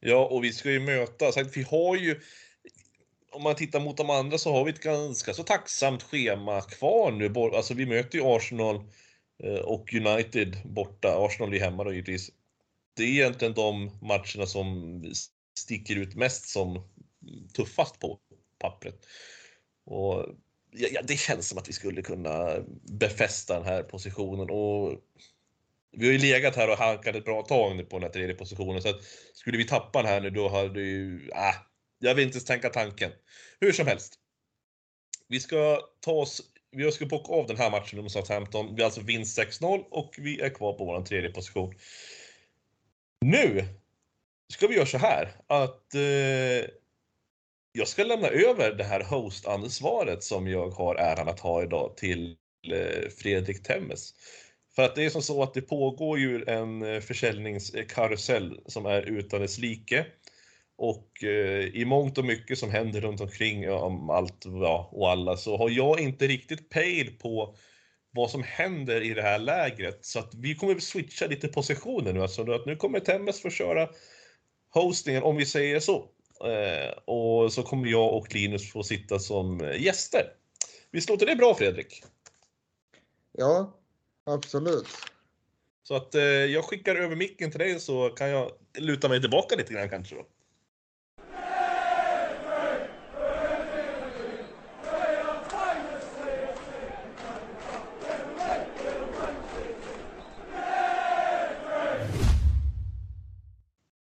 Ja, 0.00 0.26
och 0.26 0.44
vi 0.44 0.52
ska 0.52 0.70
ju 0.70 0.80
möta, 0.80 1.32
så 1.32 1.44
vi 1.54 1.62
har 1.62 1.96
ju 1.96 2.20
om 3.32 3.42
man 3.42 3.54
tittar 3.54 3.80
mot 3.80 3.96
de 3.96 4.10
andra 4.10 4.38
så 4.38 4.52
har 4.52 4.64
vi 4.64 4.70
ett 4.70 4.82
ganska 4.82 5.34
så 5.34 5.42
tacksamt 5.42 6.02
schema 6.02 6.60
kvar 6.60 7.12
nu. 7.12 7.32
Alltså 7.56 7.74
vi 7.74 7.86
möter 7.86 8.18
ju 8.18 8.24
Arsenal 8.24 8.76
eh, 9.42 9.58
och 9.58 9.94
United 9.94 10.56
borta. 10.64 11.26
Arsenal 11.26 11.54
är 11.54 11.60
hemma 11.60 11.84
då 11.84 11.92
givetvis. 11.92 12.30
Det 12.96 13.02
är 13.02 13.08
egentligen 13.08 13.54
de 13.54 13.90
matcherna 14.02 14.46
som 14.46 15.02
sticker 15.58 15.96
ut 15.96 16.14
mest 16.14 16.48
som 16.48 16.82
tuffast 17.56 18.00
på 18.00 18.18
pappret. 18.58 19.06
Och 19.86 20.26
ja, 20.70 21.00
det 21.04 21.16
känns 21.16 21.48
som 21.48 21.58
att 21.58 21.68
vi 21.68 21.72
skulle 21.72 22.02
kunna 22.02 22.64
befästa 23.00 23.54
den 23.54 23.66
här 23.66 23.82
positionen. 23.82 24.50
Och 24.50 25.00
vi 25.96 26.06
har 26.06 26.12
ju 26.12 26.18
legat 26.18 26.56
här 26.56 26.70
och 26.70 26.78
hankat 26.78 27.16
ett 27.16 27.24
bra 27.24 27.42
tag 27.42 27.76
nu 27.76 27.84
på 27.84 27.96
den 27.96 28.02
här 28.02 28.12
tredje 28.12 28.34
positionen. 28.34 28.82
Så 28.82 28.88
att 28.88 29.04
skulle 29.34 29.58
vi 29.58 29.64
tappa 29.64 30.02
den 30.02 30.10
här 30.10 30.20
nu 30.20 30.30
då 30.30 30.48
hade 30.48 30.80
ju... 30.80 31.28
Äh, 31.30 31.54
jag 31.98 32.14
vill 32.14 32.24
inte 32.24 32.36
ens 32.36 32.44
tänka 32.44 32.68
tanken. 32.68 33.10
Hur 33.60 33.72
som 33.72 33.86
helst. 33.86 34.14
Vi 35.28 35.40
ska 35.40 35.80
ta 36.00 36.12
oss... 36.12 36.42
Vi 36.70 36.92
ska 36.92 37.06
bocka 37.06 37.32
av 37.32 37.46
den 37.46 37.56
här 37.56 37.70
matchen 37.70 38.02
mot 38.02 38.12
Southampton. 38.12 38.74
Vi 38.74 38.82
har 38.82 38.84
alltså 38.84 39.00
vinst 39.00 39.38
6-0 39.38 39.84
och 39.90 40.14
vi 40.18 40.40
är 40.40 40.50
kvar 40.50 40.72
på 40.72 40.84
vår 40.84 41.02
tredje 41.02 41.30
position. 41.30 41.74
Nu 43.20 43.64
ska 44.52 44.66
vi 44.66 44.74
göra 44.74 44.86
så 44.86 44.98
här 44.98 45.36
att 45.46 45.94
eh, 45.94 46.70
jag 47.72 47.88
ska 47.88 48.04
lämna 48.04 48.28
över 48.28 48.74
det 48.74 48.84
här 48.84 49.00
host-ansvaret 49.00 50.22
som 50.22 50.48
jag 50.48 50.70
har 50.70 50.94
äran 50.94 51.28
att 51.28 51.40
ha 51.40 51.62
idag 51.62 51.96
till 51.96 52.36
eh, 52.72 53.08
Fredrik 53.18 53.62
Temmes. 53.62 54.14
För 54.76 54.82
att 54.82 54.94
det 54.94 55.04
är 55.04 55.10
som 55.10 55.22
så 55.22 55.42
att 55.42 55.54
det 55.54 55.62
pågår 55.62 56.18
ju 56.18 56.44
en 56.44 56.82
eh, 56.82 57.00
försäljningskarusell 57.00 58.60
som 58.66 58.86
är 58.86 59.02
utan 59.02 59.40
dess 59.40 59.58
like. 59.58 60.06
Och 60.76 61.24
eh, 61.24 61.64
i 61.66 61.84
mångt 61.84 62.18
och 62.18 62.24
mycket 62.24 62.58
som 62.58 62.70
händer 62.70 63.00
runt 63.00 63.20
omkring 63.20 63.70
om 63.70 64.10
allt 64.10 64.44
ja, 64.44 64.88
och 64.92 65.10
alla 65.10 65.36
så 65.36 65.56
har 65.56 65.70
jag 65.70 66.00
inte 66.00 66.26
riktigt 66.26 66.70
pejl 66.70 67.18
på 67.18 67.56
vad 68.10 68.30
som 68.30 68.42
händer 68.42 69.00
i 69.00 69.14
det 69.14 69.22
här 69.22 69.38
lägret. 69.38 70.04
Så 70.04 70.18
att 70.18 70.34
vi 70.34 70.54
kommer 70.54 70.78
switcha 70.78 71.26
lite 71.26 71.48
positioner 71.48 72.12
nu. 72.12 72.22
Alltså 72.22 72.52
att 72.52 72.66
nu 72.66 72.76
kommer 72.76 73.00
Temmes 73.00 73.42
få 73.42 73.50
köra 73.50 73.88
hostingen 74.70 75.22
om 75.22 75.36
vi 75.36 75.46
säger 75.46 75.80
så. 75.80 76.08
Eh, 76.44 76.90
och 77.04 77.52
så 77.52 77.62
kommer 77.62 77.88
jag 77.88 78.14
och 78.14 78.34
Linus 78.34 78.72
få 78.72 78.82
sitta 78.82 79.18
som 79.18 79.60
eh, 79.60 79.82
gäster. 79.82 80.22
Visst 80.90 81.08
låter 81.08 81.26
det 81.26 81.36
bra 81.36 81.54
Fredrik? 81.54 82.02
Ja, 83.32 83.80
absolut. 84.24 84.88
Så 85.82 85.94
att 85.96 86.14
eh, 86.14 86.22
jag 86.22 86.64
skickar 86.64 86.96
över 86.96 87.16
micken 87.16 87.50
till 87.50 87.60
dig 87.60 87.80
så 87.80 88.08
kan 88.08 88.28
jag 88.28 88.50
luta 88.78 89.08
mig 89.08 89.20
tillbaka 89.20 89.56
lite 89.56 89.72
grann 89.72 89.88
kanske 89.88 90.14
då. 90.14 90.26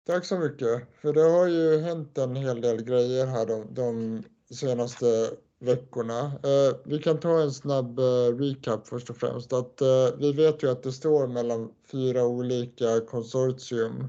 Tack 0.05 0.25
så 0.25 0.39
mycket. 0.39 0.81
För 1.01 1.13
det 1.13 1.21
har 1.21 1.47
ju 1.47 1.79
hänt 1.81 2.17
en 2.17 2.35
hel 2.35 2.61
del 2.61 2.83
grejer 2.83 3.25
här 3.25 3.45
de, 3.45 3.73
de 3.73 4.23
senaste 4.55 5.31
veckorna. 5.61 6.19
Eh, 6.25 6.75
vi 6.83 6.99
kan 6.99 7.19
ta 7.19 7.41
en 7.41 7.51
snabb 7.51 7.99
eh, 7.99 8.37
recap 8.39 8.87
först 8.87 9.09
och 9.09 9.17
främst. 9.17 9.53
Att, 9.53 9.81
eh, 9.81 10.07
vi 10.17 10.33
vet 10.33 10.63
ju 10.63 10.71
att 10.71 10.83
det 10.83 10.91
står 10.91 11.27
mellan 11.27 11.71
fyra 11.91 12.25
olika 12.25 12.99
konsortium. 12.99 14.07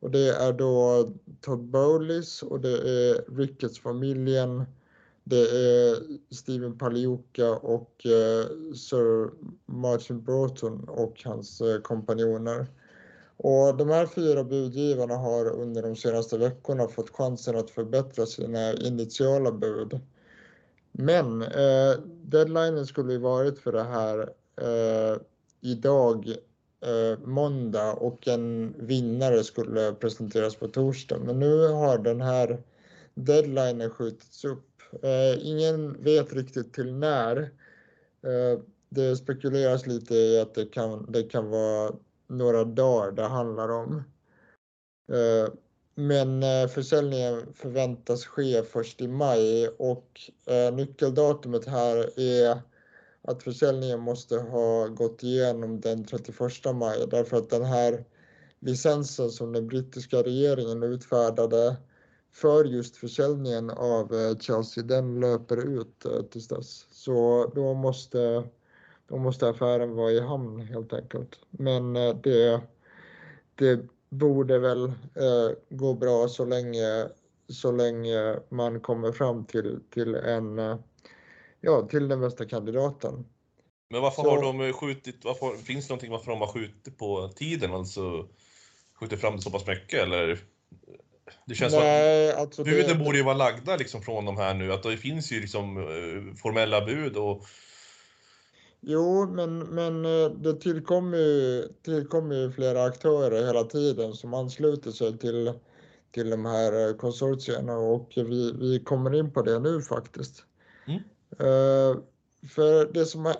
Och 0.00 0.10
det 0.10 0.28
är 0.28 0.52
då 0.52 1.08
Todd 1.40 1.64
Bowleys 1.64 2.42
och 2.42 2.60
det 2.60 2.78
är 2.78 3.36
Ricketts-familjen. 3.36 4.64
Det 5.24 5.40
är 5.40 5.96
Steven 6.34 6.78
Paliuka 6.78 7.52
och 7.52 8.06
eh, 8.06 8.46
Sir 8.74 9.30
Martin 9.66 10.22
Broughton 10.22 10.88
och 10.88 11.22
hans 11.24 11.60
eh, 11.60 11.80
kompanjoner. 11.80 12.66
Och 13.36 13.76
de 13.76 13.88
här 13.88 14.06
fyra 14.06 14.44
budgivarna 14.44 15.14
har 15.16 15.50
under 15.50 15.82
de 15.82 15.96
senaste 15.96 16.38
veckorna 16.38 16.88
fått 16.88 17.10
chansen 17.10 17.56
att 17.56 17.70
förbättra 17.70 18.26
sina 18.26 18.72
initiala 18.72 19.52
bud. 19.52 20.00
Men 20.98 21.42
eh, 21.42 21.98
deadlinen 22.24 22.86
skulle 22.86 23.12
ju 23.12 23.18
varit 23.18 23.58
för 23.58 23.72
det 23.72 23.82
här 23.82 24.18
eh, 24.60 25.18
idag, 25.60 26.28
eh, 26.80 27.18
måndag, 27.24 27.92
och 27.92 28.28
en 28.28 28.74
vinnare 28.78 29.44
skulle 29.44 29.92
presenteras 29.92 30.56
på 30.56 30.68
torsdag. 30.68 31.18
Men 31.18 31.38
nu 31.38 31.68
har 31.68 31.98
den 31.98 32.20
här 32.20 32.62
deadlinen 33.14 33.90
skjutits 33.90 34.44
upp. 34.44 34.82
Eh, 35.02 35.46
ingen 35.46 36.02
vet 36.02 36.32
riktigt 36.32 36.72
till 36.72 36.94
när. 36.94 37.36
Eh, 38.22 38.60
det 38.88 39.16
spekuleras 39.16 39.86
lite 39.86 40.14
i 40.14 40.40
att 40.40 40.54
det 40.54 40.66
kan, 40.66 41.12
det 41.12 41.22
kan 41.22 41.50
vara 41.50 41.92
några 42.26 42.64
dagar 42.64 43.12
det 43.12 43.22
handlar 43.22 43.68
om. 43.68 44.02
Eh, 45.12 45.52
men 45.98 46.42
eh, 46.42 46.68
försäljningen 46.68 47.52
förväntas 47.54 48.24
ske 48.26 48.62
först 48.62 49.00
i 49.00 49.08
maj 49.08 49.68
och 49.68 50.20
eh, 50.46 50.74
nyckeldatumet 50.74 51.66
här 51.66 52.20
är 52.20 52.60
att 53.22 53.42
försäljningen 53.42 54.00
måste 54.00 54.36
ha 54.36 54.86
gått 54.86 55.22
igenom 55.22 55.80
den 55.80 56.04
31 56.04 56.38
maj 56.74 57.06
därför 57.10 57.36
att 57.36 57.50
den 57.50 57.64
här 57.64 58.04
licensen 58.60 59.30
som 59.30 59.52
den 59.52 59.66
brittiska 59.66 60.22
regeringen 60.22 60.82
utfärdade 60.82 61.76
för 62.32 62.64
just 62.64 62.96
försäljningen 62.96 63.70
av 63.70 64.14
eh, 64.14 64.38
Chelsea, 64.38 64.84
den 64.84 65.20
löper 65.20 65.80
ut 65.80 66.04
tills 66.30 66.48
dess. 66.48 66.86
Så 66.90 67.46
då 67.54 67.74
måste 67.74 68.44
då 69.08 69.16
måste 69.16 69.48
affären 69.48 69.94
vara 69.94 70.10
i 70.10 70.20
hamn 70.20 70.60
helt 70.60 70.92
enkelt. 70.92 71.38
Men 71.50 71.92
det, 72.22 72.60
det 73.54 73.80
borde 74.18 74.58
väl 74.58 74.84
eh, 74.84 75.50
gå 75.68 75.94
bra 75.94 76.28
så 76.28 76.44
länge, 76.44 77.08
så 77.48 77.72
länge 77.72 78.36
man 78.48 78.80
kommer 78.80 79.12
fram 79.12 79.44
till, 79.44 79.80
till 79.90 80.14
en, 80.14 80.58
eh, 80.58 80.76
ja, 81.60 81.88
till 81.90 82.08
den 82.08 82.20
bästa 82.20 82.44
kandidaten. 82.44 83.26
Men 83.90 84.02
varför 84.02 84.22
så, 84.22 84.30
har 84.30 84.42
de 84.42 84.72
skjutit, 84.72 85.24
varför, 85.24 85.56
finns 85.56 85.86
det 85.86 85.92
någonting 85.92 86.10
varför 86.10 86.30
de 86.30 86.40
har 86.40 86.48
skjutit 86.48 86.98
på 86.98 87.28
tiden, 87.28 87.74
alltså 87.74 88.28
skjutit 89.00 89.20
fram 89.20 89.36
det 89.36 89.42
så 89.42 89.50
pass 89.50 89.66
mycket 89.66 90.02
eller? 90.02 90.38
Det 91.46 91.54
känns 91.54 91.74
nej, 91.74 92.30
som 92.30 92.36
att 92.36 92.40
alltså 92.40 92.64
buden 92.64 92.98
det, 92.98 93.04
borde 93.04 93.18
ju 93.18 93.24
vara 93.24 93.36
lagda 93.36 93.76
liksom 93.76 94.02
från 94.02 94.24
de 94.24 94.36
här 94.36 94.54
nu, 94.54 94.72
att 94.72 94.82
det 94.82 94.96
finns 94.96 95.32
ju 95.32 95.40
liksom 95.40 95.76
formella 96.42 96.84
bud 96.84 97.16
och 97.16 97.46
Jo, 98.88 99.26
men, 99.26 99.58
men 99.58 100.04
eh, 100.04 100.30
det 100.30 100.60
tillkommer 100.60 101.18
ju, 101.18 101.68
tillkommer 101.82 102.34
ju 102.34 102.52
flera 102.52 102.84
aktörer 102.84 103.46
hela 103.46 103.64
tiden 103.64 104.12
som 104.12 104.34
ansluter 104.34 104.90
sig 104.90 105.18
till, 105.18 105.52
till 106.10 106.30
de 106.30 106.44
här 106.44 106.88
eh, 106.88 106.96
konsortierna 106.96 107.78
och 107.78 108.12
vi, 108.16 108.52
vi 108.52 108.80
kommer 108.84 109.14
in 109.14 109.30
på 109.30 109.42
det 109.42 109.58
nu 109.58 109.82
faktiskt. 109.82 110.44
Mm. 110.86 111.00
Uh, 111.40 111.96
för 112.48 112.92
det 112.92 113.06
som 113.06 113.26
är, 113.26 113.36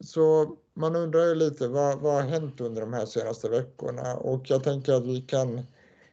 så 0.00 0.56
man 0.74 0.96
undrar 0.96 1.26
ju 1.26 1.34
lite 1.34 1.68
vad, 1.68 2.00
vad 2.00 2.14
har 2.14 2.30
hänt 2.30 2.60
under 2.60 2.80
de 2.80 2.92
här 2.92 3.06
senaste 3.06 3.48
veckorna 3.48 4.16
och 4.16 4.50
jag 4.50 4.64
tänker 4.64 4.92
att 4.92 5.06
vi 5.06 5.20
kan 5.20 5.60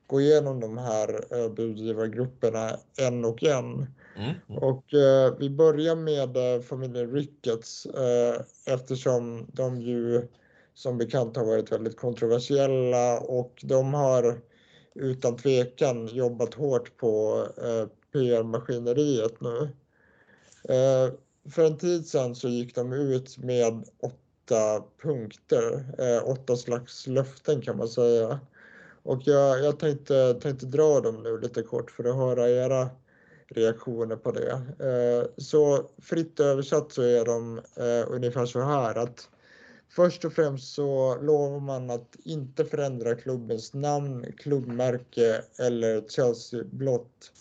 gå 0.07 0.21
igenom 0.21 0.59
de 0.59 0.77
här 0.77 1.49
budgivargrupperna 1.49 2.77
en 2.97 3.25
och 3.25 3.43
en. 3.43 3.87
Mm, 4.19 4.35
mm. 4.49 4.63
Och 4.63 4.93
eh, 4.93 5.33
vi 5.39 5.49
börjar 5.49 5.95
med 5.95 6.37
eh, 6.37 6.61
familjen 6.61 7.11
Ricketts 7.11 7.85
eh, 7.85 8.41
eftersom 8.65 9.47
de 9.53 9.81
ju 9.81 10.27
som 10.73 10.97
bekant 10.97 11.37
har 11.37 11.45
varit 11.45 11.71
väldigt 11.71 11.97
kontroversiella 11.97 13.19
och 13.19 13.59
de 13.63 13.93
har 13.93 14.41
utan 14.95 15.37
tvekan 15.37 16.07
jobbat 16.07 16.53
hårt 16.53 16.97
på 16.97 17.45
eh, 17.57 17.87
PR-maskineriet 18.13 19.41
nu. 19.41 19.69
Eh, 20.63 21.13
för 21.51 21.65
en 21.65 21.77
tid 21.77 22.07
sedan 22.07 22.35
så 22.35 22.49
gick 22.49 22.75
de 22.75 22.93
ut 22.93 23.37
med 23.37 23.83
åtta 23.99 24.83
punkter, 25.01 25.85
eh, 25.97 26.29
åtta 26.29 26.55
slags 26.55 27.07
löften 27.07 27.61
kan 27.61 27.77
man 27.77 27.87
säga. 27.87 28.39
Och 29.03 29.21
jag, 29.25 29.63
jag 29.63 29.79
tänkte, 29.79 30.33
tänkte 30.33 30.65
dra 30.65 30.99
dem 30.99 31.23
nu 31.23 31.37
lite 31.37 31.63
kort 31.63 31.91
för 31.91 32.03
att 32.03 32.15
höra 32.15 32.49
era 32.49 32.89
reaktioner 33.49 34.15
på 34.15 34.31
det. 34.31 34.51
Eh, 34.79 35.29
så 35.37 35.89
fritt 36.01 36.39
översatt 36.39 36.91
så 36.91 37.01
är 37.01 37.25
de 37.25 37.57
eh, 37.57 38.13
ungefär 38.15 38.45
så 38.45 38.61
här 38.61 38.95
att 38.95 39.29
Först 39.91 40.25
och 40.25 40.33
främst 40.33 40.73
så 40.73 41.17
lovar 41.21 41.59
man 41.59 41.89
att 41.89 42.15
inte 42.23 42.65
förändra 42.65 43.15
klubbens 43.15 43.73
namn, 43.73 44.25
klubbmärke 44.37 45.41
eller 45.59 46.01
Chelsea 46.09 46.63
Blått 46.63 47.31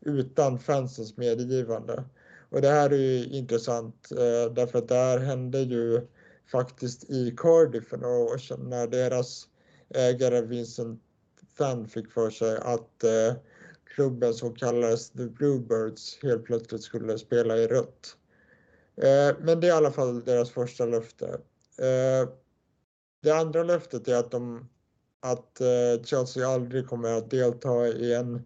utan 0.00 0.58
fansens 0.58 1.16
medgivande. 1.16 2.04
Och 2.50 2.60
det 2.60 2.68
här 2.68 2.90
är 2.90 2.96
ju 2.96 3.24
intressant 3.24 4.08
eh, 4.10 4.52
därför 4.52 4.78
att 4.78 4.88
det 4.88 4.94
här 4.94 5.18
hände 5.18 5.60
ju 5.60 6.06
faktiskt 6.52 7.10
i 7.10 7.34
Cardiff 7.36 7.88
för 7.88 7.96
några 7.96 8.18
år 8.18 8.38
sedan 8.38 8.70
när 8.70 8.86
deras 8.86 9.48
ägare 9.88 10.40
Vincent 10.40 11.02
Fan 11.58 11.88
fick 11.88 12.10
för 12.10 12.30
sig 12.30 12.56
att 12.56 13.04
eh, 13.04 13.34
klubben 13.94 14.34
som 14.34 14.54
kallades 14.54 15.10
The 15.10 15.26
Bluebirds 15.26 16.18
helt 16.22 16.44
plötsligt 16.44 16.82
skulle 16.82 17.18
spela 17.18 17.56
i 17.56 17.66
rött. 17.66 18.16
Eh, 18.96 19.36
men 19.40 19.60
det 19.60 19.66
är 19.66 19.68
i 19.68 19.76
alla 19.76 19.92
fall 19.92 20.24
deras 20.24 20.50
första 20.50 20.86
löfte. 20.86 21.26
Eh, 21.78 22.28
det 23.22 23.30
andra 23.30 23.62
löftet 23.62 24.08
är 24.08 24.16
att, 24.16 24.30
de, 24.30 24.68
att 25.20 25.60
eh, 25.60 26.04
Chelsea 26.04 26.48
aldrig 26.48 26.88
kommer 26.88 27.18
att 27.18 27.30
delta 27.30 27.86
i 27.88 28.14
en 28.14 28.42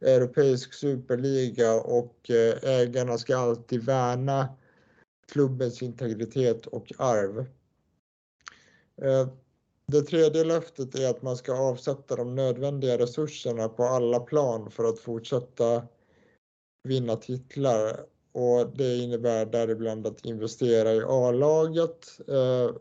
europeisk 0.00 0.74
superliga 0.74 1.74
och 1.74 2.30
ägarna 2.62 3.18
ska 3.18 3.36
alltid 3.36 3.84
värna 3.84 4.48
klubbens 5.32 5.82
integritet 5.82 6.66
och 6.66 6.92
arv. 6.98 7.46
Det 9.90 10.02
tredje 10.02 10.44
löftet 10.44 10.94
är 10.94 11.10
att 11.10 11.22
man 11.22 11.36
ska 11.36 11.54
avsätta 11.54 12.16
de 12.16 12.34
nödvändiga 12.34 12.98
resurserna 12.98 13.68
på 13.68 13.84
alla 13.84 14.20
plan 14.20 14.70
för 14.70 14.84
att 14.84 14.98
fortsätta 14.98 15.82
vinna 16.82 17.16
titlar 17.16 18.06
och 18.32 18.76
det 18.76 18.96
innebär 18.96 19.46
däribland 19.46 20.06
att 20.06 20.24
investera 20.24 20.92
i 20.92 21.02
A-laget, 21.06 22.20
eh, 22.28 22.76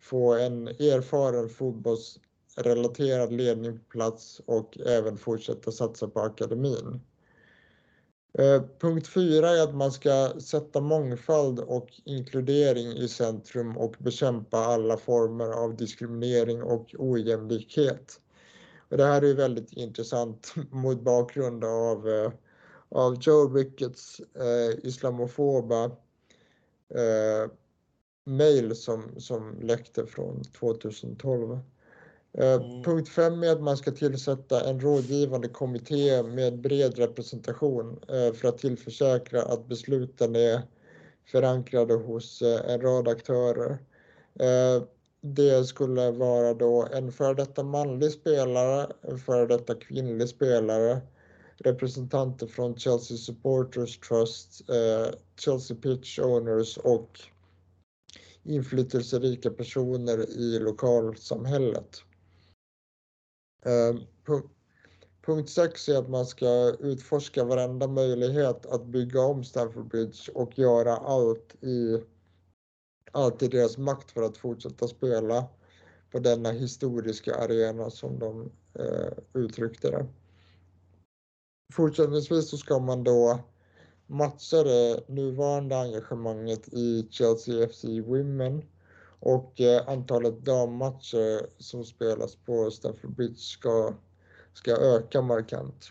få 0.00 0.34
en 0.34 0.68
erfaren 0.68 1.48
fotbollsrelaterad 1.48 3.32
ledning 3.32 3.78
på 3.78 3.84
plats 3.84 4.40
och 4.46 4.78
även 4.78 5.16
fortsätta 5.16 5.72
satsa 5.72 6.08
på 6.08 6.20
akademin. 6.20 7.00
Eh, 8.38 8.62
punkt 8.78 9.06
fyra 9.06 9.50
är 9.50 9.62
att 9.62 9.74
man 9.74 9.92
ska 9.92 10.32
sätta 10.40 10.80
mångfald 10.80 11.60
och 11.60 11.88
inkludering 12.04 12.92
i 12.92 13.08
centrum 13.08 13.76
och 13.76 13.94
bekämpa 13.98 14.58
alla 14.58 14.96
former 14.96 15.50
av 15.50 15.76
diskriminering 15.76 16.62
och 16.62 16.94
ojämlikhet. 16.98 18.20
Och 18.88 18.96
det 18.96 19.04
här 19.04 19.22
är 19.22 19.34
väldigt 19.34 19.72
intressant 19.72 20.54
mot 20.70 21.00
bakgrund 21.00 21.64
av 21.64 22.08
eh, 22.08 22.32
av 22.90 23.18
Joe 23.20 23.54
Ricketts 23.54 24.20
eh, 24.20 24.86
islamofoba 24.86 25.84
eh, 26.94 27.50
som, 28.74 29.20
som 29.20 29.60
läckte 29.60 30.06
från 30.06 30.42
2012. 30.42 31.58
Eh, 32.32 32.52
mm. 32.52 32.82
Punkt 32.82 33.08
5 33.08 33.42
är 33.42 33.52
att 33.52 33.62
man 33.62 33.76
ska 33.76 33.90
tillsätta 33.90 34.70
en 34.70 34.80
rådgivande 34.80 35.48
kommitté 35.48 36.22
med 36.22 36.60
bred 36.60 36.98
representation 36.98 38.00
eh, 38.08 38.32
för 38.32 38.48
att 38.48 38.58
tillförsäkra 38.58 39.42
att 39.42 39.68
besluten 39.68 40.36
är 40.36 40.62
förankrade 41.26 41.94
hos 41.94 42.42
eh, 42.42 42.70
en 42.70 42.80
rad 42.80 43.08
aktörer. 43.08 43.78
Det 45.22 45.64
skulle 45.64 46.10
vara 46.10 46.54
då 46.54 46.88
en 46.92 47.12
före 47.12 47.34
detta 47.34 47.62
manlig 47.62 48.12
spelare, 48.12 48.92
en 49.02 49.18
före 49.18 49.46
detta 49.46 49.74
kvinnlig 49.74 50.28
spelare, 50.28 51.00
representanter 51.56 52.46
från 52.46 52.76
Chelsea 52.76 53.16
Supporters 53.16 53.98
Trust, 53.98 54.62
Chelsea 55.44 55.76
Pitch 55.76 56.18
Owners 56.18 56.78
och 56.78 57.20
inflytelserika 58.42 59.50
personer 59.50 60.30
i 60.30 60.58
lokalsamhället. 60.58 62.02
Eh, 63.62 63.94
punkt 65.26 65.50
6 65.50 65.88
är 65.88 65.98
att 65.98 66.08
man 66.08 66.26
ska 66.26 66.74
utforska 66.80 67.44
varenda 67.44 67.86
möjlighet 67.86 68.66
att 68.66 68.86
bygga 68.86 69.20
om 69.20 69.44
Stamford 69.44 69.88
Bridge 69.88 70.32
och 70.34 70.58
göra 70.58 70.96
allt 70.96 71.64
i, 71.64 72.02
allt 73.12 73.42
i 73.42 73.48
deras 73.48 73.78
makt 73.78 74.10
för 74.10 74.22
att 74.22 74.36
fortsätta 74.36 74.88
spela 74.88 75.44
på 76.10 76.18
denna 76.18 76.50
historiska 76.50 77.34
arena 77.34 77.90
som 77.90 78.18
de 78.18 78.50
eh, 78.74 79.12
uttryckte 79.34 79.90
det. 79.90 80.06
Fortsättningsvis 81.72 82.50
så 82.50 82.56
ska 82.56 82.78
man 82.78 83.04
då 83.04 83.38
matcha 84.06 84.62
det 84.62 85.08
nuvarande 85.08 85.78
engagemanget 85.78 86.68
i 86.68 87.08
Chelsea 87.10 87.68
FC 87.68 87.84
Women 87.84 88.62
och 89.20 89.60
eh, 89.60 89.88
antalet 89.88 90.44
dammatcher 90.44 91.46
som 91.58 91.84
spelas 91.84 92.36
på 92.36 92.70
Stamford 92.70 93.14
Bridge 93.14 93.38
ska, 93.38 93.94
ska 94.54 94.70
öka 94.70 95.22
markant. 95.22 95.90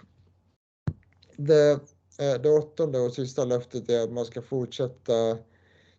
Det, 1.35 1.71
eh, 2.19 2.41
det 2.41 2.49
åttonde 2.49 2.99
och 2.99 3.13
sista 3.13 3.45
löftet 3.45 3.89
är 3.89 4.03
att 4.03 4.11
man 4.11 4.25
ska 4.25 4.41
fortsätta 4.41 5.37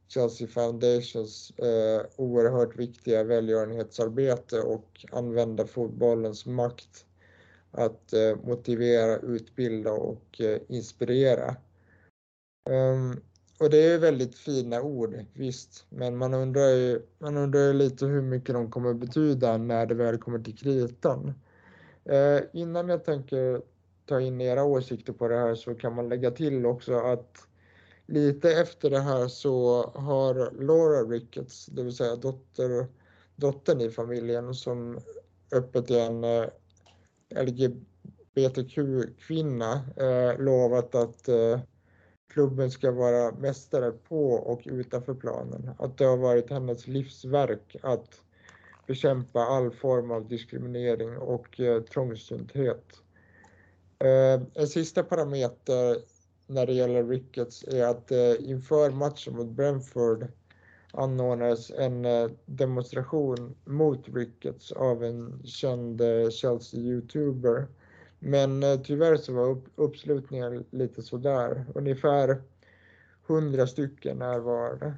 Chelsea 0.09 0.49
Foundations 0.49 1.51
eh, 1.51 2.03
oerhört 2.16 2.76
viktiga 2.76 3.24
välgörenhetsarbete 3.24 4.61
och 4.61 5.07
använda 5.12 5.66
fotbollens 5.66 6.47
makt 6.47 7.07
att 7.70 8.12
eh, 8.12 8.37
motivera, 8.45 9.16
utbilda 9.16 9.93
och 9.93 10.41
eh, 10.41 10.61
inspirera. 10.68 11.57
Um, 12.70 13.20
och 13.61 13.70
det 13.70 13.92
är 13.92 13.98
väldigt 13.98 14.34
fina 14.34 14.82
ord, 14.82 15.24
visst, 15.34 15.86
men 15.88 16.16
man 16.16 16.34
undrar 16.34 16.68
ju, 16.68 17.02
man 17.18 17.36
undrar 17.36 17.72
lite 17.72 18.06
hur 18.06 18.22
mycket 18.22 18.54
de 18.54 18.70
kommer 18.70 18.94
betyda 18.94 19.56
när 19.56 19.86
det 19.86 19.94
väl 19.94 20.18
kommer 20.18 20.38
till 20.38 20.58
kritan. 20.58 21.34
Eh, 22.04 22.40
innan 22.52 22.88
jag 22.88 23.04
tänker 23.04 23.62
ta 24.06 24.20
in 24.20 24.40
era 24.40 24.64
åsikter 24.64 25.12
på 25.12 25.28
det 25.28 25.38
här 25.38 25.54
så 25.54 25.74
kan 25.74 25.94
man 25.94 26.08
lägga 26.08 26.30
till 26.30 26.66
också 26.66 26.94
att 26.94 27.36
lite 28.06 28.52
efter 28.52 28.90
det 28.90 29.00
här 29.00 29.28
så 29.28 29.82
har 29.94 30.64
Laura 30.64 31.02
Ricketts, 31.02 31.66
det 31.66 31.82
vill 31.82 31.96
säga 31.96 32.16
dotter, 32.16 32.86
dottern 33.36 33.80
i 33.80 33.90
familjen 33.90 34.54
som 34.54 34.98
öppet 35.52 35.90
är 35.90 36.06
en 36.06 36.24
eh, 36.24 36.46
LGBTQ-kvinna 38.34 39.72
eh, 39.96 40.38
lovat 40.38 40.94
att 40.94 41.28
eh, 41.28 41.61
klubben 42.31 42.70
ska 42.70 42.91
vara 42.91 43.33
mästare 43.33 43.93
på 43.93 44.33
och 44.33 44.61
utanför 44.64 45.14
planen. 45.14 45.70
Att 45.78 45.99
det 45.99 46.05
har 46.05 46.16
varit 46.16 46.51
hennes 46.51 46.87
livsverk 46.87 47.76
att 47.83 48.20
bekämpa 48.87 49.41
all 49.41 49.70
form 49.70 50.11
av 50.11 50.28
diskriminering 50.28 51.18
och 51.18 51.61
eh, 51.61 51.83
trångsynthet. 51.83 52.85
Eh, 53.99 54.43
en 54.55 54.68
sista 54.68 55.03
parameter 55.03 55.97
när 56.47 56.66
det 56.66 56.72
gäller 56.72 57.05
Ricketts 57.05 57.64
är 57.64 57.85
att 57.85 58.11
eh, 58.11 58.35
inför 58.51 58.91
matchen 58.91 59.37
mot 59.37 59.49
Brentford 59.49 60.26
anordnades 60.93 61.70
en 61.70 62.05
eh, 62.05 62.31
demonstration 62.47 63.57
mot 63.64 64.09
Ricketts 64.09 64.72
av 64.72 65.05
en 65.05 65.43
känd 65.45 66.01
eh, 66.01 66.31
Chelsea-youtuber. 66.31 67.66
Men 68.20 68.62
eh, 68.62 68.80
tyvärr 68.80 69.16
så 69.16 69.32
var 69.32 69.60
uppslutningen 69.74 70.64
lite 70.70 71.02
sådär. 71.02 71.64
Ungefär 71.74 72.42
100 73.28 73.66
stycken 73.66 74.18
närvarande. 74.18 74.94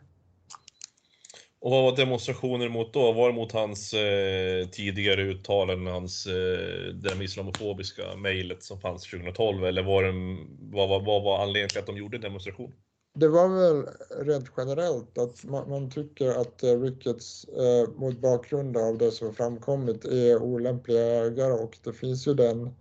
Och 1.61 1.71
vad 1.71 1.83
var 1.83 1.97
demonstrationer 1.97 2.69
mot 2.69 2.93
då? 2.93 3.13
Var 3.13 3.29
det 3.29 3.35
mot 3.35 3.53
hans 3.53 3.95
eh, 3.95 4.69
tidigare 4.69 5.23
uttalanden, 5.23 5.93
hans 5.93 6.27
eh, 6.27 6.95
det 6.95 7.25
islamofobiska 7.25 8.17
mejlet 8.17 8.63
som 8.63 8.81
fanns 8.81 9.11
2012? 9.11 9.65
Eller 9.65 9.83
var 9.83 10.03
det, 10.03 10.13
vad, 10.61 10.89
vad, 10.89 11.05
vad 11.05 11.23
var 11.23 11.43
anledningen 11.43 11.69
till 11.69 11.79
att 11.79 11.87
de 11.87 11.97
gjorde 11.97 12.19
demonstration? 12.19 12.73
det 13.15 13.29
var 13.29 13.49
väl 13.49 13.89
rent 14.27 14.51
generellt 14.57 15.19
att 15.19 15.45
man, 15.45 15.71
man 15.71 15.91
tycker 15.91 16.29
att 16.29 16.63
eh, 16.63 16.71
eh, 16.71 17.89
mot 17.97 18.19
bakgrund 18.19 18.77
av 18.77 18.99
det 18.99 19.11
som 19.11 19.35
framkommit 19.35 20.05
är 20.05 20.43
olämpliga 20.43 21.03
ägare 21.03 21.53
och 21.53 21.79
det 21.85 21.93
finns 21.93 22.27
ju 22.27 22.35
den, 22.35 22.75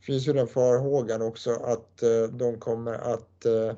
finns 0.00 0.28
ju 0.28 0.32
den 0.32 0.46
farhågan 0.46 1.22
också 1.22 1.50
att 1.50 2.02
eh, 2.02 2.22
de 2.32 2.58
kommer 2.58 2.92
att 2.92 3.44
eh, 3.44 3.74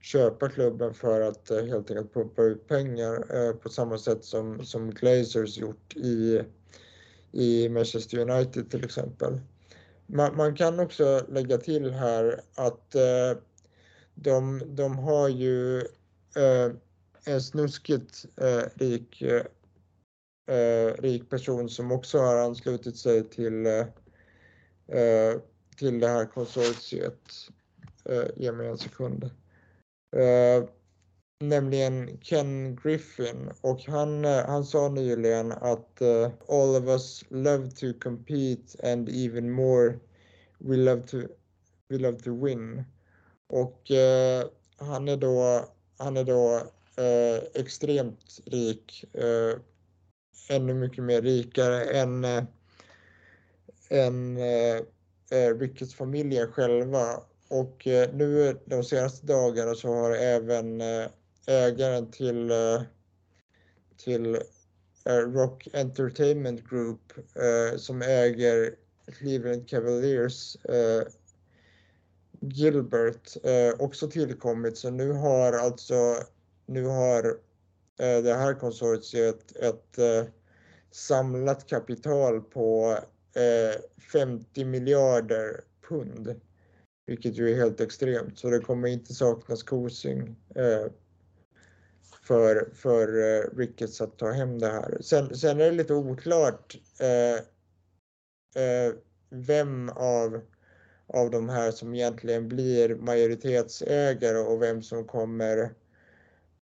köpa 0.00 0.48
klubben 0.48 0.94
för 0.94 1.20
att 1.20 1.50
eh, 1.50 1.64
helt 1.64 1.90
enkelt 1.90 2.14
pumpa 2.14 2.42
ut 2.42 2.68
pengar 2.68 3.52
på 3.52 3.68
samma 3.68 3.98
sätt 3.98 4.24
som, 4.24 4.64
som 4.64 4.90
Glazers 4.90 5.58
gjort 5.58 5.96
i, 5.96 6.42
i 7.32 7.68
Manchester 7.68 8.18
United 8.18 8.70
till 8.70 8.84
exempel. 8.84 9.40
Man, 10.06 10.36
man 10.36 10.56
kan 10.56 10.80
också 10.80 11.26
lägga 11.28 11.58
till 11.58 11.90
här 11.90 12.40
att 12.54 12.94
de, 14.14 14.62
de 14.66 14.98
har 14.98 15.28
ju 15.28 15.82
en 17.24 17.40
snuskigt 17.40 18.24
rik, 18.74 19.22
rik 20.98 21.30
person 21.30 21.68
som 21.68 21.92
också 21.92 22.18
har 22.18 22.36
anslutit 22.36 22.96
sig 22.96 23.28
till, 23.28 23.66
Eh, 24.90 25.40
till 25.76 26.00
det 26.00 26.08
här 26.08 26.26
konsortiet. 26.26 27.20
Eh, 28.04 28.24
ge 28.36 28.52
mig 28.52 28.68
en 28.68 28.78
sekund. 28.78 29.30
Eh, 30.16 30.64
nämligen 31.44 32.18
Ken 32.20 32.76
Griffin 32.76 33.50
och 33.60 33.80
han, 33.80 34.24
han 34.24 34.64
sa 34.64 34.88
nyligen 34.88 35.52
att 35.52 35.98
uh, 36.02 36.28
all 36.48 36.76
of 36.76 36.84
us 36.84 37.24
love 37.28 37.70
to 37.70 37.86
compete 38.02 38.92
and 38.92 39.08
even 39.08 39.50
more 39.50 39.98
we 40.58 40.76
love 40.76 41.02
to, 41.02 41.16
we 41.88 41.98
love 41.98 42.18
to 42.18 42.44
win. 42.44 42.84
Och 43.48 43.82
han 44.76 45.08
är 45.08 45.16
då, 45.16 45.64
han 45.98 46.16
är 46.16 46.24
då 46.24 46.62
extremt 47.54 48.40
rik, 48.44 49.04
ännu 50.50 50.74
mycket 50.74 51.04
mer 51.04 51.22
rikare 51.22 51.84
än, 51.84 52.24
än 53.90 54.36
eh, 54.36 54.76
eh, 55.30 55.58
Ricketts 55.58 55.94
familjen 55.94 56.52
själva 56.52 57.22
och 57.48 57.86
eh, 57.86 58.14
nu 58.14 58.58
de 58.64 58.84
senaste 58.84 59.26
dagarna 59.26 59.74
så 59.74 59.88
har 59.88 60.10
även 60.10 60.80
eh, 60.80 61.06
ägaren 61.46 62.10
till, 62.10 62.50
eh, 62.50 62.82
till 63.96 64.34
eh, 65.04 65.16
Rock 65.16 65.68
Entertainment 65.72 66.68
Group 66.70 67.12
som 67.76 68.02
äger 68.02 68.74
Cleveland 69.18 69.68
Cavaliers 69.68 70.56
Gilbert 72.40 73.36
också 73.78 74.10
tillkommit. 74.10 74.78
Så 74.78 74.90
nu 74.90 75.12
har 75.12 75.52
alltså 75.52 76.16
nu 76.66 76.84
har 76.84 77.36
det 77.96 78.34
här 78.34 78.54
konsortiet 78.54 79.56
ett 79.56 79.98
samlat 80.90 81.66
kapital 81.66 82.40
på 82.40 82.98
Eh, 83.34 83.80
50 84.12 84.64
miljarder 84.64 85.60
pund. 85.88 86.40
Vilket 87.06 87.38
ju 87.38 87.50
är 87.50 87.56
helt 87.56 87.80
extremt, 87.80 88.38
så 88.38 88.50
det 88.50 88.58
kommer 88.60 88.88
inte 88.88 89.14
saknas 89.14 89.62
kosing 89.62 90.36
eh, 90.54 90.86
för, 92.22 92.70
för 92.74 93.08
eh, 93.08 93.56
Ricketts 93.56 94.00
att 94.00 94.18
ta 94.18 94.30
hem 94.30 94.58
det 94.58 94.66
här. 94.66 94.98
Sen, 95.00 95.36
sen 95.36 95.60
är 95.60 95.64
det 95.64 95.76
lite 95.76 95.94
oklart 95.94 96.76
eh, 97.00 97.34
eh, 98.64 98.94
vem 99.30 99.88
av, 99.88 100.40
av 101.06 101.30
de 101.30 101.48
här 101.48 101.70
som 101.70 101.94
egentligen 101.94 102.48
blir 102.48 102.94
majoritetsägare 102.94 104.38
och 104.38 104.62
vem 104.62 104.82
som 104.82 105.04
kommer 105.04 105.58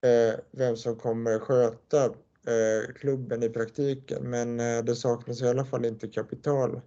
eh, 0.06 0.39
vem 0.51 0.78
som 0.78 0.95
kommer 0.95 1.39
sköta 1.39 2.14
Eh, 2.47 2.93
klubben 2.93 3.43
i 3.43 3.49
praktiken. 3.49 4.29
Men 4.29 4.59
eh, 4.59 4.83
det 4.83 4.95
saknas 4.95 5.41
i 5.41 5.47
alla 5.47 5.65
fall 5.65 5.85
inte 5.85 6.07
kapital. 6.07 6.81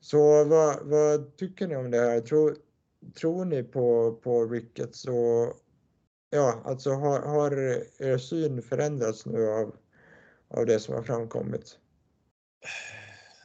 Så 0.00 0.44
vad, 0.44 0.86
vad, 0.86 1.36
tycker 1.36 1.68
ni 1.68 1.76
om 1.76 1.90
det 1.90 1.98
här? 1.98 2.20
Tror, 2.20 2.56
tror 3.20 3.44
ni 3.44 3.62
på, 3.62 4.12
på 4.22 4.46
Ricketts? 4.46 5.04
Och, 5.04 5.54
ja, 6.30 6.62
alltså 6.64 6.90
har, 6.90 7.20
har 7.20 7.52
er 7.98 8.18
syn 8.18 8.62
förändrats 8.62 9.26
nu 9.26 9.48
av, 9.48 9.76
av 10.48 10.66
det 10.66 10.80
som 10.80 10.94
har 10.94 11.02
framkommit? 11.02 11.78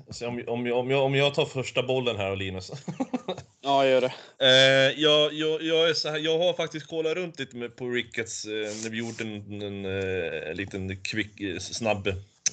Alltså, 0.07 0.27
om, 0.27 0.43
om, 0.47 0.71
om, 0.71 0.91
jag, 0.91 1.03
om 1.03 1.15
jag 1.15 1.33
tar 1.33 1.45
första 1.45 1.83
bollen 1.83 2.17
här 2.17 2.35
Linus. 2.35 2.71
ja, 3.61 3.87
gör 3.87 4.01
det. 4.01 4.13
Eh, 4.39 5.01
jag, 5.01 5.33
jag, 5.33 5.61
jag, 5.61 5.89
är 5.89 5.93
så 5.93 6.09
här, 6.09 6.19
jag 6.19 6.39
har 6.39 6.53
faktiskt 6.53 6.87
kollat 6.87 7.15
runt 7.15 7.39
lite 7.39 7.57
med, 7.57 7.75
på 7.75 7.89
Ricketts 7.89 8.45
eh, 8.45 8.51
när 8.51 8.89
vi 8.89 8.97
gjorde 8.97 9.23
en, 9.23 9.51
en, 9.51 9.61
en, 9.61 9.85
eh, 9.85 10.49
en 10.49 10.57
liten 10.57 11.03
quick, 11.03 11.41
eh, 11.41 11.59
snabb 11.59 12.07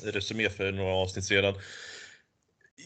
resumé 0.04 0.50
för 0.50 0.72
några 0.72 0.94
avsnitt 0.94 1.24
sedan 1.24 1.54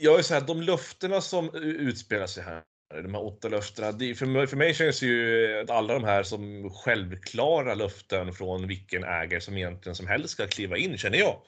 jag 0.00 0.18
är 0.18 0.22
så 0.22 0.34
här, 0.34 0.40
de 0.40 0.62
löftena 0.62 1.20
som 1.20 1.54
utspelar 1.54 2.26
sig 2.26 2.44
här, 2.44 2.62
de 3.02 3.14
här 3.14 3.24
åtta 3.24 3.48
löftena, 3.48 3.92
för, 3.92 4.26
mig, 4.26 4.46
för 4.46 4.56
mig 4.56 4.74
känns 4.74 5.02
ju 5.02 5.64
alla 5.68 5.94
de 5.94 6.04
här 6.04 6.22
som 6.22 6.70
självklara 6.70 7.74
löften 7.74 8.32
från 8.32 8.66
vilken 8.66 9.04
ägare 9.04 9.40
som 9.40 9.56
egentligen 9.56 9.96
som 9.96 10.06
helst 10.06 10.30
ska 10.30 10.46
kliva 10.46 10.76
in, 10.76 10.98
känner 10.98 11.18
jag. 11.18 11.42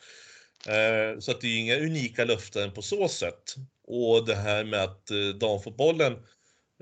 Eh, 0.67 1.19
så 1.19 1.31
att 1.31 1.41
det 1.41 1.47
är 1.47 1.59
inga 1.59 1.77
unika 1.77 2.25
löften 2.25 2.73
på 2.73 2.83
så 2.83 3.09
sätt. 3.09 3.55
Och 3.85 4.27
det 4.27 4.35
här 4.35 4.65
med 4.65 4.83
att 4.83 5.11
eh, 5.11 5.29
damfotbollen 5.41 6.13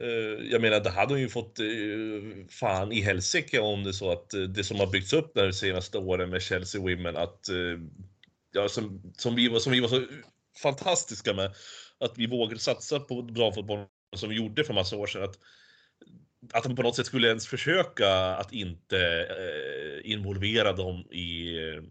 eh, 0.01 0.47
jag 0.51 0.61
menar, 0.61 0.81
det 0.81 0.91
hade 0.91 1.15
hon 1.15 1.21
ju 1.21 1.29
fått 1.29 1.59
fan 2.51 2.93
i 2.93 3.01
helsike 3.01 3.61
om 3.61 3.85
det 3.85 3.93
så 3.93 4.13
att 4.13 4.31
det 4.49 4.65
som 4.65 4.81
har 4.81 4.87
byggts 4.87 5.13
upp 5.13 5.35
de 5.35 5.53
senaste 5.53 5.99
åren 5.99 6.31
med 6.31 6.43
Chelsea 6.43 6.81
Women, 6.81 7.17
att 7.17 7.41
ja, 8.53 8.69
som, 8.69 9.13
som, 9.17 9.35
vi 9.35 9.49
var, 9.49 9.59
som 9.59 9.73
vi 9.73 9.81
var 9.81 9.89
så 9.89 10.07
fantastiska 10.63 11.35
med 11.35 11.55
att 12.01 12.19
vi 12.19 12.27
vågade 12.27 12.61
satsa 12.61 13.01
på 13.01 13.23
damfotbollen 13.23 13.87
som 14.17 14.29
vi 14.29 14.37
gjorde 14.37 14.65
för 14.65 14.75
massa 14.75 14.97
år 14.97 15.07
sedan. 15.07 15.23
Att, 15.23 15.39
att 16.53 16.65
de 16.65 16.77
på 16.77 16.83
något 16.83 16.97
sätt 16.97 17.07
skulle 17.07 17.29
ens 17.29 17.47
försöka 17.47 18.09
att 18.15 18.53
inte 18.53 19.27
eh, 19.31 20.11
involvera 20.11 20.73
dem 20.73 21.07
i, 21.11 21.59
eh, 21.59 21.83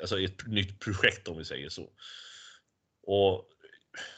alltså 0.00 0.20
ett 0.20 0.46
nytt 0.46 0.80
projekt 0.80 1.28
om 1.28 1.38
vi 1.38 1.44
säger 1.44 1.68
så. 1.68 1.90
Och 3.06 3.48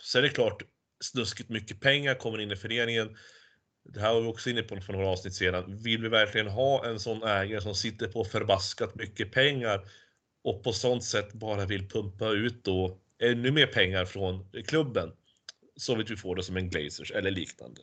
sen 0.03 0.19
är 0.19 0.29
det 0.29 0.35
klart, 0.35 0.63
snuskigt 1.05 1.49
mycket 1.49 1.81
pengar 1.81 2.15
kommer 2.15 2.41
in 2.41 2.51
i 2.51 2.57
föreningen. 2.57 3.17
Det 3.85 4.01
här 4.01 4.15
var 4.15 4.21
vi 4.21 4.29
också 4.29 4.51
inne 4.51 4.63
på 4.63 4.81
för 4.81 4.93
några 4.93 5.09
avsnitt 5.09 5.35
sedan. 5.35 5.83
Vill 5.83 6.03
vi 6.03 6.09
verkligen 6.09 6.49
ha 6.49 6.87
en 6.87 7.01
sån 7.01 7.23
ägare 7.23 7.61
som 7.61 7.75
sitter 7.75 8.09
på 8.09 8.25
förbaskat 8.25 8.95
mycket 8.95 9.33
pengar 9.33 9.81
och 10.45 10.65
på 10.65 10.73
sånt 10.73 11.05
sätt 11.05 11.33
bara 11.33 11.67
vill 11.67 11.89
pumpa 11.89 12.31
ut 12.31 12.65
då 12.65 13.01
ännu 13.23 13.51
mer 13.51 13.67
pengar 13.67 14.05
från 14.05 14.51
klubben. 14.67 15.13
Så 15.77 15.95
vitt 15.95 16.11
vi 16.11 16.17
får 16.17 16.37
det 16.37 16.43
som 16.43 16.57
en 16.57 16.71
Glazers 16.71 17.11
eller 17.11 17.31
liknande. 17.31 17.81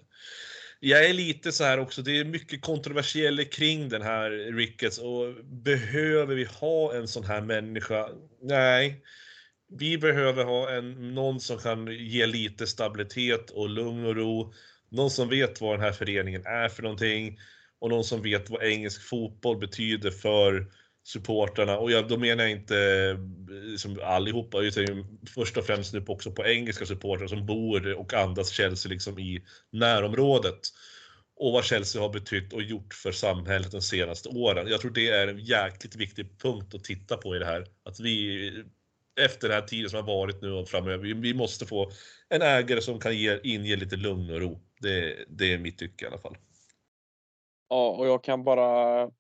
Jag 0.84 1.05
är 1.05 1.13
lite 1.13 1.51
så 1.51 1.63
här 1.63 1.79
också, 1.79 2.01
det 2.01 2.19
är 2.19 2.25
mycket 2.25 2.61
kontroversiellt 2.61 3.53
kring 3.53 3.89
den 3.89 4.01
här 4.01 4.29
Ricketts 4.29 4.97
och 4.97 5.45
behöver 5.45 6.36
vi 6.36 6.43
ha 6.43 6.95
en 6.95 7.07
sån 7.07 7.23
här 7.23 7.41
människa? 7.41 8.09
Nej. 8.41 9.03
Vi 9.77 9.97
behöver 9.97 10.43
ha 10.43 10.71
en, 10.71 11.15
någon 11.15 11.39
som 11.39 11.57
kan 11.57 11.88
ge 11.88 12.25
lite 12.25 12.67
stabilitet 12.67 13.49
och 13.49 13.69
lugn 13.69 14.05
och 14.05 14.15
ro. 14.15 14.53
Någon 14.89 15.09
som 15.11 15.29
vet 15.29 15.61
vad 15.61 15.73
den 15.73 15.86
här 15.86 15.91
föreningen 15.91 16.45
är 16.45 16.69
för 16.69 16.84
någonting 16.84 17.39
och 17.79 17.89
någon 17.89 18.03
som 18.03 18.21
vet 18.21 18.49
vad 18.49 18.63
engelsk 18.63 19.01
fotboll 19.01 19.57
betyder 19.57 20.11
för 20.11 20.65
supportrarna 21.03 21.77
och 21.77 21.91
jag, 21.91 22.07
då 22.07 22.17
menar 22.17 22.43
jag 22.43 22.51
inte 22.51 23.17
liksom 23.47 23.99
allihopa, 24.03 24.59
utan 24.59 25.19
först 25.35 25.57
och 25.57 25.65
främst 25.65 25.93
nu 25.93 26.03
också 26.07 26.31
på 26.31 26.45
engelska 26.45 26.85
supportrar 26.85 27.27
som 27.27 27.45
bor 27.45 27.93
och 27.93 28.13
andas 28.13 28.49
Chelsea 28.49 28.89
liksom 28.89 29.19
i 29.19 29.43
närområdet. 29.71 30.59
Och 31.35 31.53
vad 31.53 31.65
Chelsea 31.65 32.01
har 32.01 32.09
betytt 32.09 32.53
och 32.53 32.61
gjort 32.61 32.93
för 32.93 33.11
samhället 33.11 33.71
de 33.71 33.81
senaste 33.81 34.29
åren. 34.29 34.67
Jag 34.67 34.81
tror 34.81 34.91
det 34.91 35.09
är 35.09 35.27
en 35.27 35.39
jäkligt 35.39 35.95
viktig 35.95 36.39
punkt 36.39 36.75
att 36.75 36.83
titta 36.83 37.17
på 37.17 37.35
i 37.35 37.39
det 37.39 37.45
här. 37.45 37.65
Att 37.83 37.99
vi 37.99 38.47
eh, 38.47 39.23
efter 39.25 39.47
den 39.47 39.61
här 39.61 39.67
tiden 39.67 39.89
som 39.89 40.05
har 40.05 40.15
varit 40.15 40.41
nu 40.41 40.51
och 40.51 40.69
framöver, 40.69 41.03
vi, 41.03 41.13
vi 41.13 41.33
måste 41.33 41.65
få 41.65 41.91
en 42.29 42.41
ägare 42.41 42.81
som 42.81 42.99
kan 42.99 43.17
ge, 43.17 43.39
inge 43.43 43.75
lite 43.75 43.95
lugn 43.95 44.29
och 44.29 44.41
ro. 44.41 44.61
Det, 44.81 45.25
det 45.29 45.53
är 45.53 45.57
mitt 45.57 45.77
tycke 45.77 46.05
i 46.05 46.07
alla 46.07 46.17
fall. 46.17 46.37
Ja, 47.69 47.89
och 47.89 48.07
jag 48.07 48.23
kan 48.23 48.43
bara 48.43 49.11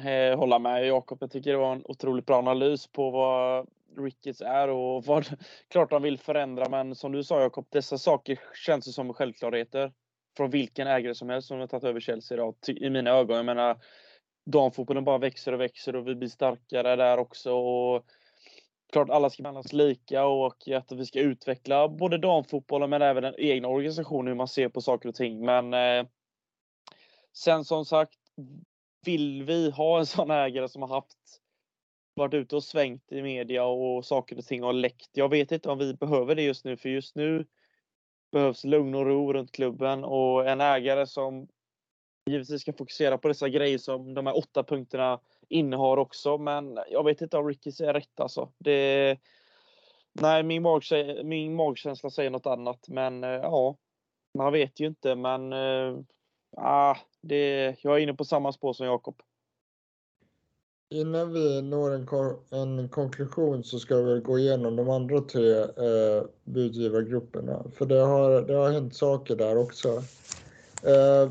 eh, 0.00 0.38
hålla 0.38 0.58
med 0.58 0.86
Jakob. 0.86 1.18
Jag 1.20 1.30
tycker 1.30 1.52
det 1.52 1.58
var 1.58 1.72
en 1.72 1.84
otroligt 1.84 2.26
bra 2.26 2.38
analys 2.38 2.86
på 2.86 3.10
vad 3.10 3.66
Ricketts 3.98 4.40
är 4.40 4.68
och 4.68 5.04
vad 5.06 5.26
klart 5.68 5.90
de 5.90 6.02
vill 6.02 6.18
förändra. 6.18 6.68
Men 6.68 6.94
som 6.94 7.12
du 7.12 7.24
sa 7.24 7.40
Jakob, 7.40 7.66
dessa 7.70 7.98
saker 7.98 8.40
känns 8.66 8.94
som 8.94 9.14
självklarheter 9.14 9.92
från 10.36 10.50
vilken 10.50 10.86
ägare 10.86 11.14
som 11.14 11.28
helst 11.28 11.48
som 11.48 11.60
har 11.60 11.66
tagit 11.66 11.84
över 11.84 12.00
Chelsea 12.00 12.36
idag. 12.36 12.54
I 12.66 12.90
mina 12.90 13.10
ögon. 13.10 13.36
Jag 13.36 13.46
menar, 13.46 13.78
damfotbollen 14.46 15.04
bara 15.04 15.18
växer 15.18 15.52
och 15.52 15.60
växer 15.60 15.96
och 15.96 16.08
vi 16.08 16.14
blir 16.14 16.28
starkare 16.28 16.96
där 16.96 17.18
också. 17.18 17.52
Och 17.52 18.04
klart 18.92 19.10
alla 19.10 19.30
ska 19.30 19.42
behandlas 19.42 19.72
lika 19.72 20.26
och 20.26 20.68
att 20.68 20.92
vi 20.92 21.06
ska 21.06 21.20
utveckla 21.20 21.88
både 21.88 22.18
damfotbollen 22.18 22.90
men 22.90 23.02
även 23.02 23.22
den 23.22 23.34
egna 23.38 23.68
organisationen, 23.68 24.26
hur 24.26 24.34
man 24.34 24.48
ser 24.48 24.68
på 24.68 24.80
saker 24.80 25.08
och 25.08 25.14
ting. 25.14 25.44
Men 25.44 25.74
eh, 25.74 26.06
sen 27.32 27.64
som 27.64 27.84
sagt, 27.84 28.18
vill 29.04 29.42
vi 29.42 29.70
ha 29.70 29.98
en 29.98 30.06
sån 30.06 30.30
ägare 30.30 30.68
som 30.68 30.82
har 30.82 30.88
haft 30.88 31.40
varit 32.14 32.34
ute 32.34 32.56
och 32.56 32.64
svängt 32.64 33.12
i 33.12 33.22
media 33.22 33.64
och 33.64 34.04
saker 34.04 34.38
och 34.38 34.44
ting 34.44 34.62
har 34.62 34.72
läckt. 34.72 35.10
Jag 35.12 35.28
vet 35.28 35.52
inte 35.52 35.70
om 35.70 35.78
vi 35.78 35.94
behöver 35.94 36.34
det 36.34 36.42
just 36.42 36.64
nu, 36.64 36.76
för 36.76 36.88
just 36.88 37.14
nu 37.14 37.46
behövs 38.32 38.64
lugn 38.64 38.94
och 38.94 39.06
ro 39.06 39.32
runt 39.32 39.52
klubben 39.52 40.04
och 40.04 40.48
en 40.48 40.60
ägare 40.60 41.06
som 41.06 41.48
givetvis 42.30 42.60
ska 42.60 42.72
fokusera 42.72 43.18
på 43.18 43.28
dessa 43.28 43.48
grejer 43.48 43.78
som 43.78 44.14
de 44.14 44.26
här 44.26 44.36
åtta 44.36 44.62
punkterna 44.62 45.20
innehar 45.48 45.96
också. 45.96 46.38
Men 46.38 46.78
jag 46.90 47.04
vet 47.04 47.20
inte 47.22 47.38
om 47.38 47.48
Ricky 47.48 47.72
säger 47.72 47.92
rätt 47.92 48.20
alltså. 48.20 48.52
Det, 48.58 49.18
nej, 50.12 50.42
min, 50.42 50.62
mag, 50.62 50.82
min 51.24 51.54
magkänsla 51.54 52.10
säger 52.10 52.30
något 52.30 52.46
annat. 52.46 52.88
Men 52.88 53.24
eh, 53.24 53.30
ja, 53.30 53.76
man 54.38 54.52
vet 54.52 54.80
ju 54.80 54.86
inte. 54.86 55.14
Men 55.14 55.52
äh, 55.52 55.98
det, 57.24 57.76
jag 57.82 57.96
är 57.96 57.98
inne 57.98 58.14
på 58.14 58.24
samma 58.24 58.52
spår 58.52 58.72
som 58.72 58.86
Jakob. 58.86 59.22
Innan 60.90 61.32
vi 61.32 61.62
når 61.62 61.90
en, 61.90 62.08
en 62.50 62.88
konklusion 62.88 63.64
så 63.64 63.78
ska 63.78 63.96
vi 63.96 64.20
gå 64.20 64.38
igenom 64.38 64.76
de 64.76 64.90
andra 64.90 65.20
tre 65.20 65.58
eh, 65.60 66.24
budgivargrupperna. 66.44 67.64
För 67.74 67.86
det 67.86 67.98
har, 67.98 68.42
det 68.42 68.54
har 68.54 68.70
hänt 68.70 68.94
saker 68.94 69.36
där 69.36 69.56
också. 69.56 69.88
Eh, 70.82 71.30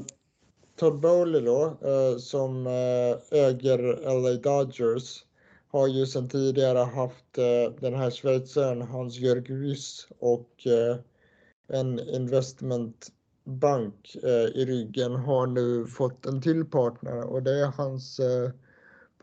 Todd 0.75 0.99
Bowley 0.99 1.41
då, 1.41 1.77
eh, 1.81 2.17
som 2.17 2.67
eh, 2.67 3.39
äger 3.39 3.79
LA 4.21 4.33
Dodgers, 4.33 5.25
har 5.67 5.87
ju 5.87 6.05
sedan 6.05 6.29
tidigare 6.29 6.79
haft 6.79 7.37
eh, 7.37 7.73
den 7.79 7.93
här 7.93 8.11
schweizaren 8.11 8.81
Hans-Jörg 8.81 9.53
Wyss 9.53 10.07
och 10.19 10.67
eh, 10.67 10.97
bank 13.43 14.15
eh, 14.23 14.61
i 14.61 14.65
ryggen 14.65 15.15
har 15.15 15.47
nu 15.47 15.87
fått 15.87 16.25
en 16.25 16.41
till 16.41 16.65
partner 16.65 17.23
och 17.23 17.43
det 17.43 17.59
är 17.59 17.65
hans 17.65 18.19
eh, 18.19 18.51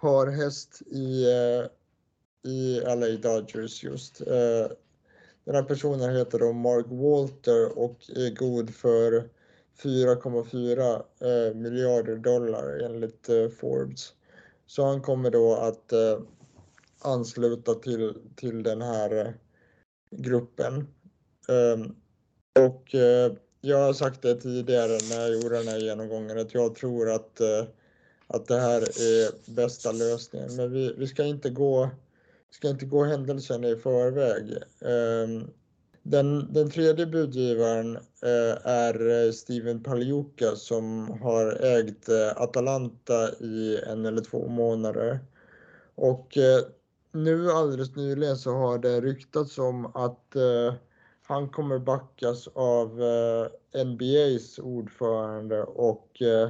parhäst 0.00 0.82
i, 0.86 1.24
eh, 1.24 1.66
i 2.50 2.80
LA 2.80 3.06
Dodgers 3.30 3.84
just. 3.84 4.20
Eh, 4.20 4.76
den 5.44 5.54
här 5.54 5.62
personen 5.62 6.16
heter 6.16 6.38
då 6.38 6.52
Mark 6.52 6.86
Walter 6.88 7.78
och 7.78 8.10
är 8.16 8.34
god 8.34 8.74
för 8.74 9.28
4,4 9.82 11.02
eh, 11.20 11.54
miljarder 11.54 12.16
dollar 12.16 12.78
enligt 12.84 13.28
eh, 13.28 13.48
Forbes. 13.48 14.12
Så 14.66 14.84
han 14.84 15.02
kommer 15.02 15.30
då 15.30 15.54
att 15.54 15.92
eh, 15.92 16.20
ansluta 17.02 17.74
till, 17.74 18.14
till 18.36 18.62
den 18.62 18.82
här 18.82 19.34
gruppen. 20.10 20.86
Ehm, 21.48 21.96
och 22.66 22.94
jag 23.60 23.78
har 23.78 23.92
sagt 23.92 24.22
det 24.22 24.34
tidigare 24.34 24.98
när 25.10 25.20
jag 25.20 25.34
gjorde 25.34 25.58
den 25.58 25.68
här 25.68 25.78
genomgången 25.78 26.38
att 26.38 26.54
jag 26.54 26.74
tror 26.74 27.10
att 27.10 27.40
eh, 27.40 27.64
att 28.26 28.46
det 28.46 28.60
här 28.60 28.80
är 28.82 29.52
bästa 29.54 29.92
lösningen. 29.92 30.56
Men 30.56 30.72
vi, 30.72 30.94
vi 30.98 31.06
ska 31.06 31.24
inte 31.24 31.50
gå 31.50 31.90
ska 32.50 32.68
inte 32.68 32.86
gå 32.86 33.04
händelserna 33.04 33.68
i 33.68 33.76
förväg. 33.76 34.58
Ehm, 34.80 35.50
den, 36.02 36.52
den 36.52 36.70
tredje 36.70 37.06
budgivaren 37.06 37.96
eh, 37.96 38.66
är 38.66 39.26
eh, 39.26 39.32
Steven 39.32 39.82
Pagliuca 39.82 40.56
som 40.56 41.10
har 41.20 41.64
ägt 41.64 42.08
Atalanta 42.36 43.30
i 43.40 43.78
en 43.86 44.06
eller 44.06 44.22
två 44.22 44.48
månader. 44.48 45.20
Och 45.94 46.38
nu 47.12 47.50
alldeles 47.50 47.96
nyligen 47.96 48.36
så 48.36 48.52
har 48.52 48.78
det 48.78 49.00
ryktats 49.00 49.58
om 49.58 49.86
att 49.86 50.36
han 51.30 51.48
kommer 51.48 51.78
backas 51.78 52.48
av 52.52 53.02
eh, 53.02 53.84
NBAs 53.84 54.58
ordförande 54.58 55.62
och 55.62 56.22
eh, 56.22 56.48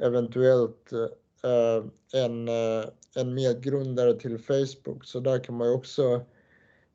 eventuellt 0.00 0.92
eh, 0.92 1.84
en, 2.22 2.48
eh, 2.48 2.84
en 3.16 3.34
medgrundare 3.34 4.14
till 4.14 4.38
Facebook. 4.38 5.04
Så 5.04 5.20
där 5.20 5.44
kan 5.44 5.56
man 5.56 5.68
ju 5.68 5.74
också 5.74 6.20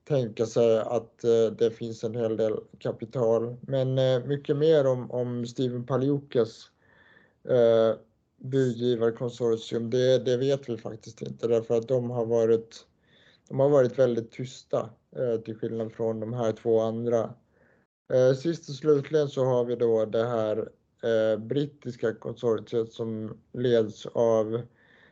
tänka 0.07 0.45
sig 0.45 0.79
att 0.79 1.23
eh, 1.23 1.45
det 1.57 1.71
finns 1.71 2.03
en 2.03 2.15
hel 2.15 2.37
del 2.37 2.59
kapital. 2.79 3.57
Men 3.61 3.97
eh, 3.97 4.25
mycket 4.25 4.57
mer 4.57 4.87
om, 4.87 5.11
om 5.11 5.45
Steven 5.45 5.85
Paliukas 5.85 6.71
eh, 7.49 7.99
budgivarkonsortium, 8.37 9.89
det, 9.89 10.19
det 10.19 10.37
vet 10.37 10.69
vi 10.69 10.77
faktiskt 10.77 11.21
inte 11.21 11.47
därför 11.47 11.77
att 11.77 11.87
de 11.87 12.09
har 12.09 12.25
varit, 12.25 12.85
de 13.47 13.59
har 13.59 13.69
varit 13.69 13.99
väldigt 13.99 14.31
tysta 14.31 14.89
Eh, 15.17 15.39
till 15.41 15.55
skillnad 15.55 15.93
från 15.93 16.19
de 16.19 16.33
här 16.33 16.51
två 16.51 16.79
andra. 16.79 17.33
Eh, 18.13 18.33
sist 18.33 18.69
och 18.69 18.75
slutligen 18.75 19.29
så 19.29 19.45
har 19.45 19.65
vi 19.65 19.75
då 19.75 20.05
det 20.05 20.25
här 20.25 20.69
eh, 21.03 21.39
brittiska 21.39 22.13
konsortiet 22.13 22.93
som 22.93 23.37
leds 23.53 24.05
av 24.05 24.61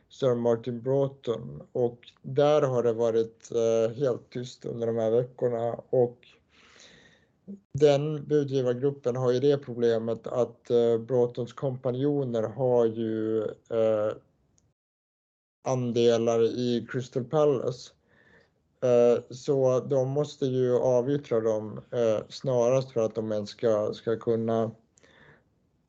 Sir 0.08 0.34
Martin 0.34 0.82
Broughton 0.82 1.62
och 1.72 2.12
där 2.22 2.62
har 2.62 2.82
det 2.82 2.92
varit 2.92 3.50
helt 3.96 4.30
tyst 4.30 4.64
under 4.64 4.86
de 4.86 4.96
här 4.96 5.10
veckorna 5.10 5.80
och 5.90 6.18
den 7.78 8.24
budgivargruppen 8.26 9.16
har 9.16 9.32
ju 9.32 9.40
det 9.40 9.58
problemet 9.58 10.26
att 10.26 10.64
Broughtons 11.06 11.52
kompanjoner 11.52 12.42
har 12.42 12.86
ju 12.86 13.46
andelar 15.64 16.42
i 16.42 16.86
Crystal 16.90 17.24
Palace. 17.24 17.95
Eh, 18.86 19.22
så 19.30 19.80
de 19.80 20.08
måste 20.08 20.46
ju 20.46 20.76
avyttra 20.76 21.40
dem 21.40 21.80
eh, 21.90 22.24
snarast 22.28 22.90
för 22.90 23.00
att 23.00 23.14
de 23.14 23.32
ens 23.32 23.50
ska, 23.50 23.92
ska 23.94 24.16
kunna 24.16 24.62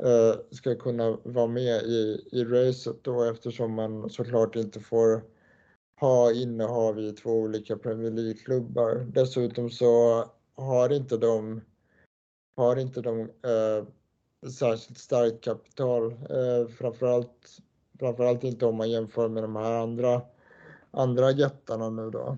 eh, 0.03 0.35
ska 0.51 0.75
kunna 0.75 1.17
vara 1.23 1.47
med 1.47 1.81
i, 1.81 2.27
i 2.31 2.43
racet 2.43 3.03
då 3.03 3.23
eftersom 3.23 3.73
man 3.73 4.09
såklart 4.09 4.55
inte 4.55 4.79
får 4.79 5.23
ha 5.99 6.31
innehav 6.31 6.99
i 6.99 7.11
två 7.11 7.31
olika 7.31 7.77
Premier 7.77 8.11
League-klubbar. 8.11 9.07
Dessutom 9.13 9.69
så 9.69 10.23
har 10.55 10.93
inte 10.93 11.17
de, 11.17 11.61
har 12.55 12.75
inte 12.75 13.01
de 13.01 13.19
eh, 13.21 13.85
särskilt 14.51 14.97
starkt 14.97 15.43
kapital, 15.43 16.11
eh, 16.11 16.67
framförallt, 16.77 17.59
framförallt 17.99 18.43
inte 18.43 18.65
om 18.65 18.75
man 18.75 18.91
jämför 18.91 19.27
med 19.29 19.43
de 19.43 19.55
här 19.55 19.73
andra, 19.73 20.21
andra 20.91 21.31
jättarna 21.31 21.89
nu 21.89 22.09
då. 22.09 22.37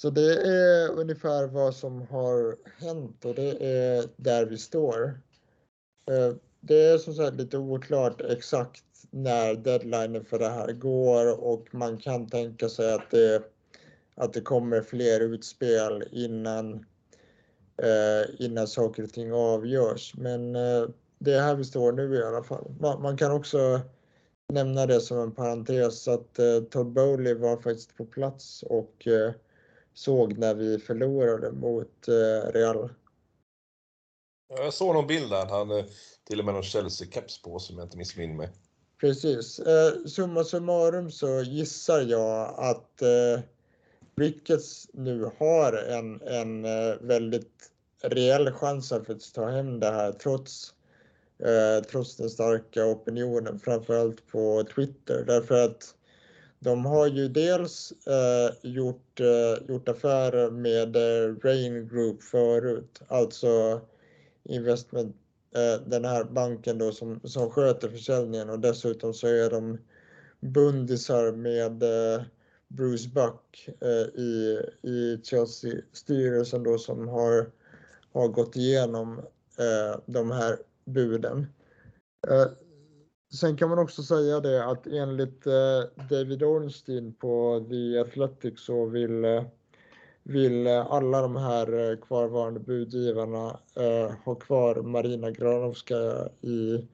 Så 0.00 0.10
det 0.10 0.34
är 0.48 0.90
ungefär 0.90 1.46
vad 1.46 1.74
som 1.74 2.06
har 2.06 2.56
hänt 2.80 3.24
och 3.24 3.34
det 3.34 3.66
är 3.66 4.04
där 4.16 4.46
vi 4.46 4.58
står. 4.58 5.20
Eh, 6.10 6.34
det 6.60 6.82
är 6.82 6.98
som 6.98 7.14
sagt 7.14 7.36
lite 7.36 7.58
oklart 7.58 8.20
exakt 8.20 8.84
när 9.10 9.54
deadlinen 9.54 10.24
för 10.24 10.38
det 10.38 10.48
här 10.48 10.72
går 10.72 11.44
och 11.44 11.74
man 11.74 11.98
kan 11.98 12.28
tänka 12.28 12.68
sig 12.68 12.94
att 12.94 13.10
det, 13.10 13.42
att 14.14 14.32
det 14.32 14.40
kommer 14.40 14.80
fler 14.80 15.20
utspel 15.20 16.04
innan, 16.12 16.74
eh, 17.82 18.44
innan 18.44 18.66
saker 18.66 19.02
och 19.02 19.12
ting 19.12 19.32
avgörs. 19.32 20.14
Men 20.16 20.56
eh, 20.56 20.88
det 21.18 21.32
är 21.32 21.42
här 21.42 21.54
vi 21.54 21.64
står 21.64 21.92
nu 21.92 22.14
i 22.14 22.22
alla 22.22 22.42
fall. 22.42 22.74
Man, 22.80 23.02
man 23.02 23.16
kan 23.16 23.32
också 23.32 23.80
nämna 24.52 24.86
det 24.86 25.00
som 25.00 25.18
en 25.18 25.32
parentes 25.32 26.08
att 26.08 26.38
Todd 26.70 26.92
Bowley 26.92 27.34
var 27.34 27.56
faktiskt 27.56 27.96
på 27.96 28.04
plats 28.04 28.62
och 28.62 29.08
såg 29.98 30.38
när 30.38 30.54
vi 30.54 30.78
förlorade 30.78 31.52
mot 31.52 32.08
eh, 32.08 32.52
Real. 32.52 32.88
Jag 34.48 34.74
såg 34.74 34.94
någon 34.94 35.06
bild 35.06 35.30
där. 35.30 35.46
Han 35.46 35.70
hade 35.70 35.84
till 36.24 36.38
och 36.38 36.44
med 36.44 36.54
någon 36.54 36.62
Chelsea-keps 36.62 37.42
på 37.44 37.58
som 37.58 37.78
jag 37.78 37.86
inte 37.86 37.96
missminner 37.96 38.34
mig. 38.34 38.48
Precis. 39.00 39.58
Eh, 39.58 40.04
summa 40.06 40.44
summarum 40.44 41.10
så 41.10 41.42
gissar 41.42 42.00
jag 42.00 42.54
att 42.58 43.02
eh, 43.02 43.40
Ricketts 44.16 44.88
nu 44.92 45.30
har 45.38 45.72
en, 45.72 46.22
en 46.22 46.64
eh, 46.64 46.96
väldigt 47.00 47.70
reell 48.02 48.52
chans 48.52 48.92
att 48.92 49.34
ta 49.34 49.50
hem 49.50 49.80
det 49.80 49.90
här 49.90 50.12
trots, 50.12 50.74
eh, 51.38 51.84
trots 51.84 52.16
den 52.16 52.30
starka 52.30 52.86
opinionen, 52.86 53.58
framförallt 53.58 54.26
på 54.26 54.64
Twitter. 54.74 55.24
Därför 55.26 55.64
att 55.64 55.94
de 56.60 56.86
har 56.86 57.06
ju 57.06 57.28
dels 57.28 57.92
eh, 58.06 58.70
gjort, 58.70 59.20
eh, 59.20 59.68
gjort 59.68 59.88
affärer 59.88 60.50
med 60.50 60.96
eh, 60.96 61.36
Rain 61.42 61.88
Group 61.88 62.22
förut, 62.22 63.00
alltså 63.08 63.80
investment, 64.44 65.16
eh, 65.54 65.86
den 65.86 66.04
här 66.04 66.24
banken 66.24 66.78
då 66.78 66.92
som, 66.92 67.20
som 67.24 67.50
sköter 67.50 67.88
försäljningen 67.88 68.50
och 68.50 68.58
dessutom 68.58 69.14
så 69.14 69.26
är 69.26 69.50
de 69.50 69.78
bundisar 70.40 71.32
med 71.32 71.82
eh, 71.82 72.22
Bruce 72.68 73.08
Buck 73.08 73.68
eh, 73.80 74.20
i, 74.20 74.60
i 74.82 75.20
Chelsea-styrelsen 75.22 76.62
då 76.62 76.78
som 76.78 77.08
har, 77.08 77.50
har 78.12 78.28
gått 78.28 78.56
igenom 78.56 79.18
eh, 79.58 80.00
de 80.06 80.30
här 80.30 80.58
buden. 80.84 81.46
Eh, 82.28 82.46
Sen 83.30 83.56
kan 83.56 83.68
man 83.68 83.78
också 83.78 84.02
säga 84.02 84.40
det 84.40 84.64
att 84.64 84.86
enligt 84.86 85.46
eh, 85.46 86.06
David 86.10 86.42
Ornstein 86.42 87.14
på 87.14 87.66
The 87.70 87.98
Athletic 87.98 88.60
så 88.60 88.86
vill 88.86 89.24
eh, 89.24 89.42
vill 90.22 90.66
eh, 90.66 90.92
alla 90.92 91.22
de 91.22 91.36
här 91.36 91.98
kvarvarande 92.02 92.60
budgivarna 92.60 93.58
ha 94.24 94.34
kvar 94.34 94.82
Marina 94.82 95.30
Granovskaja 95.30 96.28
i 96.40 96.88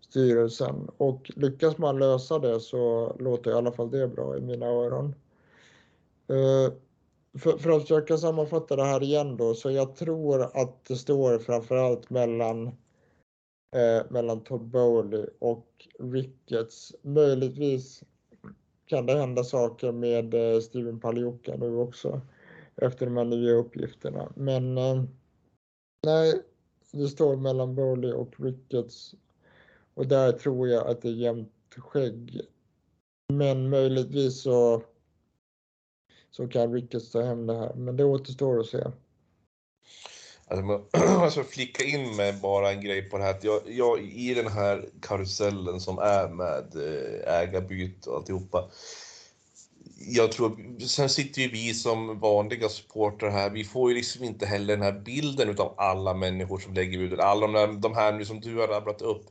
styrelsen. 0.00 0.90
Och 0.96 1.30
lyckas 1.36 1.78
man 1.78 1.98
lösa 1.98 2.38
det 2.38 2.60
så 2.60 3.12
låter 3.18 3.50
i 3.50 3.54
alla 3.54 3.72
fall 3.72 3.90
det 3.90 4.08
bra 4.08 4.36
i 4.36 4.40
mina 4.40 4.66
öron. 4.66 5.14
För, 7.38 7.58
för, 7.58 7.70
att 7.70 7.82
försöka 7.82 8.18
sammanfatta 8.18 8.76
det 8.76 8.84
här 8.84 9.02
igen 9.02 9.36
då, 9.36 9.54
så 9.54 9.70
jag 9.70 9.96
tror 9.96 10.42
att 10.42 10.84
det 10.84 10.96
står 10.96 11.38
framförallt 11.38 12.10
mellan 12.10 12.72
eh, 13.74 14.02
mellan 14.10 14.40
Todd 14.40 14.64
Bowley 14.64 15.26
och 15.38 15.88
Ricketts. 15.98 16.94
Möjligtvis 17.02 18.02
kan 18.86 19.06
det 19.06 19.18
hända 19.18 19.44
saker 19.44 19.92
med 19.92 20.34
eh, 20.34 20.60
Steven 20.60 21.00
Palioka 21.00 21.56
nu 21.56 21.76
också 21.76 22.20
efter 22.76 23.06
de 23.06 23.16
här 23.16 23.24
nya 23.24 23.52
uppgifterna. 23.52 24.32
Men 24.36 24.78
eh, 24.78 25.04
nej, 26.06 26.42
det 26.92 27.08
står 27.08 27.36
mellan 27.36 27.74
Bowley 27.74 28.12
och 28.12 28.40
Ricketts 28.40 29.14
och 29.94 30.06
där 30.06 30.32
tror 30.32 30.68
jag 30.68 30.86
att 30.86 31.02
det 31.02 31.08
är 31.08 31.12
jämnt 31.12 31.52
skägg. 31.76 32.40
Men 33.32 33.68
möjligtvis 33.68 34.42
så, 34.42 34.82
så 36.30 36.48
kan 36.48 36.72
Ricketts 36.72 37.10
ta 37.10 37.22
hem 37.22 37.46
det 37.46 37.54
här, 37.54 37.74
men 37.74 37.96
det 37.96 38.04
återstår 38.04 38.60
att 38.60 38.66
se. 38.66 38.84
Alltså, 40.48 40.84
alltså 41.22 41.44
flicka 41.44 41.84
in 41.84 42.16
med 42.16 42.40
bara 42.40 42.72
en 42.72 42.80
grej 42.80 43.02
på 43.02 43.18
det 43.18 43.24
här. 43.24 43.38
Jag, 43.42 43.60
jag, 43.66 44.02
I 44.02 44.34
den 44.34 44.48
här 44.48 44.88
karusellen 45.02 45.80
som 45.80 45.98
är 45.98 46.28
med 46.28 46.76
eh, 46.76 47.40
ägarbyte 47.40 48.10
och 48.10 48.16
alltihopa. 48.16 48.70
Jag 50.06 50.32
tror, 50.32 50.80
sen 50.86 51.08
sitter 51.08 51.42
ju 51.42 51.48
vi 51.48 51.74
som 51.74 52.20
vanliga 52.20 52.68
supportrar 52.68 53.30
här, 53.30 53.50
vi 53.50 53.64
får 53.64 53.90
ju 53.90 53.96
liksom 53.96 54.24
inte 54.24 54.46
heller 54.46 54.76
den 54.76 54.82
här 54.82 55.00
bilden 55.00 55.48
utav 55.48 55.74
alla 55.76 56.14
människor 56.14 56.58
som 56.58 56.74
lägger 56.74 56.98
bud. 56.98 57.20
Alla 57.20 57.46
de 57.46 57.54
här, 57.54 57.66
de 57.66 57.94
här 57.94 58.12
nu 58.12 58.24
som 58.24 58.40
du 58.40 58.56
har 58.56 58.68
rabblat 58.68 59.02
upp. 59.02 59.26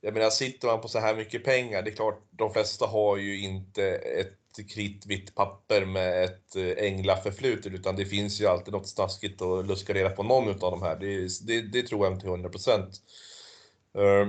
Jag 0.00 0.14
menar, 0.14 0.30
sitter 0.30 0.68
man 0.68 0.80
på 0.80 0.88
så 0.88 0.98
här 0.98 1.16
mycket 1.16 1.44
pengar, 1.44 1.82
det 1.82 1.90
är 1.90 1.94
klart, 1.94 2.22
de 2.30 2.52
flesta 2.52 2.86
har 2.86 3.16
ju 3.16 3.40
inte 3.40 3.84
ett 3.92 4.43
kritvitt 4.62 5.34
papper 5.34 5.84
med 5.84 6.24
ett 6.24 6.56
eh, 6.56 6.84
änglaförflutet 6.84 7.72
utan 7.72 7.96
det 7.96 8.06
finns 8.06 8.40
ju 8.40 8.46
alltid 8.46 8.72
något 8.72 8.88
snaskigt 8.88 9.42
att 9.42 9.66
luska 9.66 9.94
reda 9.94 10.10
på 10.10 10.22
någon 10.22 10.48
av 10.48 10.70
de 10.70 10.82
här. 10.82 10.96
Det, 10.96 11.28
det, 11.46 11.60
det 11.60 11.82
tror 11.82 12.06
jag 12.06 12.20
till 12.20 12.28
100 12.28 12.48
procent. 12.48 13.00
Ehm, 13.98 14.28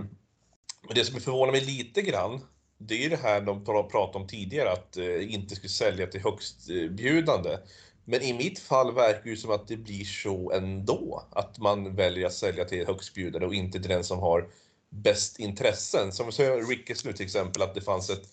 men 0.87 0.95
det 0.95 1.05
som 1.05 1.21
förvånar 1.21 1.51
mig 1.51 1.61
lite 1.61 2.01
grann, 2.01 2.41
det 2.77 2.95
är 2.95 3.03
ju 3.03 3.09
det 3.09 3.21
här 3.23 3.41
de 3.41 3.63
pratade 3.65 4.17
om 4.17 4.27
tidigare, 4.27 4.71
att 4.71 4.97
eh, 4.97 5.33
inte 5.33 5.55
skulle 5.55 5.69
sälja 5.69 6.07
till 6.07 6.23
högstbjudande. 6.23 7.51
Eh, 7.51 7.59
men 8.05 8.21
i 8.21 8.33
mitt 8.33 8.59
fall 8.59 8.93
verkar 8.93 9.29
det 9.29 9.37
som 9.37 9.51
att 9.51 9.67
det 9.67 9.77
blir 9.77 10.03
så 10.03 10.51
ändå, 10.51 11.23
att 11.31 11.59
man 11.59 11.95
väljer 11.95 12.25
att 12.25 12.33
sälja 12.33 12.65
till 12.65 12.87
högstbjudande 12.87 13.47
och 13.47 13.55
inte 13.55 13.79
till 13.79 13.89
den 13.89 14.03
som 14.03 14.19
har 14.19 14.49
bäst 14.89 15.39
intressen. 15.39 16.11
Som 16.11 16.31
Rickes 16.69 17.05
nu 17.05 17.13
till 17.13 17.25
exempel, 17.25 17.61
att 17.61 17.75
det 17.75 17.81
fanns 17.81 18.09
ett 18.09 18.23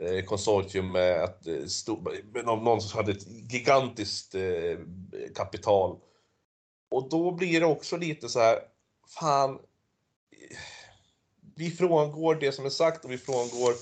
Eh, 0.00 0.24
konsortium 0.24 0.92
med 0.92 1.24
att 1.24 1.46
eh, 1.46 2.44
någon 2.44 2.80
som 2.80 2.98
hade 2.98 3.12
ett 3.12 3.26
gigantiskt 3.52 4.34
eh, 4.34 4.78
kapital. 5.34 5.98
Och 6.90 7.08
då 7.08 7.30
blir 7.30 7.60
det 7.60 7.66
också 7.66 7.96
lite 7.96 8.28
så 8.28 8.40
här, 8.40 8.58
fan, 9.18 9.58
vi 11.56 11.70
frångår 11.70 12.34
det 12.34 12.52
som 12.52 12.66
är 12.66 12.70
sagt 12.70 13.04
och 13.04 13.10
vi 13.10 13.18
frångår 13.18 13.74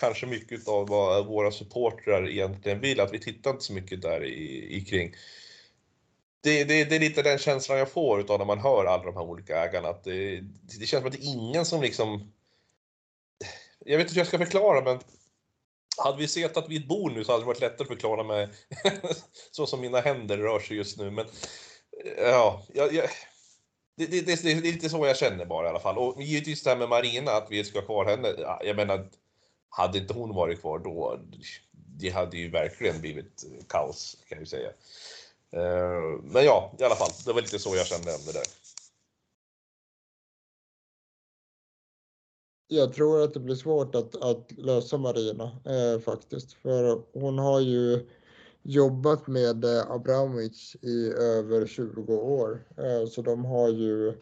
kanske 0.00 0.26
mycket 0.26 0.68
av 0.68 0.88
vad 0.88 1.26
våra 1.26 1.50
supportrar 1.50 2.28
egentligen 2.28 2.80
vill, 2.80 3.00
att 3.00 3.12
vi 3.12 3.18
tittar 3.18 3.50
inte 3.50 3.64
så 3.64 3.72
mycket 3.72 4.02
där 4.02 4.24
i, 4.24 4.76
i 4.76 4.84
kring. 4.84 5.14
Det, 6.40 6.64
det, 6.64 6.84
det, 6.84 6.96
är 6.96 7.00
lite 7.00 7.22
den 7.22 7.38
känslan 7.38 7.78
jag 7.78 7.90
får 7.90 8.20
utav 8.20 8.38
när 8.38 8.46
man 8.46 8.58
hör 8.58 8.84
alla 8.84 9.04
de 9.04 9.14
här 9.14 9.22
olika 9.22 9.64
ägarna, 9.64 9.88
att 9.88 10.04
det, 10.04 10.40
det 10.80 10.86
känns 10.86 11.02
som 11.02 11.06
att 11.06 11.12
det 11.12 11.24
är 11.24 11.34
ingen 11.34 11.66
som 11.66 11.82
liksom 11.82 12.32
jag 13.84 13.98
vet 13.98 14.04
inte 14.04 14.14
hur 14.14 14.20
jag 14.20 14.26
ska 14.26 14.38
förklara 14.38 14.84
men 14.84 15.00
hade 16.04 16.18
vi 16.18 16.28
sett 16.28 16.68
vid 16.68 16.82
ett 16.82 16.88
bord 16.88 17.12
nu 17.12 17.24
så 17.24 17.32
hade 17.32 17.42
det 17.42 17.46
varit 17.46 17.60
lättare 17.60 17.82
att 17.82 17.88
förklara 17.88 18.22
mig 18.22 18.48
så 19.50 19.66
som 19.66 19.80
mina 19.80 20.00
händer 20.00 20.38
rör 20.38 20.60
sig 20.60 20.76
just 20.76 20.98
nu. 20.98 21.10
Men 21.10 21.26
eh, 22.04 22.22
ja, 22.22 22.62
jag, 22.74 22.92
jag, 22.92 23.08
det, 23.96 24.06
det, 24.06 24.20
det, 24.20 24.42
det, 24.42 24.52
är 24.52 24.62
lite 24.62 24.88
så 24.88 25.06
jag 25.06 25.16
känner 25.16 25.44
bara 25.44 25.66
i 25.66 25.70
alla 25.70 25.80
fall. 25.80 25.98
Och 25.98 26.22
givetvis 26.22 26.62
det 26.62 26.70
här 26.70 26.76
med 26.76 26.88
Marina, 26.88 27.30
att 27.30 27.46
vi 27.50 27.64
ska 27.64 27.78
ha 27.78 27.86
kvar 27.86 28.04
henne. 28.04 28.28
Jag 28.64 28.76
menar, 28.76 29.08
hade 29.68 29.98
inte 29.98 30.14
hon 30.14 30.34
varit 30.34 30.60
kvar 30.60 30.78
då, 30.78 31.20
det 31.72 32.10
hade 32.10 32.36
ju 32.36 32.50
verkligen 32.50 33.00
blivit 33.00 33.44
kaos 33.68 34.16
kan 34.28 34.36
jag 34.36 34.42
ju 34.42 34.46
säga. 34.46 34.68
Eh, 35.52 36.20
men 36.22 36.44
ja, 36.44 36.72
i 36.78 36.84
alla 36.84 36.96
fall, 36.96 37.10
det 37.26 37.32
var 37.32 37.40
lite 37.40 37.58
så 37.58 37.76
jag 37.76 37.86
kände 37.86 38.14
om 38.14 38.20
det 38.26 38.32
där. 38.32 38.46
Jag 42.68 42.92
tror 42.92 43.22
att 43.22 43.34
det 43.34 43.40
blir 43.40 43.54
svårt 43.54 43.94
att, 43.94 44.16
att 44.16 44.52
lösa 44.58 44.98
Marina 44.98 45.44
eh, 45.64 46.00
faktiskt. 46.00 46.52
För 46.52 47.02
hon 47.12 47.38
har 47.38 47.60
ju 47.60 48.06
jobbat 48.62 49.26
med 49.26 49.64
eh, 49.64 49.90
Abramovic 49.90 50.76
i 50.82 51.12
över 51.12 51.66
20 51.66 52.14
år. 52.16 52.64
Eh, 52.76 53.08
så 53.08 53.22
de 53.22 53.44
har 53.44 53.68
ju, 53.68 54.14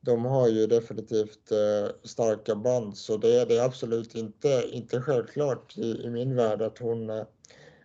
de 0.00 0.24
har 0.24 0.48
ju 0.48 0.66
definitivt 0.66 1.52
eh, 1.52 1.92
starka 2.02 2.54
band. 2.54 2.96
Så 2.96 3.16
det, 3.16 3.44
det 3.44 3.58
är 3.58 3.64
absolut 3.64 4.14
inte, 4.14 4.64
inte 4.72 5.00
självklart 5.00 5.78
i, 5.78 6.02
i 6.04 6.10
min 6.10 6.36
värld 6.36 6.62
att 6.62 6.78
hon, 6.78 7.10
eh, 7.10 7.24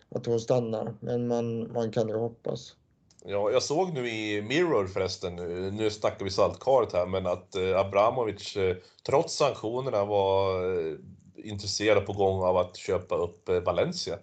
att 0.08 0.26
hon 0.26 0.40
stannar. 0.40 0.94
Men 1.00 1.26
man, 1.26 1.72
man 1.72 1.92
kan 1.92 2.08
ju 2.08 2.14
hoppas. 2.14 2.76
Ja, 3.24 3.50
jag 3.50 3.62
såg 3.62 3.92
nu 3.92 4.08
i 4.08 4.42
Mirror 4.42 4.86
förresten, 4.86 5.36
nu 5.76 5.90
snackar 5.90 6.24
vi 6.24 6.30
saltkaret 6.30 6.92
här, 6.92 7.06
men 7.06 7.26
att 7.26 7.56
eh, 7.56 7.78
Abramovic 7.78 8.56
eh, 8.56 8.76
trots 9.06 9.36
sanktionerna 9.36 10.04
var 10.04 10.64
eh, 10.64 10.94
intresserad 11.34 12.06
på 12.06 12.12
gång 12.12 12.42
av 12.42 12.56
att 12.56 12.76
köpa 12.76 13.16
upp 13.16 13.48
Valencia. 13.64 14.18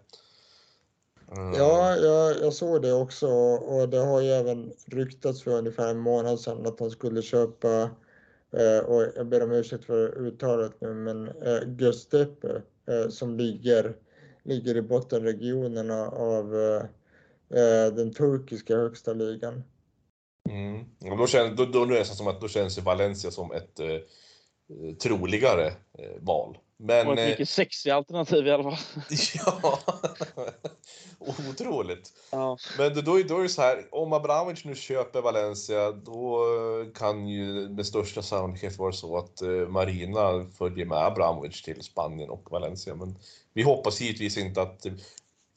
Mm. 1.31 1.53
Ja, 1.53 1.95
jag, 1.95 2.41
jag 2.41 2.53
såg 2.53 2.81
det 2.81 2.93
också 2.93 3.27
och 3.27 3.89
det 3.89 3.97
har 3.97 4.21
ju 4.21 4.29
även 4.29 4.73
ryktats 4.85 5.43
för 5.43 5.51
ungefär 5.51 5.87
en 5.87 5.99
månad 5.99 6.39
sedan 6.39 6.65
att 6.65 6.79
han 6.79 6.91
skulle 6.91 7.21
köpa, 7.21 7.89
och 8.85 9.03
jag 9.15 9.27
ber 9.27 9.43
om 9.43 9.51
ursäkt 9.51 9.85
för 9.85 10.17
uttalet 10.17 10.81
nu, 10.81 10.93
men 10.93 11.31
Göztepe 11.79 12.61
som 13.09 13.37
ligger, 13.37 13.95
ligger 14.43 14.77
i 14.77 14.81
bottenregionerna 14.81 16.07
av 16.07 16.55
Eh, 16.55 16.85
den 17.95 18.13
turkiska 18.13 18.75
högsta 18.75 19.13
ligan. 19.13 19.63
Mm. 20.49 20.85
Då, 21.17 21.27
känns, 21.27 21.57
då, 21.57 21.65
då, 21.65 21.85
då, 21.85 22.03
som 22.03 22.27
att 22.27 22.41
då 22.41 22.47
känns 22.47 22.77
Valencia 22.77 23.31
som 23.31 23.51
ett 23.51 23.79
eh, 23.79 24.95
troligare 25.01 25.67
eh, 25.67 26.21
val. 26.21 26.57
Men, 26.79 27.07
och 27.07 27.13
ett 27.13 27.29
mycket 27.29 27.39
eh, 27.39 27.45
sexigt 27.45 27.93
alternativ 27.93 28.47
i 28.47 28.51
alla 28.51 28.63
fall. 28.63 28.77
ja, 29.45 29.79
otroligt. 31.49 32.13
Ja. 32.31 32.57
Men 32.77 32.93
då, 32.93 33.01
då 33.01 33.37
är 33.37 33.43
det 33.43 33.49
så 33.49 33.61
här, 33.61 33.85
om 33.91 34.13
Abramovic 34.13 34.65
nu 34.65 34.75
köper 34.75 35.21
Valencia, 35.21 35.91
då 35.91 36.45
kan 36.95 37.27
ju 37.27 37.69
med 37.69 37.85
största 37.85 38.21
sannolikhet 38.21 38.77
vara 38.77 38.91
så 38.91 39.17
att 39.17 39.41
eh, 39.41 39.49
Marina 39.49 40.45
följer 40.57 40.85
med 40.85 40.97
Abramovic 40.97 41.61
till 41.61 41.81
Spanien 41.81 42.29
och 42.29 42.51
Valencia. 42.51 42.95
Men 42.95 43.15
vi 43.53 43.63
hoppas 43.63 44.01
givetvis 44.01 44.37
inte 44.37 44.61
att 44.61 44.85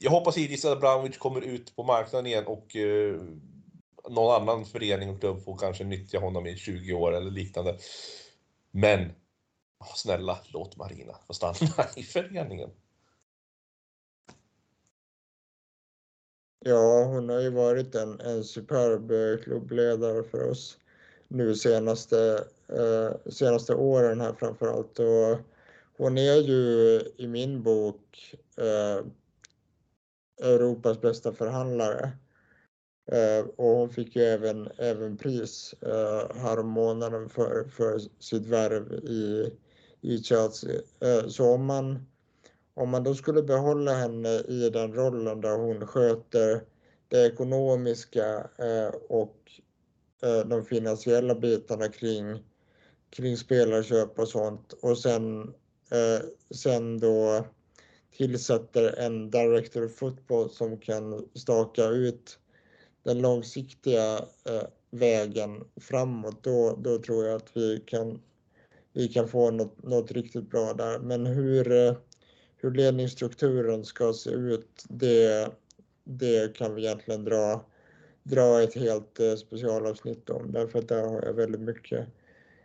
jag 0.03 0.11
hoppas 0.11 0.37
givetvis 0.37 0.65
att 0.65 0.77
Abramovic 0.77 1.19
kommer 1.19 1.41
ut 1.41 1.77
på 1.77 1.83
marknaden 1.83 2.27
igen 2.27 2.47
och 2.47 2.77
eh, 2.77 3.21
någon 4.09 4.43
annan 4.43 4.65
förening 4.65 5.11
och 5.11 5.21
klubb 5.21 5.45
får 5.45 5.59
kanske 5.59 5.85
nyttja 5.85 6.19
honom 6.19 6.47
i 6.47 6.57
20 6.57 6.93
år 6.93 7.13
eller 7.13 7.31
liknande. 7.31 7.79
Men 8.71 9.01
oh, 9.81 9.95
snälla, 9.95 10.39
låt 10.53 10.77
Marina 10.77 11.15
få 11.27 11.33
stanna 11.33 11.87
i 11.97 12.03
föreningen. 12.03 12.71
Ja, 16.65 17.05
hon 17.05 17.29
har 17.29 17.41
ju 17.41 17.51
varit 17.51 17.95
en, 17.95 18.21
en 18.21 18.45
superb 18.45 19.11
eh, 19.11 19.45
klubbledare 19.45 20.23
för 20.25 20.51
oss 20.51 20.79
nu 21.29 21.55
senaste, 21.55 22.45
eh, 22.69 23.31
senaste 23.31 23.75
åren 23.75 24.21
här 24.21 24.33
framförallt. 24.33 24.99
Och 24.99 25.39
hon 25.97 26.19
är 26.19 26.37
ju 26.37 27.01
i 27.17 27.27
min 27.27 27.63
bok 27.63 28.35
eh, 28.57 29.07
Europas 30.43 31.01
bästa 31.01 31.33
förhandlare. 31.33 32.13
Eh, 33.13 33.47
och 33.57 33.67
hon 33.67 33.91
fick 33.91 34.17
ju 34.17 34.23
även, 34.23 34.69
även 34.77 35.17
pris 35.17 35.75
eh, 35.81 36.37
härommånaden 36.37 37.29
för, 37.29 37.65
för 37.65 37.99
sitt 38.19 38.47
värv 38.47 38.93
i, 38.93 39.53
i 40.01 40.19
Chelsea. 40.19 40.81
Eh, 41.01 41.29
så 41.29 41.55
om 41.55 41.65
man, 41.65 42.07
om 42.75 42.89
man 42.89 43.05
då 43.05 43.15
skulle 43.15 43.43
behålla 43.43 43.93
henne 43.93 44.29
i 44.29 44.71
den 44.71 44.95
rollen 44.95 45.41
där 45.41 45.57
hon 45.57 45.87
sköter 45.87 46.65
det 47.09 47.27
ekonomiska 47.27 48.51
och 49.09 49.37
de 50.47 50.65
finansiella 50.65 51.35
bitarna 51.35 51.89
kring, 51.89 52.45
kring 53.11 53.37
spelarköp 53.37 54.19
och 54.19 54.29
sånt 54.29 54.73
och 54.73 54.99
sen, 54.99 55.55
sen 56.51 57.01
då 57.01 57.45
tillsätter 58.17 58.99
en 58.99 59.31
director 59.31 59.85
of 59.85 59.95
football 59.95 60.51
som 60.51 60.79
kan 60.79 61.29
staka 61.35 61.85
ut 61.85 62.39
den 63.03 63.23
långsiktiga 63.23 64.19
eh, 64.45 64.67
vägen 64.91 65.65
framåt, 65.77 66.43
då, 66.43 66.77
då 66.79 66.99
tror 66.99 67.27
jag 67.27 67.37
att 67.37 67.57
vi 67.57 67.83
kan, 67.87 68.21
vi 68.93 69.09
kan 69.09 69.29
få 69.29 69.51
något, 69.51 69.83
något 69.83 70.13
riktigt 70.13 70.51
bra 70.51 70.73
där. 70.73 70.99
Men 70.99 71.27
hur, 71.27 71.73
eh, 71.73 71.95
hur 72.57 72.71
ledningsstrukturen 72.71 73.85
ska 73.85 74.13
se 74.13 74.31
ut, 74.31 74.85
det, 74.89 75.51
det 76.05 76.57
kan 76.57 76.75
vi 76.75 76.85
egentligen 76.85 77.25
dra, 77.25 77.65
dra 78.23 78.63
ett 78.63 78.75
helt 78.75 79.21
eh, 79.21 79.35
specialavsnitt 79.35 80.31
om, 80.31 80.53
därför 80.53 80.79
att 80.79 80.89
där 80.89 81.07
har 81.07 81.23
jag 81.23 81.33
väldigt 81.33 81.61
mycket, 81.61 82.07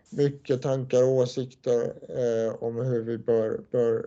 mycket 0.09 0.61
tankar 0.61 1.03
och 1.03 1.09
åsikter 1.09 1.93
eh, 2.09 2.63
om 2.63 2.75
hur 2.75 3.03
vi 3.03 3.17
bör, 3.17 3.61
bör 3.71 4.05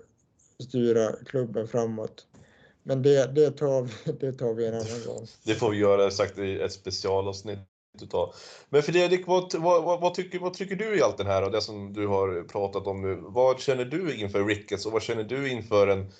styra 0.63 1.13
klubben 1.27 1.69
framåt. 1.69 2.27
Men 2.83 3.03
det, 3.03 3.35
det, 3.35 3.51
tar, 3.51 3.83
vi, 3.83 4.13
det 4.21 4.33
tar 4.33 4.55
vi 4.55 4.67
en 4.67 4.75
annan 4.75 5.05
gång. 5.07 5.27
Det 5.45 5.55
får 5.55 5.71
vi 5.71 5.77
göra 5.77 6.11
sagt 6.11 6.39
i 6.39 6.61
ett 6.61 6.73
specialavsnitt 6.73 7.59
utav. 8.03 8.35
Men 8.69 8.83
Fredrik, 8.83 9.27
vad, 9.27 9.55
vad, 9.55 10.01
vad, 10.01 10.15
tycker, 10.15 10.39
vad 10.39 10.55
tycker 10.55 10.77
du 10.77 10.99
i 10.99 11.03
allt 11.03 11.19
det 11.19 11.25
här 11.25 11.45
och 11.45 11.51
det 11.51 11.61
som 11.61 11.93
du 11.93 12.07
har 12.07 12.49
pratat 12.49 12.87
om 12.87 13.03
nu? 13.03 13.19
Vad 13.21 13.61
känner 13.61 13.85
du 13.85 14.15
inför 14.15 14.45
Ricketts 14.45 14.87
och 14.87 14.93
vad 14.93 15.03
känner 15.03 15.25
du 15.25 15.51
inför 15.51 15.89
en, 15.89 16.13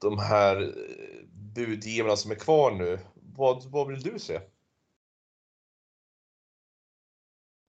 de 0.00 0.18
här 0.18 0.74
budgivarna 1.54 2.16
som 2.16 2.30
är 2.30 2.34
kvar 2.34 2.70
nu? 2.70 2.98
Vad, 3.14 3.64
vad 3.64 3.88
vill 3.88 4.00
du 4.00 4.18
se? 4.18 4.40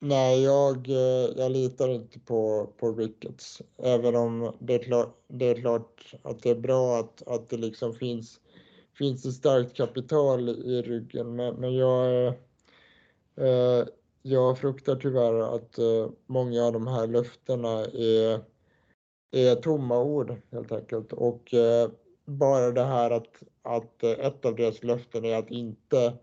Nej, 0.01 0.43
jag, 0.43 0.89
eh, 0.89 1.31
jag 1.37 1.51
litar 1.51 1.89
inte 1.89 2.19
på, 2.19 2.69
på 2.77 2.91
Ricketts. 2.91 3.61
Även 3.77 4.15
om 4.15 4.55
det 4.59 4.73
är 4.73 4.79
klart, 4.79 5.15
det 5.27 5.45
är 5.45 5.61
klart 5.61 6.13
att 6.23 6.43
det 6.43 6.49
är 6.49 6.55
bra 6.55 6.99
att, 6.99 7.27
att 7.27 7.49
det 7.49 7.57
liksom 7.57 7.93
finns, 7.93 8.39
finns 8.97 9.25
ett 9.25 9.33
starkt 9.33 9.75
kapital 9.75 10.49
i 10.49 10.81
ryggen. 10.81 11.35
Men, 11.35 11.55
men 11.55 11.75
jag, 11.75 12.27
eh, 13.35 13.87
jag 14.21 14.57
fruktar 14.57 14.95
tyvärr 14.95 15.55
att 15.55 15.77
eh, 15.77 16.09
många 16.25 16.63
av 16.65 16.73
de 16.73 16.87
här 16.87 17.07
löftena 17.07 17.85
är, 17.85 18.41
är 19.31 19.55
tomma 19.55 20.03
ord 20.03 20.35
helt 20.51 20.71
enkelt. 20.71 21.13
Och 21.13 21.53
eh, 21.53 21.89
bara 22.25 22.71
det 22.71 22.85
här 22.85 23.11
att, 23.11 23.43
att 23.61 24.03
ett 24.03 24.45
av 24.45 24.55
deras 24.55 24.83
löften 24.83 25.25
är 25.25 25.37
att 25.37 25.51
inte 25.51 26.13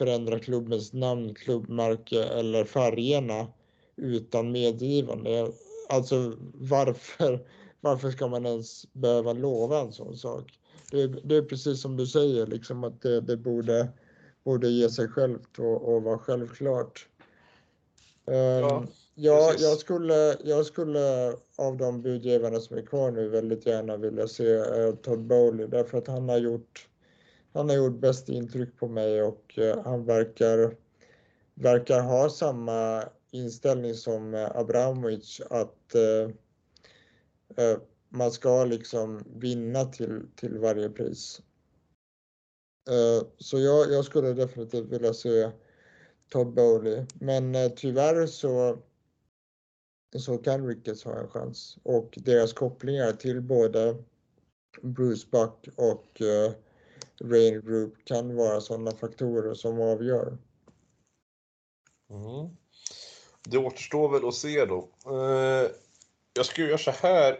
förändra 0.00 0.38
klubbens 0.38 0.92
namn, 0.92 1.34
klubbmärke 1.34 2.24
eller 2.24 2.64
färgerna 2.64 3.46
utan 3.96 4.52
medgivande. 4.52 5.52
Alltså 5.88 6.32
varför, 6.54 7.46
varför 7.80 8.10
ska 8.10 8.28
man 8.28 8.46
ens 8.46 8.92
behöva 8.92 9.32
lova 9.32 9.80
en 9.80 9.92
sån 9.92 10.16
sak? 10.16 10.58
Det, 10.90 11.06
det 11.06 11.36
är 11.36 11.42
precis 11.42 11.80
som 11.80 11.96
du 11.96 12.06
säger, 12.06 12.46
liksom 12.46 12.84
att 12.84 13.02
det, 13.02 13.20
det 13.20 13.36
borde, 13.36 13.88
borde 14.44 14.68
ge 14.68 14.90
sig 14.90 15.08
självt 15.08 15.58
och, 15.58 15.94
och 15.94 16.02
vara 16.02 16.18
självklart. 16.18 17.08
Ja, 18.24 18.76
um, 18.76 18.86
ja 19.14 19.52
jag, 19.58 19.78
skulle, 19.78 20.36
jag 20.44 20.66
skulle 20.66 21.34
av 21.56 21.76
de 21.76 22.02
budgivarna 22.02 22.60
som 22.60 22.76
är 22.76 22.82
kvar 22.82 23.10
nu 23.10 23.28
väldigt 23.28 23.66
gärna 23.66 23.96
vilja 23.96 24.28
se 24.28 24.56
uh, 24.56 24.94
Todd 24.94 25.20
Bowley 25.20 25.66
därför 25.66 25.98
att 25.98 26.06
han 26.06 26.28
har 26.28 26.38
gjort 26.38 26.89
han 27.52 27.68
har 27.68 27.76
gjort 27.76 28.00
bäst 28.00 28.28
intryck 28.28 28.76
på 28.76 28.88
mig 28.88 29.22
och 29.22 29.58
eh, 29.58 29.82
han 29.84 30.04
verkar, 30.04 30.76
verkar 31.54 32.00
ha 32.00 32.30
samma 32.30 33.04
inställning 33.30 33.94
som 33.94 34.34
eh, 34.34 34.56
Abramovic 34.56 35.40
att 35.50 35.94
eh, 35.94 36.30
eh, 37.56 37.78
man 38.08 38.30
ska 38.30 38.64
liksom 38.64 39.24
vinna 39.36 39.84
till, 39.84 40.22
till 40.36 40.58
varje 40.58 40.88
pris. 40.88 41.42
Så 43.38 43.58
jag, 43.58 43.92
jag 43.92 44.04
skulle 44.04 44.32
definitivt 44.32 44.88
vilja 44.88 45.14
se 45.14 45.50
Todd 46.28 46.54
Bowley. 46.54 47.06
Men 47.14 47.56
tyvärr 47.76 48.26
så, 48.26 48.78
så 50.16 50.38
kan 50.38 50.66
Ricketts 50.66 51.04
ha 51.04 51.18
en 51.18 51.28
chans. 51.28 51.78
Och 51.82 52.18
deras 52.22 52.52
kopplingar 52.52 53.12
till 53.12 53.40
både 53.40 53.96
Bruce 54.82 55.26
Buck 55.30 55.68
och 55.76 56.22
Rain 57.24 57.60
Group 57.60 57.94
kan 58.04 58.36
vara 58.36 58.60
sådana 58.60 58.90
faktorer 58.90 59.54
som 59.54 59.80
avgör. 59.80 60.38
Mm. 62.10 62.56
Det 63.44 63.58
återstår 63.58 64.08
väl 64.08 64.28
att 64.28 64.34
se 64.34 64.64
då. 64.64 64.88
Eh, 65.06 65.70
jag 66.34 66.46
skulle 66.46 66.66
göra 66.66 66.78
så 66.78 66.90
här, 66.90 67.38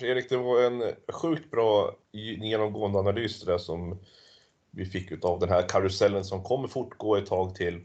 Erik, 0.00 0.28
det 0.28 0.36
var 0.36 0.62
en 0.62 0.94
sjukt 1.12 1.50
bra 1.50 1.96
genomgående 2.12 2.98
analys 2.98 3.40
det 3.40 3.52
där 3.52 3.58
som 3.58 3.98
vi 4.70 4.84
fick 4.84 5.24
av 5.24 5.38
den 5.38 5.48
här 5.48 5.68
karusellen 5.68 6.24
som 6.24 6.42
kommer 6.42 6.68
fortgå 6.68 7.16
ett 7.16 7.26
tag 7.26 7.54
till. 7.54 7.84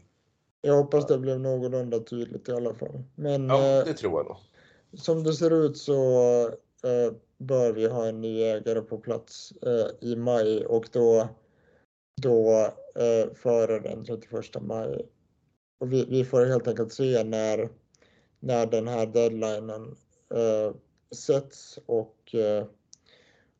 Jag 0.60 0.76
hoppas 0.76 1.06
det 1.06 1.18
blev 1.18 1.40
någorlunda 1.40 2.00
tydligt 2.00 2.48
i 2.48 2.52
alla 2.52 2.74
fall. 2.74 3.02
Men, 3.14 3.48
ja, 3.48 3.58
det 3.58 3.90
eh, 3.90 3.96
tror 3.96 4.18
jag 4.18 4.26
då. 4.26 4.40
Som 4.96 5.24
det 5.24 5.34
ser 5.34 5.50
ut 5.50 5.76
så 5.78 6.12
eh, 6.84 7.14
bör 7.38 7.72
vi 7.72 7.86
ha 7.86 8.06
en 8.06 8.20
ny 8.20 8.42
ägare 8.42 8.80
på 8.80 8.98
plats 8.98 9.52
eh, 9.62 10.08
i 10.08 10.16
maj 10.16 10.66
och 10.66 10.88
då, 10.92 11.28
då 12.22 12.50
eh, 12.94 13.34
före 13.34 13.80
den 13.80 14.04
31 14.04 14.62
maj. 14.62 15.08
Och 15.80 15.92
vi, 15.92 16.04
vi, 16.04 16.24
får 16.24 16.46
helt 16.46 16.68
enkelt 16.68 16.92
se 16.92 17.24
när, 17.24 17.68
när 18.40 18.66
den 18.66 18.88
här 18.88 19.06
deadlinen 19.06 19.96
eh, 20.34 20.74
sätts 21.14 21.78
och, 21.86 22.34
eh, 22.34 22.66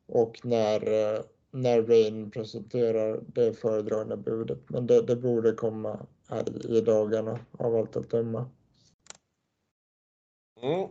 och 0.07 0.39
när, 0.43 1.13
eh, 1.15 1.21
när 1.51 1.81
Rain 1.81 2.31
presenterar 2.31 3.23
det 3.27 3.53
föredragna 3.53 4.17
budet. 4.17 4.69
Men 4.69 4.87
det, 4.87 5.01
det 5.01 5.15
borde 5.15 5.51
komma 5.51 6.05
här 6.29 6.65
i 6.71 6.81
dagarna 6.81 7.39
av 7.51 7.75
allt 7.75 7.95
att 7.95 8.09
döma. 8.09 8.49
Mm. 10.61 10.89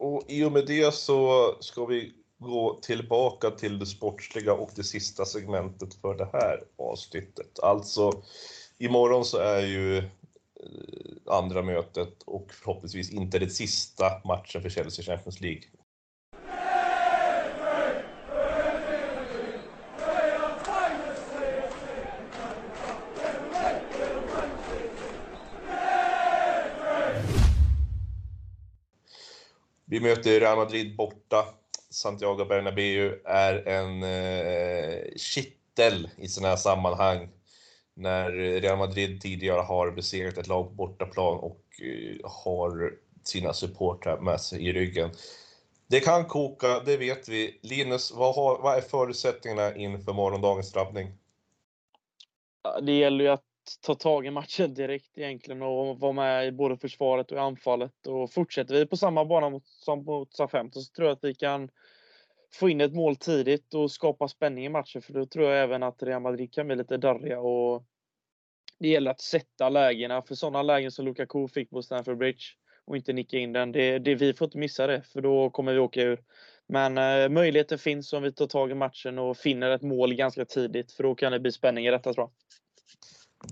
Och 0.00 0.24
i 0.28 0.44
och 0.44 0.52
med 0.52 0.66
det 0.66 0.94
så 0.94 1.50
ska 1.60 1.84
vi 1.84 2.12
gå 2.38 2.78
tillbaka 2.82 3.50
till 3.50 3.78
det 3.78 3.86
sportsliga 3.86 4.52
och 4.52 4.70
det 4.74 4.84
sista 4.84 5.24
segmentet 5.24 5.94
för 5.94 6.14
det 6.14 6.28
här 6.32 6.64
avsnittet. 6.78 7.60
Alltså, 7.62 8.22
imorgon 8.78 9.24
så 9.24 9.38
är 9.38 9.60
ju 9.60 9.98
eh, 9.98 10.04
andra 11.26 11.62
mötet 11.62 12.22
och 12.22 12.52
förhoppningsvis 12.52 13.12
inte 13.12 13.38
det 13.38 13.50
sista 13.50 14.04
matchen 14.24 14.62
för 14.62 14.68
Chelsea 14.68 15.04
Champions 15.04 15.40
League. 15.40 15.62
Vi 30.00 30.04
möter 30.04 30.40
Real 30.40 30.56
Madrid 30.56 30.96
borta. 30.96 31.44
Santiago 31.90 32.44
Bernabéu 32.44 33.20
är 33.24 33.68
en 33.68 34.02
eh, 34.02 35.14
kittel 35.16 36.08
i 36.16 36.28
sådana 36.28 36.48
här 36.48 36.56
sammanhang. 36.56 37.28
När 37.94 38.30
Real 38.60 38.78
Madrid 38.78 39.20
tidigare 39.20 39.60
har 39.60 39.90
besegrat 39.90 40.38
ett 40.38 40.46
lag 40.46 40.68
på 40.68 40.74
bortaplan 40.74 41.38
och 41.38 41.64
eh, 41.82 42.30
har 42.30 42.92
sina 43.24 43.52
supportrar 43.52 44.20
med 44.20 44.40
sig 44.40 44.66
i 44.66 44.72
ryggen. 44.72 45.10
Det 45.86 46.00
kan 46.00 46.24
koka, 46.24 46.80
det 46.80 46.96
vet 46.96 47.28
vi. 47.28 47.60
Linus, 47.62 48.12
vad, 48.12 48.34
har, 48.34 48.58
vad 48.62 48.76
är 48.76 48.80
förutsättningarna 48.80 49.76
inför 49.76 50.12
morgondagens 50.12 50.72
drabbning? 50.72 51.12
Det 52.82 52.92
gäller 52.92 53.24
ju 53.24 53.30
att 53.30 53.49
ta 53.80 53.94
tag 53.94 54.26
i 54.26 54.30
matchen 54.30 54.74
direkt 54.74 55.18
egentligen 55.18 55.62
och 55.62 56.00
vara 56.00 56.12
med 56.12 56.46
i 56.46 56.52
både 56.52 56.76
försvaret 56.76 57.30
och 57.30 57.36
i 57.36 57.40
anfallet. 57.40 58.06
Och 58.06 58.32
fortsätter 58.32 58.74
vi 58.74 58.86
på 58.86 58.96
samma 58.96 59.24
bana 59.24 59.50
mot, 59.50 59.66
som 59.66 60.04
mot 60.04 60.34
Southampton 60.34 60.82
så 60.82 60.92
tror 60.92 61.08
jag 61.08 61.16
att 61.16 61.24
vi 61.24 61.34
kan 61.34 61.70
få 62.54 62.68
in 62.68 62.80
ett 62.80 62.94
mål 62.94 63.16
tidigt 63.16 63.74
och 63.74 63.90
skapa 63.90 64.28
spänning 64.28 64.64
i 64.64 64.68
matchen. 64.68 65.02
För 65.02 65.12
då 65.12 65.26
tror 65.26 65.50
jag 65.50 65.62
även 65.62 65.82
att 65.82 66.02
Real 66.02 66.22
Madrid 66.22 66.52
kan 66.52 66.66
bli 66.66 66.76
lite 66.76 66.96
darriga 66.96 67.40
och 67.40 67.84
det 68.78 68.88
gäller 68.88 69.10
att 69.10 69.20
sätta 69.20 69.68
lägena. 69.68 70.22
För 70.22 70.34
sådana 70.34 70.62
lägen 70.62 70.90
som 70.90 71.04
Lukaku 71.04 71.48
fick 71.48 71.70
på 71.70 71.82
Stamford 71.82 72.18
Bridge 72.18 72.44
och 72.84 72.96
inte 72.96 73.12
nicka 73.12 73.38
in 73.38 73.52
den, 73.52 73.72
det, 73.72 73.98
det, 73.98 74.14
vi 74.14 74.34
får 74.34 74.46
inte 74.46 74.58
missa 74.58 74.86
det 74.86 75.02
för 75.02 75.20
då 75.20 75.50
kommer 75.50 75.72
vi 75.72 75.78
åka 75.78 76.02
ur. 76.02 76.20
Men 76.66 76.98
eh, 76.98 77.28
möjligheten 77.28 77.78
finns 77.78 78.12
om 78.12 78.22
vi 78.22 78.32
tar 78.32 78.46
tag 78.46 78.70
i 78.70 78.74
matchen 78.74 79.18
och 79.18 79.36
finner 79.36 79.70
ett 79.70 79.82
mål 79.82 80.14
ganska 80.14 80.44
tidigt 80.44 80.92
för 80.92 81.02
då 81.02 81.14
kan 81.14 81.32
det 81.32 81.40
bli 81.40 81.52
spänning 81.52 81.86
i 81.86 81.90
detta 81.90 82.14
tror 82.14 82.24
jag. 82.24 82.30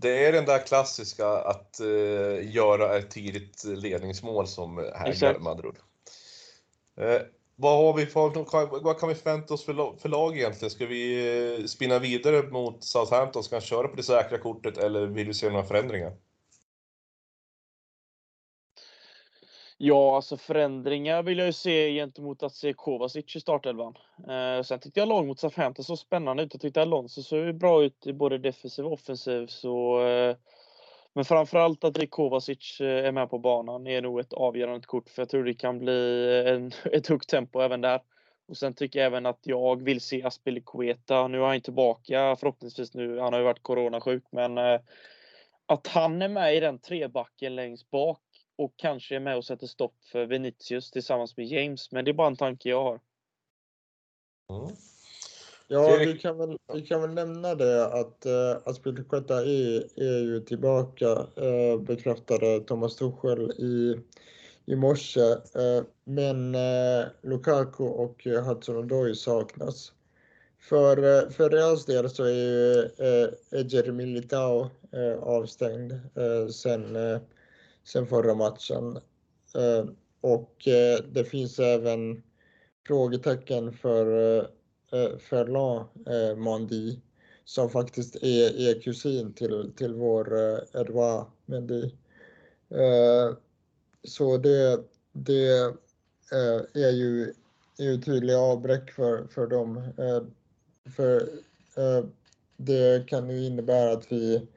Det 0.01 0.26
är 0.26 0.32
den 0.32 0.44
där 0.44 0.66
klassiska 0.66 1.28
att 1.28 1.80
uh, 1.82 2.55
göra 2.55 2.99
ett 2.99 3.11
tidigt 3.11 3.64
ledningsmål 3.64 4.46
som 4.46 4.76
här 4.94 5.38
med 5.38 5.51
andra 5.51 5.68
ord. 5.68 5.78
Uh, 7.01 7.20
vad, 7.57 7.76
har 7.76 7.92
vi 7.92 8.07
för, 8.07 8.82
vad 8.82 9.01
kan 9.01 9.09
vi 9.09 9.14
förvänta 9.14 9.55
oss 9.55 9.64
för 9.64 9.72
lag, 9.72 10.01
för 10.01 10.09
lag 10.09 10.36
egentligen? 10.36 10.70
Ska 10.70 10.86
vi 10.86 11.30
uh, 11.59 11.66
spinna 11.66 11.99
vidare 11.99 12.42
mot 12.42 12.84
Southampton? 12.84 13.42
Ska 13.42 13.57
han 13.57 13.62
köra 13.62 13.88
på 13.88 13.96
det 13.96 14.03
säkra 14.03 14.38
kortet 14.38 14.78
eller 14.78 15.07
vill 15.07 15.26
du 15.26 15.34
se 15.34 15.51
några 15.51 15.64
förändringar? 15.64 16.12
Ja, 19.81 20.16
alltså 20.16 20.37
förändringar 20.37 21.22
vill 21.22 21.39
jag 21.39 21.47
ju 21.47 21.53
se 21.53 21.93
gentemot 21.95 22.43
att 22.43 22.55
se 22.55 22.72
Kovacic 22.72 23.37
i 23.37 23.41
startelvan. 23.41 23.95
Eh, 24.29 24.62
sen 24.62 24.81
tyckte 24.81 25.01
jag 25.01 25.09
lag 25.09 25.26
mot 25.26 25.39
Southampton 25.39 25.85
så 25.85 25.97
spännande 25.97 26.43
ut. 26.43 26.55
Jag 26.55 26.61
tyckte 26.61 26.83
Alonso 26.83 27.22
såg 27.22 27.55
bra 27.55 27.83
ut 27.83 28.07
i 28.07 28.12
både 28.12 28.39
defensiv 28.39 28.87
och 28.87 28.93
offensiv. 28.93 29.47
Så, 29.47 30.07
eh, 30.07 30.37
men 31.12 31.24
framförallt 31.24 31.85
att 31.85 31.99
Rick 31.99 32.11
Kovacic 32.11 32.81
eh, 32.81 33.07
är 33.07 33.12
med 33.12 33.31
på 33.31 33.39
banan 33.39 33.87
är 33.87 34.03
nog 34.03 34.20
ett 34.20 34.33
avgörande 34.33 34.87
kort. 34.87 35.09
För 35.09 35.22
jag 35.22 35.29
tror 35.29 35.45
det 35.45 35.55
kan 35.55 35.79
bli 35.79 36.45
en, 36.49 36.72
ett 36.93 37.07
högt 37.07 37.29
tempo 37.29 37.61
även 37.61 37.81
där. 37.81 38.01
Och 38.49 38.57
sen 38.57 38.74
tycker 38.74 38.99
jag 38.99 39.07
även 39.07 39.26
att 39.26 39.41
jag 39.43 39.83
vill 39.83 40.01
se 40.01 40.22
Aspilicueta. 40.22 41.29
Nu 41.29 41.43
är 41.43 41.47
han 41.47 41.61
tillbaka 41.61 42.37
förhoppningsvis 42.37 42.95
nu. 42.95 43.18
Han 43.18 43.33
har 43.33 43.41
ju 43.41 43.47
varit 43.47 43.62
coronasjuk 43.62 44.24
men 44.31 44.59
eh, 44.59 44.81
att 45.66 45.87
han 45.87 46.22
är 46.22 46.29
med 46.29 46.57
i 46.57 46.61
den 46.61 46.79
trebacken 46.79 47.55
längst 47.55 47.91
bak 47.91 48.20
och 48.59 48.73
kanske 48.77 49.17
är 49.17 49.21
med 49.21 49.37
och 49.37 49.45
sätter 49.45 49.67
stopp 49.67 49.95
för 50.13 50.27
Vinicius 50.27 50.91
tillsammans 50.91 51.37
med 51.37 51.47
James. 51.47 51.93
Men 51.93 52.05
det 52.05 52.11
är 52.11 52.13
bara 52.13 52.27
en 52.27 52.37
tanke 52.37 52.69
jag 52.69 52.83
har. 52.83 53.01
Mm. 54.51 54.77
Ja, 55.69 55.97
vi 55.99 56.19
kan, 56.19 56.39
väl, 56.39 56.59
vi 56.75 56.83
kan 56.83 57.01
väl 57.01 57.11
nämna 57.11 57.55
det 57.55 57.87
att 57.87 58.27
uh, 58.27 58.69
Aspilicueta 58.69 59.35
är, 59.39 60.01
är 60.01 60.19
ju 60.19 60.41
tillbaka, 60.41 61.07
uh, 61.17 61.81
bekräftade 61.81 62.61
Thomas 62.61 62.97
Tuchel 62.97 63.51
i, 63.51 64.01
i 64.67 64.77
morse. 64.77 65.21
Uh, 65.21 65.85
men 66.05 66.55
uh, 66.55 67.07
Lukaku 67.23 67.85
och 67.85 68.23
Hudson-Odoi 68.25 69.15
saknas. 69.15 69.93
För, 70.59 70.99
uh, 70.99 71.31
för 71.31 71.51
Reals 71.51 71.87
del 71.87 72.11
så 72.11 72.25
är 72.25 72.35
ju 72.35 72.75
uh, 72.83 73.61
Eger 73.61 73.93
Militao 73.93 74.71
uh, 74.95 75.23
avstängd 75.23 75.93
uh, 75.93 76.49
sen, 76.49 76.97
uh, 76.97 77.19
sen 77.89 78.07
förra 78.07 78.34
matchen. 78.34 78.97
Eh, 79.55 79.91
och 80.20 80.68
eh, 80.68 80.99
det 81.12 81.24
finns 81.24 81.59
även 81.59 82.22
frågetecken 82.86 83.72
för 83.72 84.39
eh, 84.93 85.18
Ferland 85.18 85.86
Mandi 86.07 86.36
Mandy 86.36 87.01
som 87.45 87.70
faktiskt 87.70 88.16
är, 88.16 88.68
är 88.68 88.80
kusin 88.80 89.32
till, 89.32 89.72
till 89.76 89.95
vår 89.95 90.34
Edouard 90.74 91.26
Mendy. 91.47 91.91
Så 94.03 94.36
det, 94.36 94.84
det 95.12 95.49
är 96.74 96.91
ju, 96.91 97.34
är 97.78 97.84
ju 97.84 98.01
tydliga 98.01 98.39
avbräck 98.39 98.91
för, 98.91 99.26
för 99.26 99.47
dem. 99.47 99.93
För 100.97 101.28
det 102.57 103.09
kan 103.09 103.30
ju 103.30 103.47
innebära 103.47 103.93
att 103.93 104.12
vi 104.12 104.49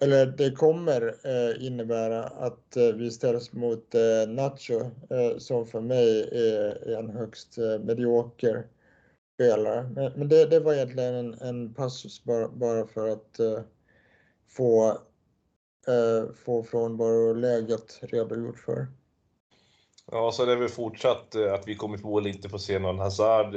eller 0.00 0.26
det 0.26 0.50
kommer 0.50 1.14
eh, 1.24 1.66
innebära 1.66 2.24
att 2.24 2.76
eh, 2.76 2.86
vi 2.86 3.10
ställs 3.10 3.52
mot 3.52 3.94
eh, 3.94 4.28
Nacho 4.28 4.80
eh, 5.10 5.38
som 5.38 5.66
för 5.66 5.80
mig 5.80 6.28
är, 6.32 6.88
är 6.88 6.98
en 6.98 7.10
högst 7.10 7.58
eh, 7.58 7.78
medioker 7.78 8.66
spelare. 9.34 9.90
Men, 9.94 10.12
men 10.12 10.28
det, 10.28 10.46
det, 10.46 10.60
var 10.60 10.74
egentligen 10.74 11.14
en, 11.14 11.34
en 11.34 11.74
passus 11.74 12.24
bara, 12.24 12.48
bara 12.48 12.86
för 12.86 13.08
att 13.08 13.38
eh, 13.38 13.60
få, 14.48 14.88
eh, 15.86 16.32
få 16.44 16.62
frånvaroläget 16.62 17.98
redogjort 18.02 18.58
för. 18.58 18.86
Ja, 20.10 20.32
så 20.32 20.44
det 20.44 20.52
är 20.52 20.56
väl 20.56 20.68
fortsatt 20.68 21.34
eh, 21.34 21.52
att 21.52 21.68
vi 21.68 21.74
kommer 21.74 21.98
förmodligen 21.98 22.36
inte 22.36 22.48
få 22.48 22.58
se 22.58 22.78
någon 22.78 22.98
Hazard 22.98 23.54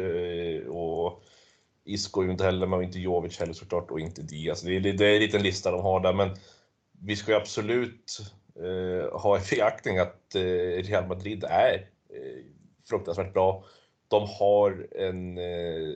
och 0.67 1.23
Isco 1.87 2.23
inte 2.23 2.43
heller, 2.43 2.67
men 2.67 2.83
inte 2.83 2.99
Jovic 2.99 3.39
heller 3.39 3.53
såklart 3.53 3.91
och 3.91 3.99
inte 3.99 4.21
Diaz. 4.21 4.61
Det 4.61 4.75
är, 4.75 4.79
det 4.79 5.05
är 5.05 5.15
en 5.15 5.21
liten 5.21 5.43
lista 5.43 5.71
de 5.71 5.81
har 5.81 5.99
där, 5.99 6.13
men 6.13 6.29
vi 7.01 7.15
ska 7.15 7.31
ju 7.31 7.37
absolut 7.37 8.19
eh, 8.55 9.19
ha 9.19 9.37
i 9.37 9.41
beaktning 9.51 9.97
att 9.97 10.35
eh, 10.35 10.41
Real 10.83 11.07
Madrid 11.07 11.43
är 11.43 11.73
eh, 12.09 12.43
fruktansvärt 12.89 13.33
bra 13.33 13.63
de 14.07 14.27
har 14.39 14.87
en 14.95 15.37
eh, 15.37 15.95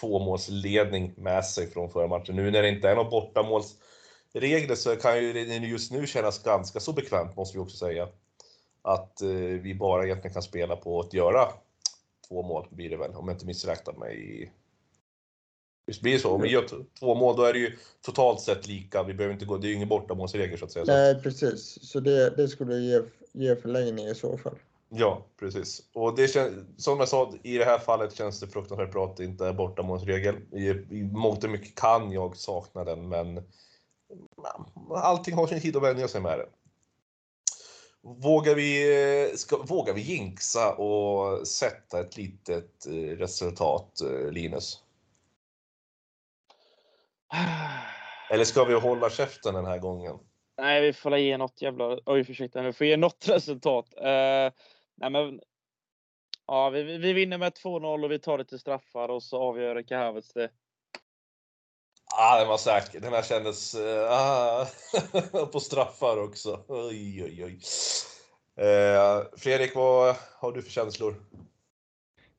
tvåmålsledning 0.00 1.12
med 1.16 1.44
sig 1.44 1.70
från 1.70 1.90
förra 1.90 2.06
matchen. 2.06 2.36
Nu 2.36 2.50
när 2.50 2.62
det 2.62 2.68
inte 2.68 2.88
är 2.88 2.94
några 2.94 3.10
bortamålsregler 3.10 4.74
så 4.74 4.96
kan 4.96 5.22
ju 5.22 5.32
det 5.32 5.56
just 5.56 5.92
nu 5.92 6.06
kännas 6.06 6.42
ganska 6.42 6.80
så 6.80 6.92
bekvämt, 6.92 7.36
måste 7.36 7.58
vi 7.58 7.64
också 7.64 7.76
säga. 7.76 8.08
Att 8.82 9.22
eh, 9.22 9.28
vi 9.62 9.74
bara 9.74 10.04
egentligen 10.04 10.32
kan 10.32 10.42
spela 10.42 10.76
på 10.76 11.00
att 11.00 11.14
göra 11.14 11.48
två 12.28 12.42
mål, 12.42 12.68
blir 12.70 12.90
det 12.90 12.96
väl, 12.96 13.14
om 13.14 13.28
jag 13.28 13.34
inte 13.34 13.46
missräknar 13.46 13.94
mig. 13.94 14.52
Visst 15.86 16.02
blir 16.02 16.12
det 16.12 16.18
så? 16.18 16.30
Om 16.30 16.42
vi 16.42 16.48
gör 16.48 16.66
två 16.98 17.14
mål, 17.14 17.36
då 17.36 17.42
är 17.42 17.52
det 17.52 17.58
ju 17.58 17.78
totalt 18.00 18.40
sett 18.40 18.66
lika. 18.66 19.02
Vi 19.02 19.14
behöver 19.14 19.32
inte 19.32 19.44
gå, 19.46 19.56
det 19.56 19.66
är 19.66 19.68
ju 19.68 19.74
ingen 19.74 19.88
bortamålsregel 19.88 20.58
så 20.58 20.64
att 20.64 20.72
säga. 20.72 20.84
Nej, 20.86 21.22
precis. 21.22 21.78
Så 21.82 22.00
det, 22.00 22.30
det 22.30 22.48
skulle 22.48 22.76
ge, 22.78 23.02
ge 23.32 23.56
förlängning 23.56 24.06
i 24.06 24.14
så 24.14 24.38
fall. 24.38 24.58
Ja, 24.92 25.26
precis. 25.38 25.82
Och 25.92 26.16
det 26.16 26.28
känns, 26.28 26.84
som 26.84 26.98
jag 26.98 27.08
sa, 27.08 27.32
i 27.42 27.58
det 27.58 27.64
här 27.64 27.78
fallet 27.78 28.14
känns 28.14 28.40
det 28.40 28.46
fruktansvärt 28.46 28.92
bra 28.92 29.04
att 29.04 29.16
det 29.16 29.24
inte 29.24 29.46
är 29.46 29.52
bortamålsregel. 29.52 30.36
I, 30.52 30.68
I 30.68 31.10
mångt 31.12 31.44
och 31.44 31.50
mycket 31.50 31.74
kan 31.74 32.12
jag 32.12 32.36
sakna 32.36 32.84
den, 32.84 33.08
men 33.08 33.42
allting 34.94 35.34
har 35.34 35.46
sin 35.46 35.60
tid 35.60 35.76
att 35.76 35.82
vänja 35.82 36.08
sig 36.08 36.20
med 36.20 36.38
det. 36.38 36.46
Vågar 38.02 38.54
vi, 38.54 39.32
ska, 39.36 39.56
vågar 39.56 39.94
vi 39.94 40.00
jinxa 40.00 40.74
och 40.74 41.46
sätta 41.46 42.00
ett 42.00 42.16
litet 42.16 42.86
eh, 42.86 43.16
resultat, 43.16 44.00
eh, 44.00 44.32
Linus? 44.32 44.78
Eller 48.30 48.44
ska 48.44 48.64
vi 48.64 48.74
hålla 48.74 49.10
käften 49.10 49.54
den 49.54 49.66
här 49.66 49.78
gången? 49.78 50.18
Nej, 50.58 50.80
vi 50.80 50.92
får 50.92 51.16
ge 51.16 51.36
något 51.36 51.62
jävla... 51.62 51.98
Oj, 52.06 52.20
ursäkta. 52.28 52.62
Vi 52.62 52.72
får 52.72 52.86
ge 52.86 52.96
något 52.96 53.28
resultat. 53.28 53.86
Uh, 53.98 54.52
Nej, 55.00 55.10
men, 55.10 55.40
ja, 56.46 56.70
vi, 56.70 56.82
vi 56.82 57.12
vinner 57.12 57.38
med 57.38 57.52
2-0 57.52 58.04
och 58.04 58.10
vi 58.10 58.18
tar 58.18 58.38
det 58.38 58.44
till 58.44 58.58
straffar 58.58 59.08
och 59.08 59.22
så 59.22 59.38
avgör 59.42 59.82
Kahavets 59.82 60.32
det. 60.32 60.50
Ah, 62.16 62.38
den 62.38 62.48
var 62.48 62.58
säker. 62.58 63.00
Den 63.00 63.12
här 63.12 63.22
kändes 63.22 63.74
ah, 64.10 64.66
på 65.52 65.60
straffar 65.60 66.22
också. 66.22 66.64
Oj, 66.68 67.24
oj, 67.24 67.44
oj. 67.44 67.60
Eh, 68.66 69.22
Fredrik, 69.36 69.74
vad 69.74 70.16
har 70.38 70.52
du 70.52 70.62
för 70.62 70.70
känslor? 70.70 71.14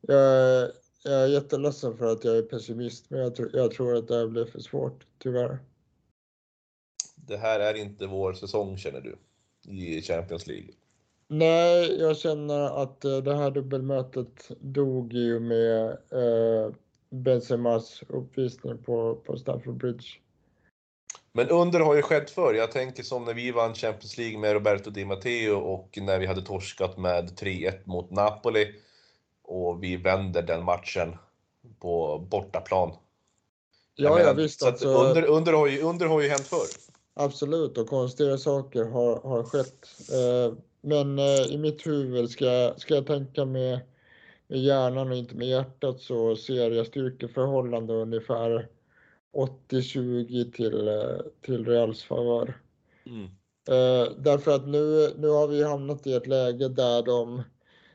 Jag, 0.02 0.72
jag 1.04 1.24
är 1.24 1.28
jätteledsen 1.28 1.97
för 1.97 2.06
att 2.06 2.24
jag 2.24 2.38
är 2.38 2.41
pessimist, 2.41 3.10
men 3.10 3.20
jag, 3.20 3.34
jag 3.54 3.72
tror 3.72 3.95
att 3.95 4.08
det 4.08 4.16
här 4.16 4.28
blir 4.28 4.45
för 4.45 4.60
svårt, 4.60 5.06
tyvärr. 5.18 5.60
Det 7.16 7.38
här 7.38 7.60
är 7.60 7.74
inte 7.74 8.08
vår 8.08 8.34
säsong, 8.34 8.78
känner 8.78 9.02
du, 9.02 9.18
i 9.72 10.02
Champions 10.02 10.47
League? 10.47 10.74
Nej, 11.28 11.99
jag 11.99 12.18
känner 12.18 12.84
att 12.84 13.06
eh, 13.06 13.18
det 13.18 13.36
här 13.36 13.52
dubbelmötet 13.52 14.52
dog 14.60 15.14
ju 15.14 15.39
med 15.39 15.89
eh, 15.91 16.74
Benzemas 17.10 18.04
uppvisning 18.08 18.78
på, 18.78 19.16
på 19.16 19.38
Stamford 19.38 19.78
Bridge. 19.78 20.08
Men 21.34 21.49
under 21.49 21.80
har 21.80 21.95
ju 21.95 22.02
skett 22.02 22.30
förr. 22.30 22.54
Jag 22.54 22.72
tänker 22.72 23.04
som 23.04 23.26
när 23.26 23.34
vi 23.34 23.52
vann 23.52 23.74
Champions 23.74 24.18
League 24.18 24.39
med 24.39 24.54
Roberto 24.54 24.89
Di 24.89 25.06
Matteo 25.06 25.56
och 25.56 25.97
när 26.02 26.20
vi 26.20 26.26
hade 26.26 26.41
torskat 26.41 26.97
med 26.97 27.30
3-1 27.30 27.80
mot 27.86 28.12
Napoli. 28.12 28.76
Och 29.52 29.84
vi 29.84 29.97
vänder 29.97 30.41
den 30.41 30.64
matchen 30.64 31.16
på 31.80 32.26
bortaplan. 32.32 32.91
Ja, 33.95 34.10
menar, 34.10 34.26
ja 34.26 34.34
visst. 34.34 34.64
Alltså, 34.64 34.88
under, 34.88 35.24
under, 35.24 35.54
har 35.54 35.68
ju, 35.68 35.82
under 35.82 36.06
har 36.06 36.22
ju 36.22 36.30
hänt 36.30 36.47
förr. 36.47 36.68
Absolut, 37.14 37.78
och 37.78 37.88
konstiga 37.88 38.38
saker 38.38 38.86
har, 38.86 39.20
har 39.21 39.43
skett. 39.43 39.88
Eh, 40.12 40.58
men 40.82 41.20
eh, 41.20 41.42
i 41.50 41.58
mitt 41.58 41.88
huvud, 41.88 42.30
ska 42.30 42.46
jag, 42.46 42.82
ska 42.82 42.96
jag 42.96 43.08
tänka 43.08 43.46
med, 43.46 43.80
med 44.47 44.59
hjärnan 44.59 45.12
och 45.12 45.17
inte 45.17 45.36
med 45.36 45.47
hjärtat 45.47 46.01
så 46.01 46.36
ser 46.36 46.71
jag 46.71 46.88
styrkeförhållande 46.88 47.93
ungefär 47.93 48.67
80-20 49.70 50.51
till, 50.51 50.88
eh, 50.88 51.20
till 51.42 51.66
Reals 51.66 52.04
favör. 52.04 52.58
Mm. 53.05 53.24
Eh, 53.70 54.12
därför 54.17 54.51
att 54.55 54.67
nu, 54.67 55.13
nu 55.17 55.28
har 55.28 55.47
vi 55.47 55.63
hamnat 55.63 56.08
i 56.08 56.13
ett 56.13 56.28
läge 56.28 56.70
där 56.70 57.04
de, 57.04 57.43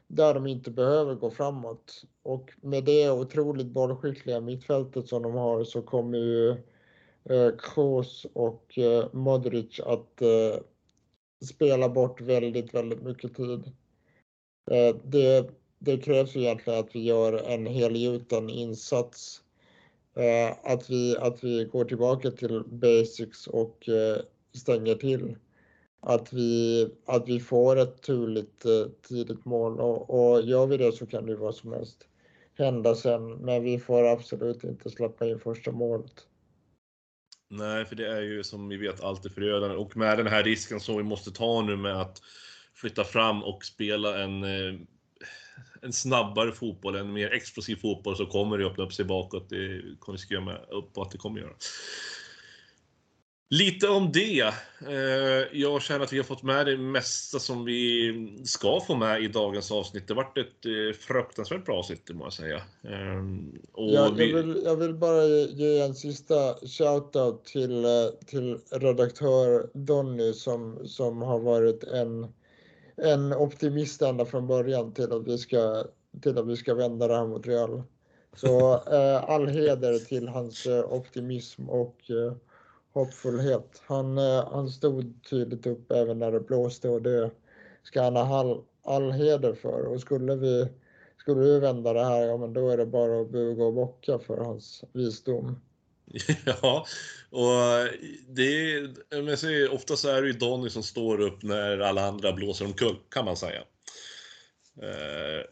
där 0.09 0.35
de 0.35 0.47
inte 0.47 0.71
behöver 0.71 1.15
gå 1.15 1.31
framåt. 1.31 2.03
Och 2.23 2.53
med 2.61 2.85
det 2.85 3.11
otroligt 3.11 3.67
bollskickliga 3.67 4.41
mittfältet 4.41 5.09
som 5.09 5.23
de 5.23 5.33
har 5.33 5.65
så 5.65 5.83
kommer 5.83 6.19
ju 6.19 6.51
eh, 7.25 7.51
Kroos 7.59 8.27
och 8.33 8.79
eh, 8.79 9.09
Modric 9.13 9.81
att 9.81 10.23
eh, 10.23 10.61
spela 11.45 11.89
bort 11.89 12.21
väldigt, 12.21 12.75
väldigt 12.75 13.03
mycket 13.03 13.35
tid. 13.35 13.73
Det, 15.03 15.51
det 15.79 15.97
krävs 15.99 16.37
egentligen 16.37 16.81
att 16.81 16.95
vi 16.95 17.03
gör 17.05 17.33
en 17.33 17.67
helgjuten 17.67 18.51
insats. 18.51 19.43
Att 20.63 20.91
vi, 20.91 21.17
att 21.17 21.45
vi 21.45 21.65
går 21.65 21.85
tillbaka 21.85 22.31
till 22.31 22.63
basics 22.67 23.47
och 23.47 23.89
stänger 24.55 24.95
till. 24.95 25.37
Att 26.09 26.33
vi, 26.33 26.89
att 27.07 27.29
vi 27.29 27.41
får 27.41 27.77
ett 27.77 28.03
turligt 28.03 28.65
eh, 28.65 28.87
tidigt 29.09 29.45
mål 29.45 29.81
och, 29.81 30.11
och 30.11 30.43
gör 30.43 30.67
vi 30.67 30.77
det 30.77 30.93
så 30.93 31.07
kan 31.07 31.27
det 31.27 31.37
vad 31.37 31.55
som 31.55 31.73
helst 31.73 32.09
hända 32.59 32.95
sen. 32.95 33.33
Men 33.33 33.63
vi 33.63 33.79
får 33.79 34.05
absolut 34.05 34.65
inte 34.65 34.91
släppa 34.91 35.27
in 35.27 35.39
första 35.39 35.73
målet. 35.73 36.13
Nej, 37.51 37.85
för 37.85 37.97
det 37.97 38.07
är 38.07 38.21
ju 38.21 38.45
som 38.45 38.69
vi 38.69 38.77
vet 38.77 39.05
alltid 39.05 39.33
förödande. 39.33 39.77
Och 39.77 39.97
med 39.97 40.19
den 40.19 40.27
här 40.27 40.45
risken 40.45 40.81
som 40.81 40.97
vi 40.97 41.03
måste 41.03 41.31
ta 41.31 41.63
nu 41.63 41.77
med 41.77 42.01
att 42.01 42.23
flytta 42.75 43.05
fram 43.05 43.43
och 43.43 43.65
spela 43.65 44.23
en, 44.23 44.45
eh, 44.45 44.81
en 45.83 45.93
snabbare 45.93 46.53
fotboll, 46.53 46.97
en 46.97 47.13
mer 47.13 47.33
explosiv 47.33 47.77
fotboll, 47.77 48.17
så 48.17 48.27
kommer 48.27 48.59
det 48.59 48.67
öppna 48.67 48.85
upp 48.85 48.93
sig 48.93 49.05
bakåt. 49.05 49.49
Det 49.51 49.83
kommer 49.99 50.19
vi 50.19 50.23
skriva 50.23 50.45
med 50.45 50.61
upp 50.71 50.93
på 50.93 51.03
att 51.03 51.11
det 51.11 51.19
kommer 51.19 51.41
göra. 51.41 51.55
Lite 53.49 53.89
om 53.89 54.13
det. 54.13 54.55
Eh, 54.89 55.59
jag 55.61 55.83
känner 55.83 56.05
att 56.05 56.13
vi 56.13 56.17
har 56.17 56.25
fått 56.25 56.43
med 56.43 56.67
det 56.67 56.77
mesta 56.77 57.39
som 57.39 57.65
vi 57.65 58.43
ska 58.45 58.81
få 58.81 58.95
med 58.95 59.23
i 59.23 59.29
dagens 59.29 59.73
avsnitt. 59.73 60.09
Det 60.09 60.15
har 60.15 60.23
varit 60.23 60.39
ett 60.39 60.67
eh, 60.67 60.99
fruktansvärt 60.99 61.65
bra 61.65 61.79
avsnitt, 61.79 62.11
må 62.15 62.25
jag 62.25 62.33
säga. 62.33 62.63
Ehm, 62.83 63.59
och 63.73 63.91
ja, 63.91 64.15
vi... 64.17 64.31
jag, 64.31 64.43
vill, 64.43 64.63
jag 64.65 64.77
vill 64.77 64.95
bara 64.95 65.25
ge 65.27 65.81
en 65.81 65.95
sista 65.95 66.55
shoutout 66.55 67.45
till, 67.45 67.85
eh, 67.85 67.91
till 68.27 68.59
redaktör 68.71 69.71
Donny 69.75 70.33
som, 70.33 70.89
som 70.89 71.23
har 71.23 71.39
varit 71.39 71.85
en, 71.85 72.27
en 72.97 73.33
optimist 73.33 74.03
ända 74.03 74.25
från 74.25 74.47
början 74.47 74.93
till 74.93 75.13
att 75.13 75.27
vi 75.27 75.39
ska, 75.39 75.85
till 76.23 76.39
att 76.39 76.47
vi 76.47 76.57
ska 76.57 76.75
vända 76.75 77.09
det 77.09 77.17
här 77.17 77.27
mot 77.27 77.47
Real. 77.47 77.83
Så 78.37 78.75
all 79.27 79.49
heder 79.49 79.99
till 79.99 80.29
hans 80.29 80.67
optimism 80.91 81.69
och 81.71 82.11
hoppfullhet. 82.97 83.83
Han, 83.87 84.19
eh, 84.19 84.53
han 84.53 84.69
stod 84.69 85.25
tydligt 85.31 85.67
upp 85.67 85.91
även 85.93 86.19
när 86.19 86.33
det 86.33 86.41
blåste 86.41 86.89
och 86.89 87.03
det 87.03 87.31
ska 87.83 88.03
han 88.03 88.17
ha 88.17 88.41
all, 88.41 88.63
all 88.85 89.13
heder 89.13 89.55
för. 89.55 89.87
Och 89.87 90.01
skulle 90.01 90.37
vi, 90.37 90.69
skulle 91.19 91.41
vi 91.41 91.59
vända 91.61 91.93
det 91.93 92.05
här, 92.05 92.23
ja 92.23 92.37
men 92.37 92.53
då 92.53 92.71
är 92.71 92.77
det 92.77 92.87
bara 92.87 93.21
att 93.21 93.31
buga 93.31 93.65
och 93.65 93.75
bocka 93.75 94.19
för 94.19 94.37
hans 94.39 94.85
visdom. 94.93 95.61
Ja, 96.63 96.87
och 97.31 97.89
det 98.29 98.81
men 99.11 99.37
så, 99.37 99.69
ofta 99.73 99.97
så 99.97 100.09
är 100.09 100.23
det 100.23 100.29
ju 100.29 100.33
Donny 100.33 100.71
som 100.71 100.83
står 100.83 101.21
upp 101.21 101.43
när 101.43 101.79
alla 101.79 102.07
andra 102.07 102.33
blåser 102.33 102.65
omkull, 102.65 102.97
kan 103.09 103.25
man 103.25 103.37
säga. 103.37 103.61
Eh, 104.83 105.45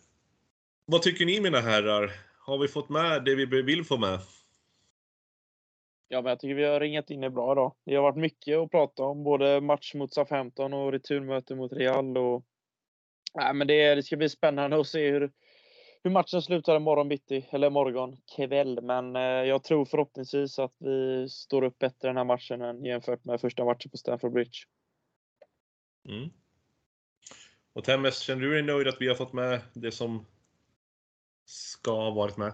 vad 0.86 1.02
tycker 1.02 1.26
ni 1.26 1.40
mina 1.40 1.60
herrar? 1.60 2.12
Har 2.38 2.58
vi 2.58 2.68
fått 2.68 2.88
med 2.88 3.24
det 3.24 3.34
vi 3.34 3.62
vill 3.62 3.84
få 3.84 3.96
med? 3.96 4.18
Ja, 6.14 6.22
men 6.22 6.30
jag 6.30 6.40
tycker 6.40 6.54
vi 6.54 6.64
har 6.64 6.80
ringat 6.80 7.10
in 7.10 7.20
det 7.20 7.30
bra 7.30 7.52
idag. 7.52 7.74
Det 7.84 7.94
har 7.94 8.02
varit 8.02 8.16
mycket 8.16 8.58
att 8.58 8.70
prata 8.70 9.02
om, 9.02 9.24
både 9.24 9.60
match 9.60 9.94
mot 9.94 10.16
SA15 10.16 10.74
och 10.74 10.92
returmöte 10.92 11.54
mot 11.54 11.72
Real. 11.72 12.18
Och... 12.18 12.44
Nej, 13.34 13.54
men 13.54 13.66
det, 13.66 13.94
det 13.94 14.02
ska 14.02 14.16
bli 14.16 14.28
spännande 14.28 14.80
att 14.80 14.86
se 14.86 15.10
hur, 15.10 15.32
hur 16.02 16.10
matchen 16.10 16.42
slutar 16.42 16.76
imorgon 16.76 17.08
bitti, 17.08 17.46
eller 17.50 17.70
morgon 17.70 18.16
kväll. 18.36 18.82
Men 18.82 19.16
eh, 19.16 19.22
jag 19.22 19.64
tror 19.64 19.84
förhoppningsvis 19.84 20.58
att 20.58 20.74
vi 20.78 21.28
står 21.28 21.64
upp 21.64 21.78
bättre 21.78 22.08
den 22.08 22.16
här 22.16 22.24
matchen 22.24 22.62
än 22.62 22.84
jämfört 22.84 23.24
med 23.24 23.40
första 23.40 23.64
matchen 23.64 23.90
på 23.90 23.96
Stamford 23.96 24.32
Bridge. 24.32 24.58
Mm. 26.08 26.30
Och 27.72 27.84
Temmes, 27.84 28.18
känner 28.18 28.42
du 28.42 28.52
dig 28.52 28.62
nöjd 28.62 28.88
att 28.88 29.00
vi 29.00 29.08
har 29.08 29.14
fått 29.14 29.32
med 29.32 29.60
det 29.72 29.92
som 29.92 30.26
ska 31.44 31.90
ha 31.90 32.10
varit 32.10 32.36
med? 32.36 32.52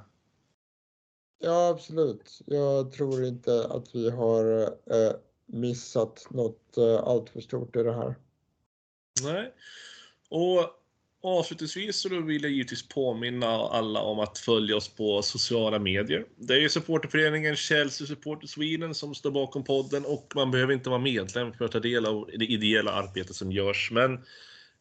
Ja, 1.43 1.69
absolut. 1.69 2.41
Jag 2.47 2.93
tror 2.93 3.25
inte 3.25 3.67
att 3.71 3.95
vi 3.95 4.11
har 4.11 4.62
eh, 4.62 5.12
missat 5.47 6.27
något 6.31 6.77
eh, 6.77 6.97
alltför 6.97 7.41
stort 7.41 7.77
i 7.77 7.83
det 7.83 7.93
här. 7.93 8.15
Nej. 9.23 9.55
Och 10.29 10.71
avslutningsvis 11.23 11.97
så 11.97 12.09
vill 12.09 12.43
jag 12.43 12.53
givetvis 12.53 12.89
påminna 12.89 13.47
alla 13.47 14.01
om 14.01 14.21
att 14.21 14.39
följa 14.39 14.77
oss 14.77 14.89
på 14.89 15.23
sociala 15.23 15.79
medier. 15.79 16.27
Det 16.37 16.55
är 16.55 16.59
ju 16.59 16.69
supporterföreningen 16.69 17.57
Chelsea 17.57 18.07
Supporter 18.07 18.47
Sweden 18.47 18.95
som 18.95 19.15
står 19.15 19.31
bakom 19.31 19.65
podden 19.65 20.05
och 20.05 20.33
man 20.35 20.51
behöver 20.51 20.73
inte 20.73 20.91
vara 20.91 21.01
medlem 21.01 21.53
för 21.53 21.65
att 21.65 21.73
ta 21.73 21.81
del 21.81 22.07
av 22.07 22.31
det 22.39 22.45
ideella 22.45 22.93
arbetet 22.93 23.37
som 23.37 23.53
görs. 23.53 23.91
Men 23.93 24.25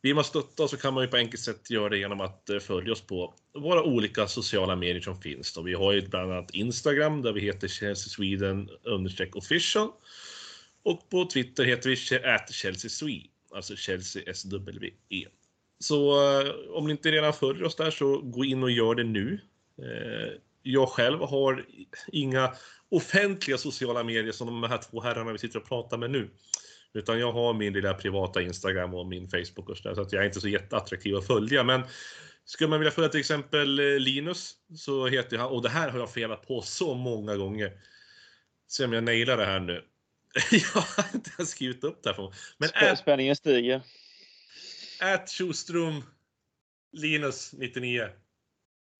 vill 0.01 0.15
man 0.15 0.23
stötta 0.23 0.67
så 0.67 0.77
kan 0.77 0.93
man 0.93 1.03
ju 1.03 1.09
på 1.09 1.17
enkelt 1.17 1.43
sätt 1.43 1.69
göra 1.69 1.89
det 1.89 1.97
genom 1.97 2.21
att 2.21 2.49
eh, 2.49 2.59
följa 2.59 2.93
oss 2.93 3.01
på 3.01 3.33
våra 3.53 3.83
olika 3.83 4.27
sociala 4.27 4.75
medier 4.75 5.01
som 5.01 5.21
finns. 5.21 5.53
Då. 5.53 5.61
Vi 5.61 5.73
har 5.73 5.91
ju 5.91 6.07
bland 6.07 6.31
annat 6.31 6.51
Instagram 6.51 7.21
där 7.21 7.33
vi 7.33 7.41
heter 7.41 7.67
Chelsea 7.67 8.09
Sweden 8.09 8.69
official. 9.33 9.89
Och 10.83 11.09
på 11.09 11.25
Twitter 11.25 11.63
heter 11.63 11.89
vi 11.89 12.27
at 12.27 12.53
Chelsea 12.53 12.89
Swede, 12.89 13.29
alltså 13.55 13.75
Chelsea 13.75 14.33
SWE. 14.33 15.25
Så 15.79 16.31
eh, 16.41 16.51
om 16.69 16.85
ni 16.85 16.91
inte 16.91 17.11
redan 17.11 17.33
följer 17.33 17.63
oss 17.63 17.75
där 17.75 17.91
så 17.91 18.17
gå 18.17 18.45
in 18.45 18.63
och 18.63 18.71
gör 18.71 18.95
det 18.95 19.03
nu. 19.03 19.39
Eh, 19.77 20.33
jag 20.63 20.89
själv 20.89 21.19
har 21.19 21.65
inga 22.07 22.53
offentliga 22.89 23.57
sociala 23.57 24.03
medier 24.03 24.31
som 24.31 24.47
de 24.47 24.63
här 24.63 24.77
två 24.77 25.01
herrarna 25.01 25.31
vi 25.31 25.37
sitter 25.37 25.59
och 25.59 25.67
pratar 25.67 25.97
med 25.97 26.11
nu. 26.11 26.29
Utan 26.93 27.19
jag 27.19 27.31
har 27.31 27.53
min 27.53 27.73
lilla 27.73 27.93
privata 27.93 28.41
Instagram 28.41 28.93
och 28.93 29.07
min 29.07 29.29
Facebook 29.29 29.69
och 29.69 29.77
så 29.77 29.87
där, 29.87 29.95
så 29.95 30.01
att 30.01 30.13
jag 30.13 30.21
är 30.21 30.27
inte 30.27 30.41
så 30.41 30.47
jätteattraktiv 30.47 31.15
att 31.15 31.27
följa. 31.27 31.63
Men 31.63 31.83
skulle 32.45 32.69
man 32.69 32.79
vilja 32.79 32.91
följa 32.91 33.09
till 33.09 33.19
exempel 33.19 33.79
eh, 33.79 33.99
Linus 33.99 34.55
så 34.75 35.07
heter 35.07 35.37
han, 35.37 35.49
och 35.49 35.61
det 35.61 35.69
här 35.69 35.89
har 35.89 35.99
jag 35.99 36.13
felat 36.13 36.47
på 36.47 36.61
så 36.61 36.93
många 36.93 37.35
gånger. 37.35 37.71
Se 38.67 38.85
om 38.85 38.93
jag 38.93 39.03
nailar 39.03 39.37
det 39.37 39.45
här 39.45 39.59
nu. 39.59 39.83
jag 40.51 40.81
har 40.81 41.05
inte 41.13 41.31
ens 41.37 41.49
skrivit 41.49 41.83
upp 41.83 42.03
det 42.03 42.13
här. 42.13 42.33
Men 42.57 42.69
Spä, 42.69 42.95
Spänningen 42.95 43.35
stiger. 43.35 43.81
Ät 45.01 45.29
Schustrom 45.29 46.03
Linus 46.91 47.53
99. 47.53 48.09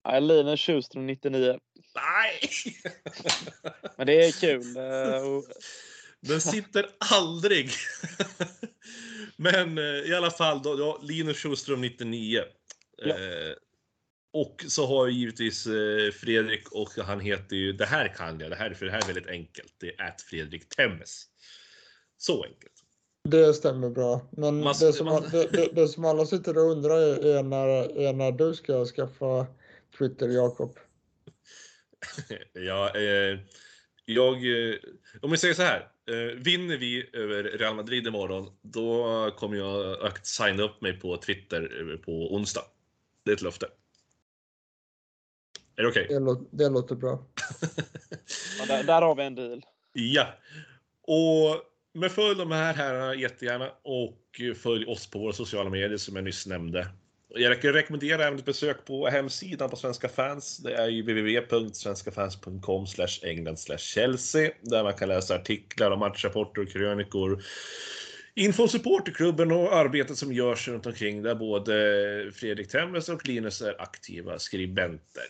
Ja, 0.04 0.18
Linus 0.18 0.60
Schustrom 0.60 1.06
99. 1.06 1.58
Nej! 1.94 2.40
Men 3.96 4.06
det 4.06 4.24
är 4.24 4.40
kul. 4.40 4.64
Den 6.20 6.40
sitter 6.40 6.86
aldrig. 6.98 7.70
Men 9.36 9.78
eh, 9.78 9.84
i 9.84 10.14
alla 10.14 10.30
fall, 10.30 10.62
då, 10.62 10.78
ja, 10.78 11.00
Linus 11.02 11.38
Schuström 11.38 11.80
99. 11.80 12.42
Ja. 12.96 13.08
Eh, 13.08 13.54
och 14.32 14.64
så 14.68 14.86
har 14.86 15.06
jag 15.06 15.16
givetvis 15.16 15.66
eh, 15.66 16.10
Fredrik 16.12 16.72
och 16.72 16.90
han 16.96 17.20
heter 17.20 17.56
ju, 17.56 17.72
det 17.72 17.86
här 17.86 18.08
kan 18.08 18.40
jag, 18.40 18.50
det 18.50 18.56
här, 18.56 18.74
för 18.74 18.86
det 18.86 18.92
här 18.92 19.02
är 19.02 19.06
väldigt 19.06 19.26
enkelt. 19.26 19.74
Det 19.80 19.94
är 19.94 20.08
att 20.08 20.22
Fredrik 20.22 20.68
Temmes. 20.68 21.24
Så 22.18 22.44
enkelt. 22.44 22.72
Det 23.28 23.54
stämmer 23.54 23.90
bra. 23.90 24.28
Men 24.30 24.60
man, 24.60 24.74
det, 24.80 24.92
som, 24.92 25.06
man... 25.06 25.22
det, 25.30 25.52
det, 25.52 25.68
det, 25.74 25.88
som 25.88 26.04
alla 26.04 26.26
sitter 26.26 26.58
och 26.58 26.70
undrar 26.70 27.00
är 27.24 27.42
när, 27.42 27.68
är 27.98 28.12
när 28.12 28.32
du 28.32 28.54
ska 28.54 28.84
skaffa 28.84 29.46
Twitter, 29.98 30.28
Jakob. 30.28 30.78
ja, 32.52 32.96
eh, 32.96 33.38
jag, 34.14 34.34
eh, 34.34 34.74
om 35.22 35.30
vi 35.30 35.36
säger 35.36 35.54
så 35.54 35.62
här. 35.62 35.88
Eh, 36.10 36.36
vinner 36.36 36.76
vi 36.76 37.10
över 37.12 37.42
Real 37.42 37.76
Madrid 37.76 38.06
imorgon, 38.06 38.52
då 38.62 39.30
kommer 39.36 39.56
jag 39.56 40.02
att 40.06 40.26
signa 40.26 40.62
upp 40.62 40.80
mig 40.80 40.92
på 41.00 41.16
Twitter 41.16 41.96
på 42.04 42.34
onsdag. 42.34 42.62
Det 43.24 43.30
är 43.30 43.34
ett 43.34 43.42
löfte. 43.42 43.66
Är 45.76 45.82
det 45.82 45.88
okej? 45.88 46.04
Okay? 46.04 46.14
Det, 46.14 46.24
låter, 46.24 46.46
det 46.50 46.68
låter 46.68 46.94
bra. 46.94 47.10
ja, 48.58 48.66
där, 48.66 48.84
där, 48.84 49.02
har 49.02 49.14
vi 49.14 49.22
en 49.22 49.34
deal. 49.34 49.62
Ja. 49.92 50.26
Och 51.02 51.62
men 51.92 52.10
följ 52.10 52.38
de 52.38 52.50
här 52.50 52.74
herrarna 52.74 53.14
jättegärna 53.14 53.70
och 53.82 54.40
följ 54.56 54.86
oss 54.86 55.10
på 55.10 55.18
våra 55.18 55.32
sociala 55.32 55.70
medier 55.70 55.96
som 55.96 56.16
jag 56.16 56.24
nyss 56.24 56.46
nämnde. 56.46 56.88
Jag 57.34 57.74
rekommenderar 57.74 58.26
även 58.26 58.38
ett 58.38 58.44
besök 58.44 58.84
på 58.84 59.08
hemsidan 59.08 59.70
på 59.70 59.76
Svenska 59.76 60.08
fans. 60.08 60.58
Det 60.58 60.74
är 60.74 60.88
ju 60.88 61.02
www.svenskafans.com 61.02 62.86
England 63.22 63.58
Chelsea 63.78 64.50
där 64.62 64.82
man 64.82 64.94
kan 64.94 65.08
läsa 65.08 65.34
artiklar 65.34 65.90
och 65.90 65.98
matchrapporter 65.98 66.62
och 66.62 66.68
krönikor. 66.68 67.42
Info 68.34 68.68
supporterklubben 68.68 69.52
och 69.52 69.74
arbetet 69.74 70.16
som 70.16 70.32
görs 70.32 70.68
runt 70.68 70.86
omkring 70.86 71.22
där 71.22 71.34
både 71.34 71.72
Fredrik 72.34 72.68
Temmes 72.68 73.08
och 73.08 73.28
Linus 73.28 73.62
är 73.62 73.82
aktiva 73.82 74.38
skribenter. 74.38 75.24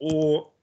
Och 0.00 0.54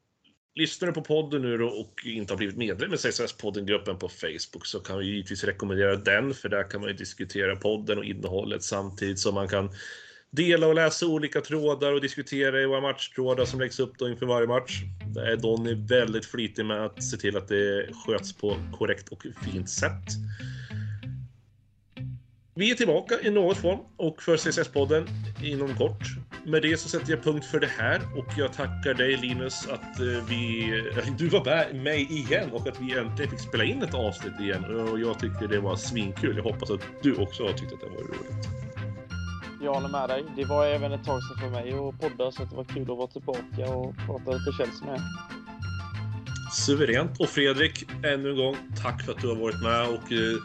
lyssnar 0.55 0.87
du 0.87 0.93
på 0.93 1.01
podden 1.01 1.41
nu 1.41 1.57
då 1.57 1.67
och 1.67 1.93
inte 2.05 2.33
har 2.33 2.37
blivit 2.37 2.57
medlem 2.57 2.93
i 2.93 2.97
CSS-podden-gruppen 2.97 3.97
på 3.97 4.09
Facebook 4.09 4.65
så 4.65 4.79
kan 4.79 4.99
vi 4.99 5.05
givetvis 5.05 5.43
rekommendera 5.43 5.95
den 5.95 6.33
för 6.33 6.49
där 6.49 6.69
kan 6.69 6.81
man 6.81 6.89
ju 6.89 6.95
diskutera 6.95 7.55
podden 7.55 7.97
och 7.97 8.05
innehållet 8.05 8.63
samtidigt 8.63 9.19
som 9.19 9.35
man 9.35 9.47
kan 9.47 9.69
dela 10.37 10.67
och 10.67 10.75
läsa 10.75 11.07
olika 11.07 11.41
trådar 11.41 11.93
och 11.93 12.01
diskutera 12.01 12.61
i 12.61 12.65
våra 12.65 12.81
matchtrådar 12.81 13.45
som 13.45 13.59
läggs 13.59 13.79
upp 13.79 13.97
då 13.97 14.09
inför 14.09 14.25
varje 14.25 14.47
match. 14.47 14.83
Eh, 15.01 15.07
Där 15.07 15.25
är 15.25 15.37
Donny 15.37 15.73
väldigt 15.73 16.25
flitig 16.25 16.65
med 16.65 16.85
att 16.85 17.03
se 17.03 17.17
till 17.17 17.37
att 17.37 17.47
det 17.47 17.89
sköts 18.05 18.33
på 18.33 18.57
korrekt 18.77 19.09
och 19.09 19.23
fint 19.43 19.69
sätt. 19.69 20.03
Vi 22.55 22.71
är 22.71 22.75
tillbaka 22.75 23.15
i 23.21 23.29
något 23.29 23.57
form 23.57 23.79
och 23.97 24.21
för 24.21 24.37
CSS-podden 24.37 25.07
inom 25.43 25.75
kort. 25.75 26.03
Med 26.45 26.61
det 26.61 26.77
så 26.77 26.89
sätter 26.89 27.11
jag 27.11 27.23
punkt 27.23 27.45
för 27.45 27.59
det 27.59 27.69
här 27.77 28.01
och 28.17 28.25
jag 28.37 28.53
tackar 28.53 28.93
dig 28.93 29.17
Linus 29.17 29.67
att 29.67 29.99
eh, 29.99 30.25
vi, 30.29 30.71
du 31.17 31.27
var 31.27 31.73
med 31.73 31.99
igen 31.99 32.51
och 32.51 32.67
att 32.67 32.81
vi 32.81 32.97
äntligen 32.97 33.31
fick 33.31 33.39
spela 33.39 33.63
in 33.63 33.81
ett 33.81 33.93
avsnitt 33.93 34.39
igen. 34.39 34.65
Och 34.65 34.99
jag 34.99 35.19
tyckte 35.19 35.47
det 35.47 35.59
var 35.59 35.75
svinkul. 35.75 36.37
Jag 36.37 36.43
hoppas 36.43 36.71
att 36.71 36.81
du 37.01 37.15
också 37.15 37.43
har 37.43 37.53
tyckt 37.53 37.73
att 37.73 37.81
det 37.81 37.87
var 37.87 38.03
roligt. 38.03 38.66
Jag 39.61 39.73
håller 39.73 39.89
med 39.89 40.09
dig. 40.09 40.25
Det 40.35 40.45
var 40.45 40.65
även 40.65 40.91
ett 40.91 41.03
tag 41.03 41.19
sedan 41.23 41.37
för 41.37 41.49
mig 41.49 41.73
att 41.73 41.99
podda 41.99 42.31
så 42.31 42.43
det 42.45 42.55
var 42.55 42.63
kul 42.63 42.81
att 42.81 42.87
vara 42.87 43.07
tillbaka 43.07 43.73
och 43.73 43.95
prata 44.05 44.31
lite 44.31 44.51
Chelsea 44.57 44.85
med. 44.85 45.01
Suveränt. 46.51 47.19
Och 47.19 47.29
Fredrik, 47.29 47.85
ännu 48.03 48.29
en 48.29 48.37
gång, 48.37 48.55
tack 48.83 49.01
för 49.01 49.11
att 49.11 49.21
du 49.21 49.27
har 49.27 49.35
varit 49.35 49.63
med. 49.63 49.87
Och 49.87 50.11
eh, 50.11 50.37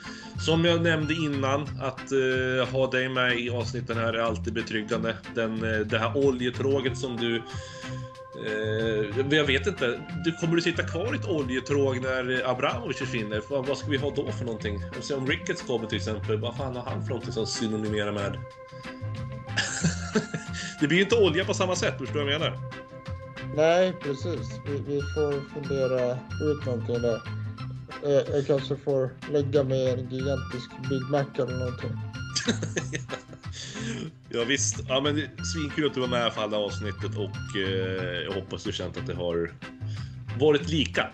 som 0.46 0.64
jag 0.64 0.82
nämnde 0.82 1.14
innan, 1.14 1.62
att 1.62 2.12
eh, 2.12 2.72
ha 2.72 2.90
dig 2.90 3.08
med 3.08 3.38
i 3.38 3.50
avsnitten 3.50 3.96
här 3.96 4.12
är 4.12 4.18
alltid 4.18 4.54
betryggande. 4.54 5.16
Den, 5.34 5.64
eh, 5.64 5.80
det 5.80 5.98
här 5.98 6.16
oljetråget 6.16 6.98
som 6.98 7.16
du 7.16 7.42
Eh, 8.36 9.36
jag 9.36 9.44
vet 9.44 9.66
inte. 9.66 10.00
Du 10.24 10.32
kommer 10.32 10.56
du 10.56 10.62
sitta 10.62 10.82
kvar 10.82 11.14
i 11.14 11.18
ett 11.18 11.28
oljetråg 11.28 12.02
när 12.02 12.50
Abramovic 12.50 12.96
försvinner? 12.96 13.42
Vad, 13.48 13.66
vad 13.66 13.78
ska 13.78 13.90
vi 13.90 13.96
ha 13.96 14.10
då 14.10 14.32
för 14.32 14.44
någonting? 14.44 14.76
Och 14.76 15.18
om 15.18 15.26
Ricketts 15.26 15.62
kommer 15.62 15.86
till 15.86 15.98
exempel, 15.98 16.40
vad 16.40 16.56
fan 16.56 16.76
har 16.76 16.82
han 16.82 17.02
för 17.02 17.08
någonting 17.08 17.32
som 17.32 17.46
synonymerar 17.46 18.12
med? 18.12 18.32
det 20.80 20.86
blir 20.86 20.98
ju 20.98 21.04
inte 21.04 21.16
olja 21.16 21.44
på 21.44 21.54
samma 21.54 21.76
sätt, 21.76 21.98
förstår 21.98 22.18
du 22.18 22.24
vad 22.24 22.34
jag 22.34 22.40
menar? 22.40 22.58
Nej, 23.56 23.92
precis. 24.02 24.60
Vi, 24.66 24.72
vi 24.72 25.00
får 25.00 25.54
fundera 25.54 26.12
ut 26.50 26.66
någonting 26.66 27.02
där. 27.02 27.20
Eh, 28.04 28.34
jag 28.36 28.46
kanske 28.46 28.76
får 28.76 29.10
lägga 29.30 29.64
mig 29.64 29.78
i 29.78 29.90
en 29.90 30.10
gigantisk 30.10 30.70
Big 30.90 31.02
Mac 31.10 31.24
eller 31.34 31.58
någonting. 31.58 32.11
ja 34.28 34.44
visst. 34.44 34.80
Ja, 34.88 35.00
men 35.00 35.14
svinkul 35.52 35.86
att 35.86 35.94
du 35.94 36.00
var 36.00 36.08
med 36.08 36.32
för 36.32 36.42
alla 36.42 36.56
avsnittet 36.56 37.16
och 37.16 37.56
eh, 37.56 38.22
jag 38.24 38.32
hoppas 38.32 38.64
du 38.64 38.72
känt 38.72 38.96
att 38.96 39.06
det 39.06 39.14
har 39.14 39.52
varit 40.38 40.68
lika. 40.68 41.10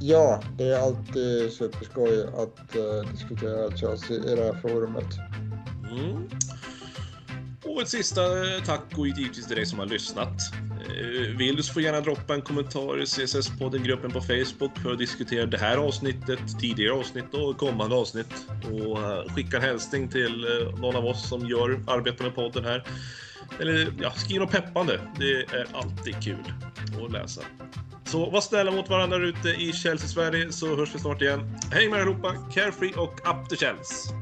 Ja, 0.00 0.42
det 0.58 0.64
är 0.64 0.78
alltid 0.78 1.52
superskoj 1.52 2.22
att 2.22 2.76
uh, 2.76 3.12
diskutera 3.12 3.76
Chelsea 3.76 4.16
i 4.16 4.36
det 4.36 4.44
här 4.44 4.60
forumet. 4.62 5.18
Mm. 5.90 6.28
Och 7.68 7.82
ett 7.82 7.88
sista 7.88 8.54
eh, 8.54 8.62
tack 8.64 8.82
och 8.96 9.06
givetvis 9.06 9.46
till 9.46 9.56
dig 9.56 9.66
som 9.66 9.78
har 9.78 9.86
lyssnat. 9.86 10.52
Eh, 10.88 11.36
vill 11.36 11.56
du 11.56 11.62
så 11.62 11.72
får 11.72 11.82
gärna 11.82 12.00
droppa 12.00 12.34
en 12.34 12.42
kommentar 12.42 13.02
i 13.02 13.06
CSS-podden-gruppen 13.06 14.12
på 14.12 14.20
Facebook 14.20 14.78
för 14.82 14.92
att 14.92 14.98
diskutera 14.98 15.46
det 15.46 15.58
här 15.58 15.76
avsnittet, 15.76 16.60
tidigare 16.60 16.92
avsnitt 16.92 17.34
och 17.34 17.58
kommande 17.58 17.96
avsnitt. 17.96 18.46
Och 18.64 18.98
eh, 18.98 19.34
skicka 19.34 19.56
en 19.56 19.62
hälsning 19.62 20.08
till 20.08 20.46
någon 20.78 20.96
av 20.96 21.06
oss 21.06 21.28
som 21.28 21.48
gör 21.48 21.80
arbetar 21.86 22.24
med 22.24 22.34
podden 22.34 22.64
här. 22.64 22.84
Eller 23.60 23.94
ja, 24.00 24.10
skriv 24.10 24.40
något 24.40 24.50
peppande. 24.50 25.00
Det 25.18 25.32
är 25.32 25.66
alltid 25.72 26.22
kul 26.22 26.52
att 27.04 27.12
läsa. 27.12 27.42
Så 28.04 28.30
var 28.30 28.40
snälla 28.40 28.70
mot 28.70 28.88
varandra 28.88 29.16
ute 29.16 29.48
i 29.48 29.72
Chelsea-Sverige 29.72 30.52
så 30.52 30.76
hörs 30.76 30.94
vi 30.94 30.98
snart 30.98 31.22
igen. 31.22 31.56
Hej 31.72 31.88
med 31.88 31.98
er 31.98 32.02
allihopa! 32.02 32.34
Carefree 32.54 32.92
och 32.92 33.12
up 33.12 33.48
the 33.48 33.56
Chelsea! 33.56 34.12